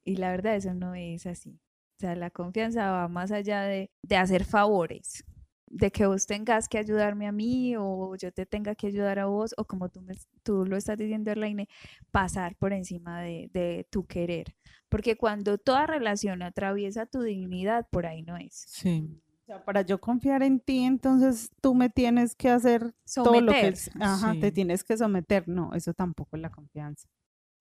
y 0.05 0.17
la 0.17 0.31
verdad, 0.31 0.57
eso 0.57 0.75
no 0.75 0.95
es 0.95 1.25
así. 1.27 1.59
O 1.97 2.01
sea, 2.01 2.15
la 2.17 2.31
confianza 2.31 2.91
va 2.91 3.09
más 3.09 3.31
allá 3.31 3.63
de, 3.63 3.91
de 4.03 4.17
hacer 4.17 4.45
favores 4.45 5.25
de 5.71 5.93
que 5.93 6.05
vos 6.07 6.27
tengas 6.27 6.69
que 6.69 6.79
ayudarme 6.79 7.29
a 7.29 7.33
mí 7.33 7.75
o 7.79 8.17
yo 8.17 8.33
te 8.33 8.45
tenga 8.45 8.75
que 8.75 8.89
ayudar 8.89 9.21
a 9.21 9.27
vos 9.27 9.55
o 9.57 9.65
como 9.65 9.89
tú, 9.89 10.03
me, 10.03 10.15
tú 10.43 10.67
lo 10.67 10.77
estás 10.77 10.99
diciendo, 10.99 11.31
Erlaine, 11.31 11.69
pasar 12.11 12.57
por 12.57 12.73
encima 12.73 13.23
de, 13.23 13.49
de, 13.53 13.87
tu 13.89 14.05
querer. 14.05 14.57
Porque 14.89 15.17
cuando 15.17 15.59
toda 15.59 15.87
relación 15.87 16.43
atraviesa 16.43 17.07
tu 17.07 17.23
dignidad, 17.23 17.87
por 17.89 18.05
ahí 18.05 18.23
no 18.23 18.37
es. 18.37 18.65
Sí. 18.67 19.09
O 19.43 19.47
sea, 19.47 19.65
para 19.65 19.83
yo 19.83 20.01
confiar 20.01 20.43
en 20.43 20.59
ti, 20.59 20.81
entonces 20.81 21.53
tú 21.61 21.75
me 21.75 21.89
tienes 21.89 22.35
que 22.35 22.51
hacer 22.51 22.93
todo 23.15 23.41
lo 23.41 23.53
que 23.53 23.69
es, 23.69 23.91
ajá, 24.01 24.35
te 24.41 24.51
tienes 24.51 24.83
que 24.83 24.97
someter. 24.97 25.47
No, 25.49 25.73
eso 25.75 25.95
tampoco 25.95 26.37
es 26.37 26.43
la 26.43 26.51
confianza, 26.51 27.09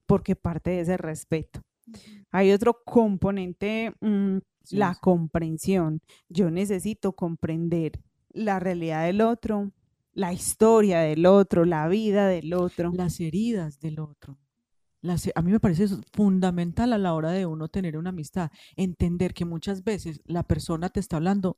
porque 0.08 0.36
parte 0.36 0.72
de 0.72 0.82
ese 0.82 0.98
respeto. 0.98 1.62
Hay 2.32 2.52
otro 2.52 2.84
componente 2.84 3.94
la 4.72 4.96
comprensión. 4.96 6.02
Yo 6.30 6.52
necesito 6.52 7.14
comprender 7.14 8.00
la 8.30 8.60
realidad 8.60 9.06
del 9.06 9.22
otro, 9.22 9.72
la 10.14 10.34
historia 10.34 11.00
del 11.00 11.26
otro, 11.26 11.66
la 11.66 11.88
vida 11.88 12.28
del 12.28 12.54
otro. 12.54 12.92
Las 12.94 13.20
heridas 13.20 13.80
del 13.80 14.00
otro. 14.00 14.38
a 15.36 15.42
mí 15.42 15.52
me 15.52 15.60
parece 15.60 15.88
fundamental 16.14 16.94
a 16.94 16.98
la 16.98 17.14
hora 17.14 17.32
de 17.32 17.46
uno 17.46 17.70
tener 17.70 17.98
una 17.98 18.10
amistad, 18.10 18.52
entender 18.76 19.34
que 19.34 19.46
muchas 19.46 19.84
veces 19.84 20.22
la 20.26 20.44
persona 20.44 20.90
te 20.90 21.00
está 21.00 21.18
hablando 21.18 21.58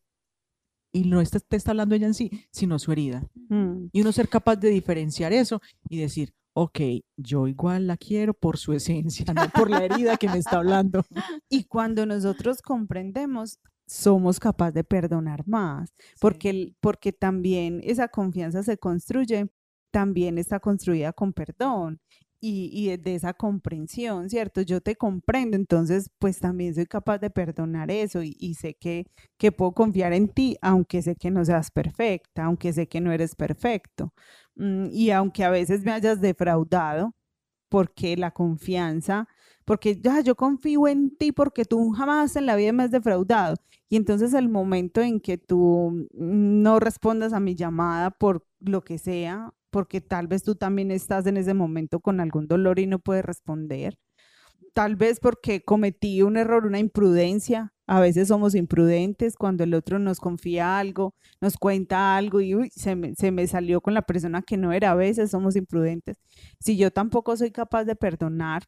y 0.93 1.05
no 1.05 1.21
está, 1.21 1.39
te 1.39 1.55
está 1.55 1.71
hablando 1.71 1.95
ella 1.95 2.07
en 2.07 2.13
sí, 2.13 2.45
sino 2.51 2.77
su 2.77 2.91
herida. 2.91 3.23
Mm. 3.49 3.87
Y 3.91 4.01
uno 4.01 4.11
ser 4.11 4.27
capaz 4.27 4.57
de 4.57 4.69
diferenciar 4.69 5.33
eso 5.33 5.61
y 5.89 5.97
decir, 5.97 6.33
ok, 6.53 6.79
yo 7.17 7.47
igual 7.47 7.87
la 7.87 7.97
quiero 7.97 8.33
por 8.33 8.57
su 8.57 8.73
esencia, 8.73 9.25
no 9.33 9.49
por 9.49 9.69
la 9.69 9.83
herida 9.83 10.17
que 10.17 10.29
me 10.29 10.37
está 10.37 10.57
hablando. 10.57 11.03
Y 11.49 11.65
cuando 11.65 12.05
nosotros 12.05 12.61
comprendemos, 12.61 13.59
somos 13.87 14.39
capaces 14.39 14.73
de 14.73 14.83
perdonar 14.83 15.45
más, 15.47 15.93
porque, 16.19 16.73
porque 16.79 17.11
también 17.11 17.81
esa 17.83 18.07
confianza 18.07 18.63
se 18.63 18.77
construye, 18.77 19.49
también 19.91 20.37
está 20.37 20.59
construida 20.59 21.11
con 21.11 21.33
perdón 21.33 21.99
y, 22.41 22.97
de 22.97 23.15
esa 23.15 23.33
comprensión, 23.33 24.29
¿cierto? 24.29 24.61
Yo 24.61 24.81
te 24.81 24.95
comprendo, 24.95 25.55
entonces 25.55 26.09
pues 26.19 26.39
también 26.39 26.73
soy 26.73 26.87
capaz 26.87 27.19
de 27.19 27.29
perdonar 27.29 27.91
eso 27.91 28.21
y, 28.23 28.55
sé 28.55 28.73
que, 28.75 29.05
que 29.37 29.51
puedo 29.51 29.73
confiar 29.73 30.13
en 30.13 30.27
ti, 30.27 30.57
aunque 30.61 31.01
sé 31.01 31.15
que 31.15 31.29
no 31.29 31.45
seas 31.45 31.69
perfecta, 31.71 32.45
aunque 32.45 32.73
sé 32.73 32.87
que 32.87 33.01
no 33.01 33.11
eres 33.11 33.35
perfecto. 33.35 34.13
Mm, 34.55 34.87
y 34.91 35.11
aunque 35.11 35.43
a 35.43 35.49
veces 35.49 35.83
me 35.83 35.91
hayas 35.91 36.21
defraudado, 36.21 37.13
porque 37.69 38.17
la 38.17 38.31
confianza, 38.31 39.27
porque 39.65 39.99
ya 40.01 40.21
yo 40.21 40.35
confío 40.35 40.87
en 40.89 41.15
ti 41.17 41.31
porque 41.31 41.65
tú 41.65 41.91
jamás 41.91 42.35
en 42.35 42.45
la 42.45 42.55
vida 42.57 42.73
me 42.73 42.83
has 42.83 42.91
defraudado. 42.91 43.55
Y 43.89 43.95
entonces 43.97 44.33
el 44.33 44.49
momento 44.49 45.01
en 45.01 45.21
que 45.21 45.37
tú 45.37 46.07
no 46.13 46.79
respondas 46.79 47.33
a 47.33 47.39
mi 47.39 47.55
llamada 47.55 48.11
por 48.11 48.45
lo 48.59 48.83
que 48.83 48.97
sea, 48.99 49.53
porque 49.69 50.01
tal 50.01 50.27
vez 50.27 50.43
tú 50.43 50.55
también 50.55 50.91
estás 50.91 51.25
en 51.27 51.37
ese 51.37 51.53
momento 51.53 51.99
con 52.01 52.19
algún 52.19 52.47
dolor 52.47 52.79
y 52.79 52.87
no 52.87 52.99
puedes 52.99 53.25
responder. 53.25 53.97
Tal 54.73 54.95
vez 54.95 55.19
porque 55.19 55.63
cometí 55.63 56.21
un 56.21 56.37
error, 56.37 56.65
una 56.65 56.79
imprudencia. 56.79 57.73
A 57.91 57.99
veces 57.99 58.29
somos 58.29 58.55
imprudentes 58.55 59.35
cuando 59.35 59.65
el 59.65 59.73
otro 59.73 59.99
nos 59.99 60.21
confía 60.21 60.79
algo, 60.79 61.13
nos 61.41 61.57
cuenta 61.57 62.15
algo 62.15 62.39
y 62.39 62.69
se, 62.69 62.95
me, 62.95 63.15
se 63.15 63.31
me 63.31 63.45
salió 63.47 63.81
con 63.81 63.93
la 63.93 64.01
persona 64.01 64.41
que 64.41 64.55
no 64.55 64.71
era. 64.71 64.91
A 64.91 64.95
veces 64.95 65.29
somos 65.29 65.57
imprudentes. 65.57 66.15
Si 66.61 66.77
yo 66.77 66.91
tampoco 66.91 67.35
soy 67.35 67.51
capaz 67.51 67.83
de 67.83 67.97
perdonar, 67.97 68.63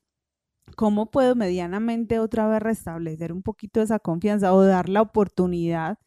¿cómo 0.75 1.09
puedo 1.09 1.35
medianamente 1.35 2.19
otra 2.19 2.49
vez 2.49 2.61
restablecer 2.61 3.31
un 3.31 3.43
poquito 3.43 3.81
esa 3.81 3.97
confianza 3.99 4.53
o 4.53 4.61
dar 4.63 4.89
la 4.89 5.01
oportunidad 5.01 5.99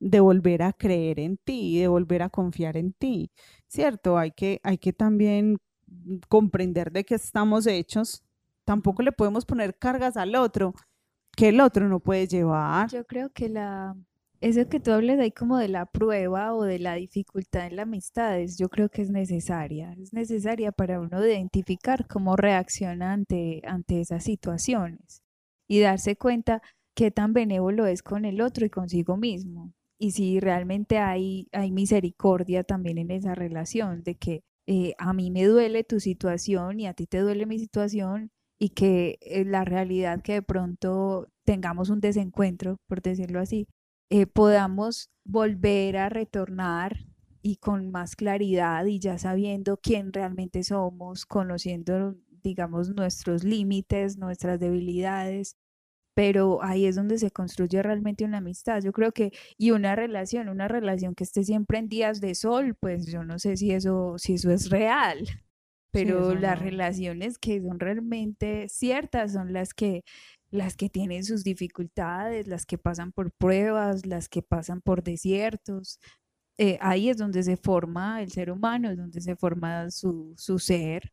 de 0.00 0.20
volver 0.20 0.62
a 0.62 0.72
creer 0.72 1.20
en 1.20 1.36
ti, 1.36 1.78
de 1.78 1.88
volver 1.88 2.22
a 2.22 2.30
confiar 2.30 2.78
en 2.78 2.94
ti, 2.94 3.30
¿cierto? 3.68 4.16
Hay 4.16 4.30
que, 4.32 4.60
hay 4.64 4.78
que 4.78 4.94
también 4.94 5.58
comprender 6.30 6.90
de 6.90 7.04
qué 7.04 7.16
estamos 7.16 7.66
hechos. 7.66 8.22
Tampoco 8.64 9.02
le 9.02 9.12
podemos 9.12 9.44
poner 9.44 9.76
cargas 9.76 10.16
al 10.16 10.36
otro 10.36 10.74
que 11.36 11.48
el 11.48 11.60
otro 11.60 11.88
no 11.88 12.00
puede 12.00 12.26
llevar. 12.26 12.90
Yo 12.90 13.04
creo 13.04 13.30
que 13.30 13.48
la, 13.48 13.96
eso 14.40 14.68
que 14.68 14.80
tú 14.80 14.92
hablas 14.92 15.18
ahí 15.18 15.32
como 15.32 15.58
de 15.58 15.68
la 15.68 15.86
prueba 15.86 16.54
o 16.54 16.62
de 16.64 16.78
la 16.78 16.94
dificultad 16.94 17.66
en 17.66 17.76
la 17.76 17.82
amistad, 17.82 18.38
yo 18.58 18.68
creo 18.68 18.88
que 18.88 19.02
es 19.02 19.10
necesaria, 19.10 19.94
es 20.00 20.12
necesaria 20.12 20.72
para 20.72 21.00
uno 21.00 21.24
identificar 21.24 22.06
cómo 22.06 22.36
reacciona 22.36 23.12
ante, 23.12 23.62
ante 23.64 24.00
esas 24.00 24.24
situaciones 24.24 25.22
y 25.68 25.80
darse 25.80 26.16
cuenta 26.16 26.62
qué 26.94 27.10
tan 27.10 27.32
benévolo 27.32 27.86
es 27.86 28.02
con 28.02 28.24
el 28.24 28.40
otro 28.40 28.66
y 28.66 28.70
consigo 28.70 29.16
mismo 29.16 29.72
y 30.02 30.10
si 30.10 30.40
realmente 30.40 30.98
hay, 30.98 31.46
hay 31.52 31.70
misericordia 31.70 32.64
también 32.64 32.98
en 32.98 33.12
esa 33.12 33.36
relación, 33.36 34.02
de 34.02 34.16
que 34.16 34.42
eh, 34.66 34.94
a 34.98 35.12
mí 35.12 35.30
me 35.30 35.44
duele 35.44 35.84
tu 35.84 36.00
situación 36.00 36.80
y 36.80 36.88
a 36.88 36.94
ti 36.94 37.06
te 37.06 37.20
duele 37.20 37.46
mi 37.46 37.60
situación 37.60 38.32
y 38.62 38.68
que 38.68 39.18
eh, 39.22 39.44
la 39.44 39.64
realidad 39.64 40.22
que 40.22 40.34
de 40.34 40.42
pronto 40.42 41.26
tengamos 41.44 41.90
un 41.90 41.98
desencuentro, 41.98 42.76
por 42.86 43.02
decirlo 43.02 43.40
así, 43.40 43.66
eh, 44.08 44.28
podamos 44.28 45.10
volver 45.24 45.96
a 45.96 46.08
retornar 46.08 46.96
y 47.42 47.56
con 47.56 47.90
más 47.90 48.14
claridad 48.14 48.84
y 48.86 49.00
ya 49.00 49.18
sabiendo 49.18 49.78
quién 49.78 50.12
realmente 50.12 50.62
somos, 50.62 51.26
conociendo, 51.26 52.14
digamos, 52.44 52.90
nuestros 52.90 53.42
límites, 53.42 54.16
nuestras 54.16 54.60
debilidades, 54.60 55.56
pero 56.14 56.62
ahí 56.62 56.86
es 56.86 56.94
donde 56.94 57.18
se 57.18 57.32
construye 57.32 57.82
realmente 57.82 58.24
una 58.24 58.38
amistad. 58.38 58.80
Yo 58.80 58.92
creo 58.92 59.10
que, 59.10 59.32
y 59.58 59.72
una 59.72 59.96
relación, 59.96 60.48
una 60.48 60.68
relación 60.68 61.16
que 61.16 61.24
esté 61.24 61.42
siempre 61.42 61.78
en 61.78 61.88
días 61.88 62.20
de 62.20 62.36
sol, 62.36 62.76
pues 62.78 63.06
yo 63.06 63.24
no 63.24 63.40
sé 63.40 63.56
si 63.56 63.72
eso, 63.72 64.18
si 64.18 64.34
eso 64.34 64.52
es 64.52 64.70
real, 64.70 65.18
pero 65.92 66.34
las 66.34 66.58
relaciones 66.58 67.38
que 67.38 67.60
son 67.60 67.78
realmente 67.78 68.68
ciertas 68.68 69.32
son 69.32 69.52
las 69.52 69.74
que 69.74 70.02
las 70.50 70.76
que 70.76 70.90
tienen 70.90 71.24
sus 71.24 71.44
dificultades, 71.44 72.46
las 72.46 72.66
que 72.66 72.76
pasan 72.78 73.10
por 73.12 73.32
pruebas, 73.32 74.04
las 74.04 74.28
que 74.28 74.42
pasan 74.42 74.82
por 74.82 75.02
desiertos. 75.02 75.98
Eh, 76.58 76.78
ahí 76.82 77.08
es 77.08 77.16
donde 77.16 77.42
se 77.42 77.56
forma 77.56 78.22
el 78.22 78.30
ser 78.30 78.50
humano, 78.50 78.90
es 78.90 78.98
donde 78.98 79.20
se 79.20 79.34
forma 79.34 79.90
su, 79.90 80.34
su 80.36 80.58
ser. 80.58 81.12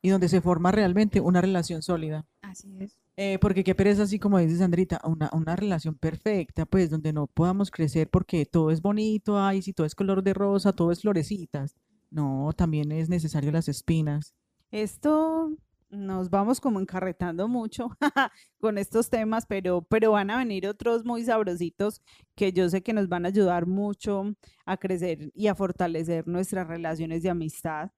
Y 0.00 0.08
donde 0.08 0.28
se 0.28 0.40
forma 0.40 0.72
realmente 0.72 1.20
una 1.20 1.42
relación 1.42 1.82
sólida. 1.82 2.24
Así 2.40 2.74
es. 2.80 2.98
Eh, 3.16 3.38
porque 3.40 3.64
qué 3.64 3.74
pereza, 3.74 4.04
así 4.04 4.18
como 4.18 4.38
dice 4.38 4.56
Sandrita, 4.56 5.00
una, 5.04 5.28
una 5.32 5.56
relación 5.56 5.96
perfecta, 5.96 6.64
pues 6.66 6.88
donde 6.88 7.12
no 7.12 7.26
podamos 7.26 7.70
crecer 7.70 8.08
porque 8.08 8.46
todo 8.46 8.70
es 8.70 8.80
bonito, 8.80 9.38
ay, 9.38 9.60
si 9.60 9.72
todo 9.72 9.86
es 9.86 9.96
color 9.96 10.22
de 10.22 10.34
rosa, 10.34 10.72
todo 10.72 10.92
es 10.92 11.00
florecitas. 11.00 11.74
No, 12.10 12.52
también 12.56 12.92
es 12.92 13.08
necesario 13.08 13.52
las 13.52 13.68
espinas. 13.68 14.34
Esto 14.70 15.50
nos 15.90 16.28
vamos 16.30 16.60
como 16.60 16.80
encarretando 16.80 17.48
mucho 17.48 17.88
con 18.60 18.78
estos 18.78 19.08
temas, 19.08 19.46
pero, 19.46 19.82
pero 19.82 20.12
van 20.12 20.30
a 20.30 20.38
venir 20.38 20.66
otros 20.66 21.04
muy 21.04 21.24
sabrositos 21.24 22.02
que 22.34 22.52
yo 22.52 22.68
sé 22.68 22.82
que 22.82 22.92
nos 22.92 23.08
van 23.08 23.24
a 23.24 23.28
ayudar 23.28 23.66
mucho 23.66 24.34
a 24.66 24.76
crecer 24.76 25.30
y 25.34 25.46
a 25.46 25.54
fortalecer 25.54 26.26
nuestras 26.28 26.66
relaciones 26.68 27.22
de 27.22 27.30
amistad. 27.30 27.90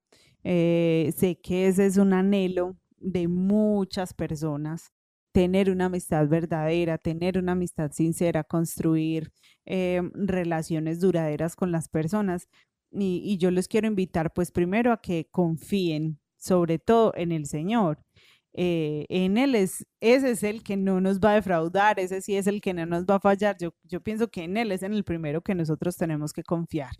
Eh, 0.45 1.13
sé 1.17 1.41
que 1.41 1.67
ese 1.67 1.87
es 1.87 1.97
un 1.97 2.13
anhelo 2.13 2.77
de 2.99 3.29
muchas 3.29 4.15
personas 4.15 4.93
tener 5.33 5.71
una 5.71 5.87
amistad 5.87 6.27
verdadera, 6.29 6.99
tener 6.99 7.39
una 7.39 7.53
amistad 7.53 7.93
sincera, 7.93 8.45
construir 8.45 9.33
em, 9.65 10.11
relaciones 10.15 11.01
duraderas 11.01 11.57
con 11.57 11.71
las 11.73 11.89
personas. 11.89 12.49
Y, 12.93 13.39
yo 13.39 13.51
les 13.51 13.69
quiero 13.69 13.87
invitar, 13.87 14.33
pues 14.33 14.51
primero 14.51 14.93
a 14.93 15.01
que 15.01 15.29
confíen 15.31 16.19
sobre 16.37 16.79
todo 16.79 17.13
en 17.17 17.33
el 17.33 17.47
Señor. 17.47 17.99
Eh, 18.53 19.07
en 19.09 19.39
Él 19.39 19.55
es, 19.55 19.87
ese 20.01 20.33
es 20.33 20.43
el 20.43 20.63
que 20.63 20.77
no 20.77 21.01
nos 21.01 21.21
va 21.21 21.33
a 21.33 21.35
defraudar, 21.35 22.01
ese 22.01 22.21
sí 22.21 22.37
es 22.37 22.47
el 22.47 22.61
que 22.61 22.75
no 22.75 22.87
nos 22.87 23.05
va 23.05 23.17
a 23.17 23.21
fallar. 23.21 23.57
Yo, 23.61 23.75
yo 23.85 24.01
pienso 24.01 24.29
que 24.29 24.45
en 24.45 24.57
Él 24.57 24.73
es 24.73 24.83
en 24.83 24.93
el 24.95 25.05
primero 25.05 25.43
que 25.43 25.55
nosotros 25.55 25.97
tenemos 25.97 26.33
que 26.33 26.43
confiar. 26.43 26.93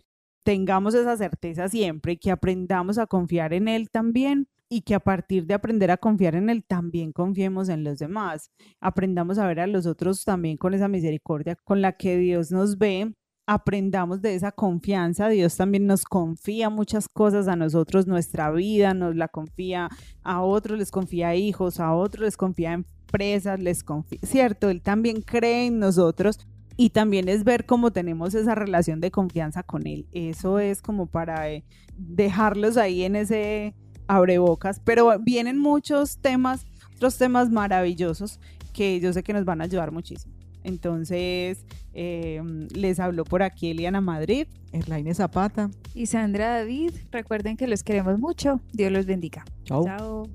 Tengamos 0.43 0.95
esa 0.95 1.17
certeza 1.17 1.67
siempre 1.69 2.13
y 2.13 2.17
que 2.17 2.31
aprendamos 2.31 2.97
a 2.97 3.07
confiar 3.07 3.53
en 3.53 3.67
Él 3.67 3.89
también 3.89 4.47
y 4.69 4.83
que 4.83 4.95
a 4.95 5.01
partir 5.01 5.45
de 5.45 5.53
aprender 5.53 5.91
a 5.91 5.97
confiar 5.97 6.33
en 6.35 6.49
Él, 6.49 6.63
también 6.63 7.11
confiemos 7.11 7.67
en 7.67 7.83
los 7.83 7.99
demás. 7.99 8.49
Aprendamos 8.79 9.37
a 9.37 9.45
ver 9.45 9.59
a 9.59 9.67
los 9.67 9.85
otros 9.85 10.23
también 10.23 10.55
con 10.55 10.73
esa 10.73 10.87
misericordia 10.87 11.57
con 11.57 11.81
la 11.81 11.97
que 11.97 12.15
Dios 12.15 12.51
nos 12.51 12.77
ve. 12.77 13.13
Aprendamos 13.53 14.21
de 14.21 14.33
esa 14.33 14.53
confianza. 14.53 15.27
Dios 15.27 15.57
también 15.57 15.85
nos 15.85 16.05
confía 16.05 16.69
muchas 16.69 17.09
cosas 17.09 17.49
a 17.49 17.57
nosotros, 17.57 18.07
nuestra 18.07 18.49
vida 18.49 18.93
nos 18.93 19.17
la 19.17 19.27
confía 19.27 19.89
a 20.23 20.41
otros, 20.41 20.79
les 20.79 20.89
confía 20.89 21.35
hijos, 21.35 21.81
a 21.81 21.93
otros 21.93 22.23
les 22.23 22.37
confía 22.37 22.71
empresas, 22.71 23.59
les 23.59 23.83
confía, 23.83 24.19
¿cierto? 24.23 24.69
Él 24.69 24.81
también 24.81 25.21
cree 25.21 25.65
en 25.65 25.79
nosotros 25.79 26.39
y 26.77 26.91
también 26.91 27.27
es 27.27 27.43
ver 27.43 27.65
cómo 27.65 27.91
tenemos 27.91 28.35
esa 28.35 28.55
relación 28.55 29.01
de 29.01 29.11
confianza 29.11 29.63
con 29.63 29.85
Él. 29.85 30.07
Eso 30.13 30.59
es 30.59 30.81
como 30.81 31.07
para 31.07 31.51
eh, 31.51 31.65
dejarlos 31.97 32.77
ahí 32.77 33.03
en 33.03 33.17
ese 33.17 33.75
abrebocas, 34.07 34.79
pero 34.79 35.19
vienen 35.19 35.57
muchos 35.57 36.19
temas, 36.19 36.65
otros 36.95 37.17
temas 37.17 37.49
maravillosos 37.49 38.39
que 38.71 39.01
yo 39.01 39.11
sé 39.11 39.23
que 39.23 39.33
nos 39.33 39.43
van 39.43 39.59
a 39.59 39.65
ayudar 39.65 39.91
muchísimo. 39.91 40.40
Entonces, 40.63 41.65
em, 41.93 42.67
les 42.73 42.99
habló 42.99 43.23
por 43.23 43.43
aquí 43.43 43.71
Eliana 43.71 44.01
Madrid. 44.01 44.47
Erlaine 44.71 45.13
Zapata. 45.13 45.69
Y 45.93 46.05
Sandra 46.05 46.57
David, 46.59 46.93
recuerden 47.11 47.57
que 47.57 47.67
los 47.67 47.83
queremos 47.83 48.19
mucho. 48.19 48.61
Dios 48.71 48.91
los 48.91 49.05
bendiga. 49.05 49.43
Chao. 49.65 49.85
Chao. 49.85 50.29